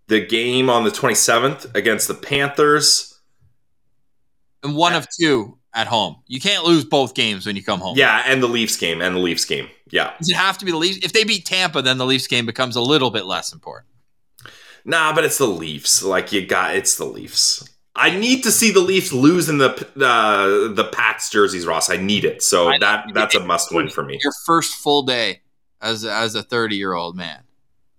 the 0.10 0.26
game 0.26 0.70
on 0.70 0.84
the 0.84 0.90
27th 0.90 1.74
against 1.76 2.08
the 2.08 2.14
Panthers. 2.14 3.20
And 4.64 4.76
one 4.76 4.94
of 4.94 5.08
two 5.18 5.58
at 5.74 5.88
home. 5.88 6.18
You 6.28 6.42
can't 6.42 6.66
lose 6.66 6.84
both 6.84 7.14
games 7.14 7.46
when 7.46 7.56
you 7.56 7.64
come 7.64 7.80
home. 7.80 7.96
Yeah, 7.98 8.24
and 8.26 8.44
the 8.44 8.48
Leafs 8.48 8.76
game, 8.76 9.02
and 9.02 9.16
the 9.16 9.20
Leafs 9.20 9.46
game. 9.46 9.70
Yeah. 9.92 10.14
Does 10.18 10.30
it 10.30 10.36
have 10.36 10.58
to 10.58 10.66
be 10.66 10.72
the 10.72 10.78
Leafs? 10.78 10.98
If 11.04 11.14
they 11.14 11.24
beat 11.24 11.46
Tampa, 11.46 11.82
then 11.82 11.98
the 11.98 12.06
Leafs 12.06 12.28
game 12.28 12.46
becomes 12.46 12.76
a 12.76 12.82
little 12.82 13.12
bit 13.12 13.26
less 13.26 13.54
important. 13.54 13.88
Nah, 14.84 15.14
but 15.14 15.24
it's 15.24 15.38
the 15.38 15.48
Leafs. 15.48 16.04
Like 16.04 16.32
you 16.32 16.46
got, 16.46 16.76
it's 16.76 16.98
the 16.98 17.06
Leafs. 17.06 17.68
I 17.96 18.18
need 18.18 18.44
to 18.44 18.52
see 18.52 18.72
the 18.72 18.80
Leafs 18.80 19.12
lose 19.12 19.50
in 19.50 19.58
the 19.58 19.72
uh, 19.98 20.74
the 20.74 20.90
Pats 20.92 21.30
jerseys, 21.30 21.66
Ross. 21.66 21.90
I 21.90 21.98
need 21.98 22.24
it. 22.26 22.42
So 22.42 22.72
that 22.80 23.12
that's 23.14 23.36
a 23.36 23.42
must 23.42 23.74
win 23.74 23.90
for 23.90 24.04
me. 24.04 24.20
Your 24.24 24.34
first 24.46 24.76
full 24.76 25.04
day 25.04 25.42
as 25.82 26.06
as 26.06 26.34
a 26.36 26.42
30 26.42 26.78
year 26.78 26.94
old 26.94 27.16
man. 27.16 27.44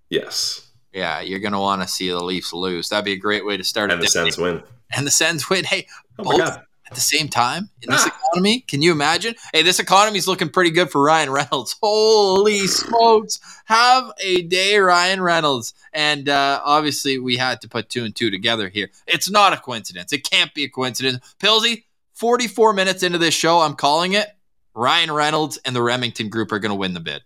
Yes, 0.08 0.69
Yeah, 0.92 1.20
you're 1.20 1.38
gonna 1.38 1.60
want 1.60 1.82
to 1.82 1.88
see 1.88 2.08
the 2.08 2.22
Leafs 2.22 2.52
lose. 2.52 2.88
That'd 2.88 3.04
be 3.04 3.12
a 3.12 3.16
great 3.16 3.44
way 3.46 3.56
to 3.56 3.64
start. 3.64 3.90
and 3.90 4.00
a 4.00 4.04
the. 4.04 4.08
Sens 4.10 4.36
win. 4.38 4.62
and 4.90 5.06
the 5.06 5.10
Sens 5.10 5.48
win. 5.48 5.64
Hey, 5.64 5.86
Oh 6.18 6.24
both 6.24 6.40
at 6.40 6.94
the 6.96 7.00
same 7.00 7.28
time 7.28 7.70
in 7.82 7.90
this 7.92 8.02
Ah. 8.04 8.18
economy. 8.32 8.64
Can 8.66 8.82
you 8.82 8.90
imagine? 8.90 9.36
Hey, 9.54 9.62
this 9.62 9.78
economy's 9.78 10.26
looking 10.26 10.48
pretty 10.48 10.70
good 10.70 10.90
for 10.90 11.00
Ryan 11.00 11.30
Reynolds. 11.30 11.76
Holy 11.82 12.66
smokes! 12.66 13.38
Have 13.66 14.10
a 14.20 14.42
day, 14.42 14.76
Ryan 14.78 15.20
Reynolds. 15.22 15.72
And 15.92 16.28
uh, 16.28 16.60
obviously, 16.64 17.18
we 17.18 17.36
had 17.36 17.60
to 17.60 17.68
put 17.68 17.88
two 17.88 18.04
and 18.04 18.14
two 18.16 18.30
together 18.32 18.68
here. 18.68 18.90
It's 19.06 19.30
not 19.30 19.52
a 19.52 19.56
coincidence. 19.58 20.12
It 20.12 20.28
can't 20.28 20.52
be 20.54 20.64
a 20.64 20.68
coincidence. 20.68 21.18
Pilsy, 21.38 21.84
44 22.14 22.72
minutes 22.72 23.04
into 23.04 23.18
this 23.18 23.34
show, 23.34 23.60
I'm 23.60 23.74
calling 23.74 24.14
it. 24.14 24.26
Ryan 24.74 25.10
Reynolds 25.12 25.58
and 25.64 25.74
the 25.76 25.82
Remington 25.82 26.28
Group 26.28 26.50
are 26.52 26.58
going 26.58 26.70
to 26.70 26.76
win 26.76 26.94
the 26.94 27.00
bid. 27.00 27.22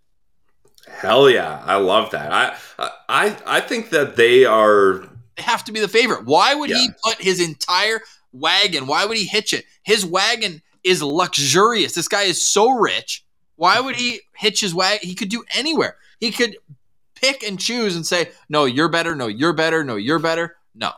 Hell 0.87 1.31
yeah, 1.31 1.63
I 1.65 1.77
love 1.77 2.11
that. 2.11 2.33
I 2.33 2.91
I 3.09 3.37
I 3.47 3.61
think 3.61 3.91
that 3.91 4.17
they 4.17 4.45
are. 4.45 5.07
They 5.37 5.43
have 5.43 5.65
to 5.65 5.73
be 5.73 5.81
the 5.81 5.89
favorite. 5.89 6.25
Why 6.25 6.55
would 6.55 6.71
he 6.71 6.89
put 7.05 7.21
his 7.21 7.41
entire 7.41 8.01
wagon? 8.33 8.87
Why 8.87 9.05
would 9.05 9.17
he 9.17 9.25
hitch 9.25 9.53
it? 9.53 9.65
His 9.83 10.05
wagon 10.05 10.63
is 10.85 11.03
luxurious. 11.03 11.95
This 11.95 12.09
guy 12.09 12.23
is 12.23 12.41
so 12.41 12.71
rich. 12.71 13.25
Why 13.57 13.81
would 13.81 13.97
he 13.97 14.21
hitch 14.37 14.61
his 14.61 14.75
wagon? 14.75 15.09
He 15.09 15.15
could 15.15 15.29
do 15.29 15.45
anywhere. 15.55 15.97
He 16.21 16.31
could 16.31 16.57
pick 17.15 17.43
and 17.43 17.59
choose 17.59 17.97
and 17.97 18.07
say, 18.07 18.31
"No, 18.49 18.65
you're 18.65 18.89
better. 18.89 19.15
No, 19.15 19.27
you're 19.27 19.53
better. 19.53 19.83
No, 19.83 19.97
you're 19.97 20.19
better." 20.19 20.57
No, 20.75 20.93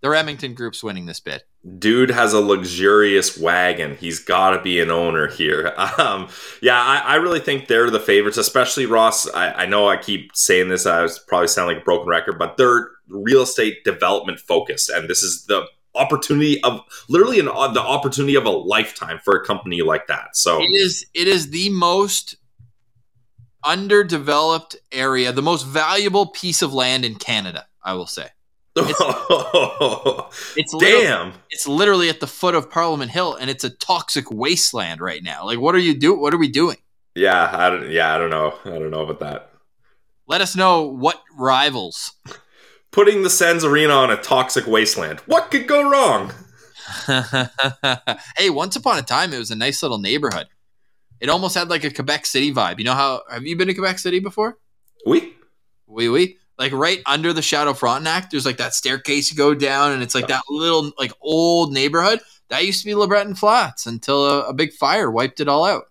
the 0.00 0.10
Remington 0.10 0.54
Group's 0.54 0.82
winning 0.82 1.06
this 1.06 1.20
bid. 1.20 1.42
Dude 1.78 2.10
has 2.10 2.32
a 2.32 2.40
luxurious 2.40 3.36
wagon. 3.36 3.96
He's 3.96 4.20
got 4.20 4.50
to 4.50 4.62
be 4.62 4.78
an 4.80 4.90
owner 4.90 5.28
here. 5.28 5.74
Um, 5.98 6.28
yeah, 6.60 6.78
I, 6.78 6.98
I 6.98 7.14
really 7.16 7.40
think 7.40 7.68
they're 7.68 7.90
the 7.90 8.00
favorites, 8.00 8.36
especially 8.36 8.84
Ross. 8.84 9.28
I, 9.32 9.52
I 9.52 9.66
know 9.66 9.88
I 9.88 9.96
keep 9.96 10.36
saying 10.36 10.68
this. 10.68 10.84
I 10.84 11.02
was 11.02 11.18
probably 11.18 11.48
sound 11.48 11.68
like 11.68 11.78
a 11.78 11.84
broken 11.84 12.08
record, 12.08 12.38
but 12.38 12.56
they're 12.56 12.90
real 13.08 13.42
estate 13.42 13.82
development 13.84 14.40
focused, 14.40 14.90
and 14.90 15.08
this 15.08 15.22
is 15.22 15.46
the 15.46 15.66
opportunity 15.94 16.62
of 16.62 16.82
literally 17.08 17.40
an, 17.40 17.46
the 17.46 17.80
opportunity 17.80 18.34
of 18.34 18.44
a 18.44 18.50
lifetime 18.50 19.20
for 19.24 19.34
a 19.34 19.44
company 19.44 19.80
like 19.80 20.06
that. 20.08 20.36
So 20.36 20.60
It 20.60 20.66
is. 20.66 21.06
It 21.14 21.28
is 21.28 21.50
the 21.50 21.70
most 21.70 22.36
underdeveloped 23.64 24.76
area, 24.92 25.32
the 25.32 25.42
most 25.42 25.66
valuable 25.66 26.26
piece 26.26 26.62
of 26.62 26.74
land 26.74 27.04
in 27.04 27.14
Canada. 27.14 27.66
I 27.82 27.94
will 27.94 28.06
say. 28.06 28.28
It's 30.56 30.72
literally- 30.74 31.04
damn. 31.04 31.32
it's 31.50 31.66
literally 31.66 32.08
at 32.08 32.20
the 32.20 32.26
foot 32.26 32.54
of 32.54 32.70
Parliament 32.70 33.10
Hill 33.10 33.34
and 33.34 33.48
it's 33.50 33.64
a 33.64 33.70
toxic 33.70 34.30
wasteland 34.30 35.00
right 35.00 35.22
now. 35.22 35.46
Like 35.46 35.58
what 35.60 35.74
are 35.74 35.78
you 35.78 35.94
do 35.94 36.14
what 36.14 36.34
are 36.34 36.38
we 36.38 36.48
doing? 36.48 36.76
Yeah, 37.14 37.50
I 37.52 37.70
don't. 37.70 37.90
Yeah, 37.90 38.14
I 38.14 38.18
don't 38.18 38.28
know. 38.28 38.54
I 38.66 38.78
don't 38.78 38.90
know 38.90 39.00
about 39.00 39.20
that. 39.20 39.50
Let 40.28 40.42
us 40.42 40.54
know 40.54 40.82
what 40.82 41.22
rivals. 41.38 42.12
Putting 42.90 43.22
the 43.22 43.30
Sens 43.30 43.64
arena 43.64 43.94
on 43.94 44.10
a 44.10 44.16
toxic 44.18 44.66
wasteland. 44.66 45.20
What 45.20 45.50
could 45.50 45.66
go 45.66 45.88
wrong? 45.90 46.32
hey, 48.36 48.50
once 48.50 48.76
upon 48.76 48.98
a 48.98 49.02
time, 49.02 49.32
it 49.32 49.38
was 49.38 49.50
a 49.50 49.56
nice 49.56 49.82
little 49.82 49.98
neighborhood. 49.98 50.46
It 51.20 51.28
almost 51.30 51.54
had 51.54 51.68
like 51.70 51.84
a 51.84 51.90
Quebec 51.90 52.26
City 52.26 52.52
vibe. 52.52 52.78
You 52.78 52.84
know 52.84 52.94
how? 52.94 53.22
Have 53.30 53.44
you 53.44 53.56
been 53.56 53.68
to 53.68 53.74
Quebec 53.74 53.98
City 53.98 54.18
before? 54.20 54.58
We. 55.06 55.34
Oui, 55.86 56.08
oui. 56.08 56.36
Like 56.58 56.72
right 56.72 57.00
under 57.06 57.32
the 57.32 57.40
Château 57.40 57.76
Frontenac, 57.76 58.30
there's 58.30 58.46
like 58.46 58.56
that 58.56 58.74
staircase 58.74 59.30
you 59.30 59.36
go 59.36 59.54
down, 59.54 59.92
and 59.92 60.02
it's 60.02 60.14
like 60.14 60.28
that 60.28 60.42
little 60.48 60.92
like 60.98 61.12
old 61.20 61.72
neighborhood. 61.72 62.20
That 62.48 62.64
used 62.64 62.80
to 62.80 62.86
be 62.86 62.92
LeBreton 62.92 63.36
Flats 63.36 63.86
until 63.86 64.24
a, 64.24 64.48
a 64.48 64.54
big 64.54 64.72
fire 64.72 65.10
wiped 65.10 65.40
it 65.40 65.48
all 65.48 65.64
out. 65.64 65.84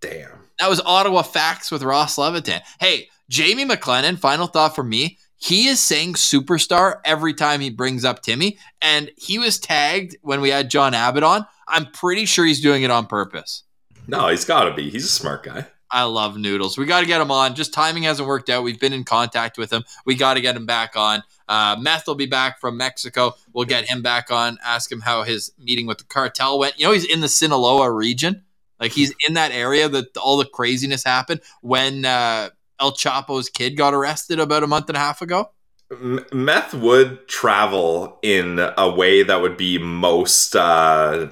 Damn. 0.00 0.30
That 0.58 0.68
was 0.68 0.80
Ottawa 0.80 1.22
Facts 1.22 1.70
with 1.70 1.82
Ross 1.82 2.18
Levitan. 2.18 2.60
Hey, 2.80 3.08
Jamie 3.28 3.64
McLennan, 3.64 4.18
final 4.18 4.46
thought 4.46 4.74
for 4.74 4.84
me. 4.84 5.18
He 5.36 5.66
is 5.66 5.80
saying 5.80 6.14
superstar 6.14 7.00
every 7.04 7.34
time 7.34 7.60
he 7.60 7.70
brings 7.70 8.04
up 8.04 8.22
Timmy, 8.22 8.58
and 8.80 9.10
he 9.16 9.38
was 9.38 9.58
tagged 9.58 10.16
when 10.22 10.40
we 10.40 10.50
had 10.50 10.70
John 10.70 10.94
Abbott 10.94 11.24
on. 11.24 11.46
I'm 11.66 11.86
pretty 11.86 12.26
sure 12.26 12.44
he's 12.44 12.60
doing 12.60 12.84
it 12.84 12.90
on 12.92 13.06
purpose. 13.06 13.64
No, 14.06 14.28
he's 14.28 14.44
got 14.44 14.64
to 14.64 14.74
be. 14.74 14.88
He's 14.90 15.04
a 15.04 15.08
smart 15.08 15.42
guy. 15.42 15.66
I 15.92 16.04
love 16.04 16.38
Noodles. 16.38 16.78
We 16.78 16.86
got 16.86 17.00
to 17.00 17.06
get 17.06 17.20
him 17.20 17.30
on. 17.30 17.54
Just 17.54 17.74
timing 17.74 18.04
hasn't 18.04 18.26
worked 18.26 18.48
out. 18.48 18.64
We've 18.64 18.80
been 18.80 18.94
in 18.94 19.04
contact 19.04 19.58
with 19.58 19.70
him. 19.70 19.84
We 20.06 20.14
got 20.14 20.34
to 20.34 20.40
get 20.40 20.56
him 20.56 20.64
back 20.64 20.96
on. 20.96 21.22
Uh, 21.46 21.76
Meth 21.78 22.06
will 22.06 22.14
be 22.14 22.26
back 22.26 22.58
from 22.58 22.78
Mexico. 22.78 23.34
We'll 23.52 23.66
get 23.66 23.84
him 23.84 24.00
back 24.00 24.30
on. 24.30 24.56
Ask 24.64 24.90
him 24.90 25.02
how 25.02 25.22
his 25.22 25.52
meeting 25.58 25.86
with 25.86 25.98
the 25.98 26.04
cartel 26.04 26.58
went. 26.58 26.78
You 26.78 26.86
know, 26.86 26.92
he's 26.92 27.04
in 27.04 27.20
the 27.20 27.28
Sinaloa 27.28 27.90
region. 27.90 28.44
Like 28.80 28.92
he's 28.92 29.12
in 29.28 29.34
that 29.34 29.52
area 29.52 29.88
that 29.88 30.16
all 30.16 30.38
the 30.38 30.46
craziness 30.46 31.04
happened 31.04 31.40
when 31.60 32.06
uh, 32.06 32.48
El 32.80 32.92
Chapo's 32.92 33.50
kid 33.50 33.76
got 33.76 33.92
arrested 33.92 34.40
about 34.40 34.64
a 34.64 34.66
month 34.66 34.88
and 34.88 34.96
a 34.96 35.00
half 35.00 35.20
ago. 35.20 35.50
M- 35.92 36.24
meth 36.32 36.72
would 36.72 37.28
travel 37.28 38.18
in 38.22 38.58
a 38.58 38.90
way 38.90 39.22
that 39.22 39.42
would 39.42 39.58
be 39.58 39.78
most 39.78 40.56
uh, 40.56 41.28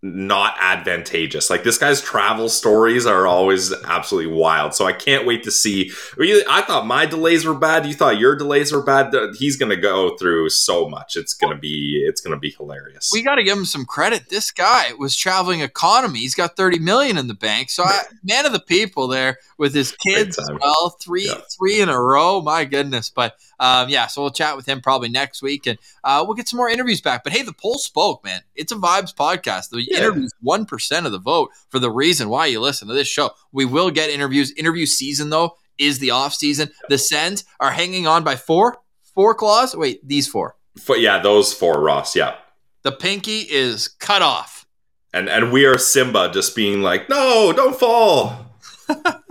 not 0.00 0.54
advantageous. 0.60 1.50
Like 1.50 1.64
this 1.64 1.76
guy's 1.76 2.00
travel 2.00 2.48
stories 2.48 3.04
are 3.04 3.26
always 3.26 3.72
absolutely 3.84 4.32
wild. 4.32 4.74
So 4.74 4.86
I 4.86 4.92
can't 4.92 5.26
wait 5.26 5.42
to 5.42 5.50
see. 5.50 5.90
I 6.20 6.62
thought 6.62 6.86
my 6.86 7.04
delays 7.04 7.44
were 7.44 7.54
bad. 7.54 7.84
You 7.84 7.94
thought 7.94 8.18
your 8.18 8.36
delays 8.36 8.70
were 8.72 8.82
bad. 8.82 9.12
He's 9.38 9.56
going 9.56 9.70
to 9.70 9.76
go 9.76 10.16
through 10.16 10.50
so 10.50 10.88
much. 10.88 11.16
It's 11.16 11.34
going 11.34 11.52
to 11.52 11.58
be 11.60 12.02
it's 12.06 12.20
going 12.20 12.34
to 12.36 12.38
be 12.40 12.50
hilarious. 12.50 13.10
We 13.12 13.22
got 13.22 13.36
to 13.36 13.42
give 13.42 13.58
him 13.58 13.64
some 13.64 13.84
credit. 13.84 14.28
This 14.28 14.52
guy 14.52 14.92
was 14.98 15.16
traveling 15.16 15.60
economy. 15.60 16.20
He's 16.20 16.34
got 16.36 16.56
30 16.56 16.78
million 16.78 17.18
in 17.18 17.26
the 17.26 17.34
bank. 17.34 17.70
So 17.70 17.82
I, 17.82 18.02
man 18.22 18.46
of 18.46 18.52
the 18.52 18.60
people 18.60 19.08
there 19.08 19.38
with 19.56 19.74
his 19.74 19.92
kids 19.92 20.38
as 20.38 20.48
well. 20.60 20.90
Three 21.00 21.26
Yeah. 21.26 21.40
three 21.58 21.80
in 21.80 21.88
a 21.88 22.00
row. 22.00 22.40
My 22.40 22.64
goodness. 22.64 23.10
But 23.10 23.36
um, 23.60 23.88
yeah, 23.88 24.06
so 24.06 24.22
we'll 24.22 24.30
chat 24.30 24.56
with 24.56 24.66
him 24.66 24.80
probably 24.80 25.08
next 25.08 25.42
week 25.42 25.66
and 25.66 25.78
uh, 26.04 26.22
we'll 26.26 26.34
get 26.36 26.48
some 26.48 26.56
more 26.58 26.68
interviews 26.70 27.00
back. 27.00 27.24
But 27.24 27.32
hey, 27.32 27.42
the 27.42 27.52
poll 27.52 27.78
spoke, 27.78 28.24
man. 28.24 28.40
It's 28.54 28.72
a 28.72 28.76
vibes 28.76 29.14
podcast. 29.14 29.70
The 29.70 29.82
Yeah. 29.88 29.98
interviews 29.98 30.32
1% 30.44 31.06
of 31.06 31.12
the 31.12 31.18
vote 31.18 31.50
for 31.68 31.78
the 31.78 31.90
reason 31.90 32.28
why 32.28 32.46
you 32.46 32.60
listen 32.60 32.88
to 32.88 32.94
this 32.94 33.08
show. 33.08 33.30
We 33.52 33.64
will 33.64 33.90
get 33.90 34.10
interviews. 34.10 34.52
Interview 34.52 34.86
season 34.86 35.30
though 35.30 35.56
is 35.78 35.98
the 35.98 36.10
off 36.10 36.34
season. 36.34 36.70
The 36.88 36.98
Sens 36.98 37.44
are 37.60 37.70
hanging 37.70 38.06
on 38.06 38.24
by 38.24 38.36
four 38.36 38.78
four 39.14 39.34
claws. 39.34 39.74
Wait, 39.76 40.06
these 40.06 40.28
four. 40.28 40.56
But 40.86 41.00
yeah, 41.00 41.20
those 41.20 41.52
four 41.52 41.80
Ross. 41.80 42.14
Yeah. 42.16 42.36
The 42.82 42.92
pinky 42.92 43.40
is 43.40 43.88
cut 43.88 44.22
off. 44.22 44.66
And 45.12 45.28
and 45.28 45.50
we 45.52 45.64
are 45.64 45.78
Simba 45.78 46.30
just 46.32 46.54
being 46.54 46.82
like, 46.82 47.08
no, 47.08 47.52
don't 47.52 47.78
fall. 47.78 48.46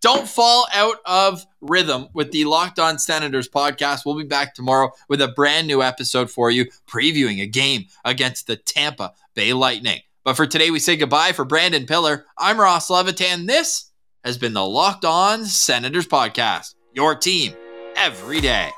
Don't 0.00 0.28
fall 0.28 0.66
out 0.72 0.96
of 1.04 1.44
rhythm 1.60 2.08
with 2.12 2.32
the 2.32 2.44
Locked 2.44 2.78
On 2.78 2.98
Senators 2.98 3.48
podcast. 3.48 4.04
We'll 4.04 4.16
be 4.16 4.24
back 4.24 4.54
tomorrow 4.54 4.90
with 5.08 5.20
a 5.20 5.28
brand 5.28 5.66
new 5.66 5.82
episode 5.82 6.30
for 6.30 6.50
you, 6.50 6.66
previewing 6.86 7.42
a 7.42 7.46
game 7.46 7.86
against 8.04 8.46
the 8.46 8.56
Tampa 8.56 9.12
Bay 9.34 9.52
Lightning. 9.52 10.00
But 10.24 10.36
for 10.36 10.46
today, 10.46 10.70
we 10.70 10.78
say 10.78 10.96
goodbye 10.96 11.32
for 11.32 11.44
Brandon 11.44 11.86
Piller. 11.86 12.26
I'm 12.38 12.60
Ross 12.60 12.90
Levitan. 12.90 13.46
This 13.46 13.90
has 14.24 14.38
been 14.38 14.52
the 14.52 14.64
Locked 14.64 15.04
On 15.04 15.44
Senators 15.44 16.06
podcast, 16.06 16.74
your 16.94 17.14
team 17.14 17.54
every 17.96 18.40
day. 18.40 18.70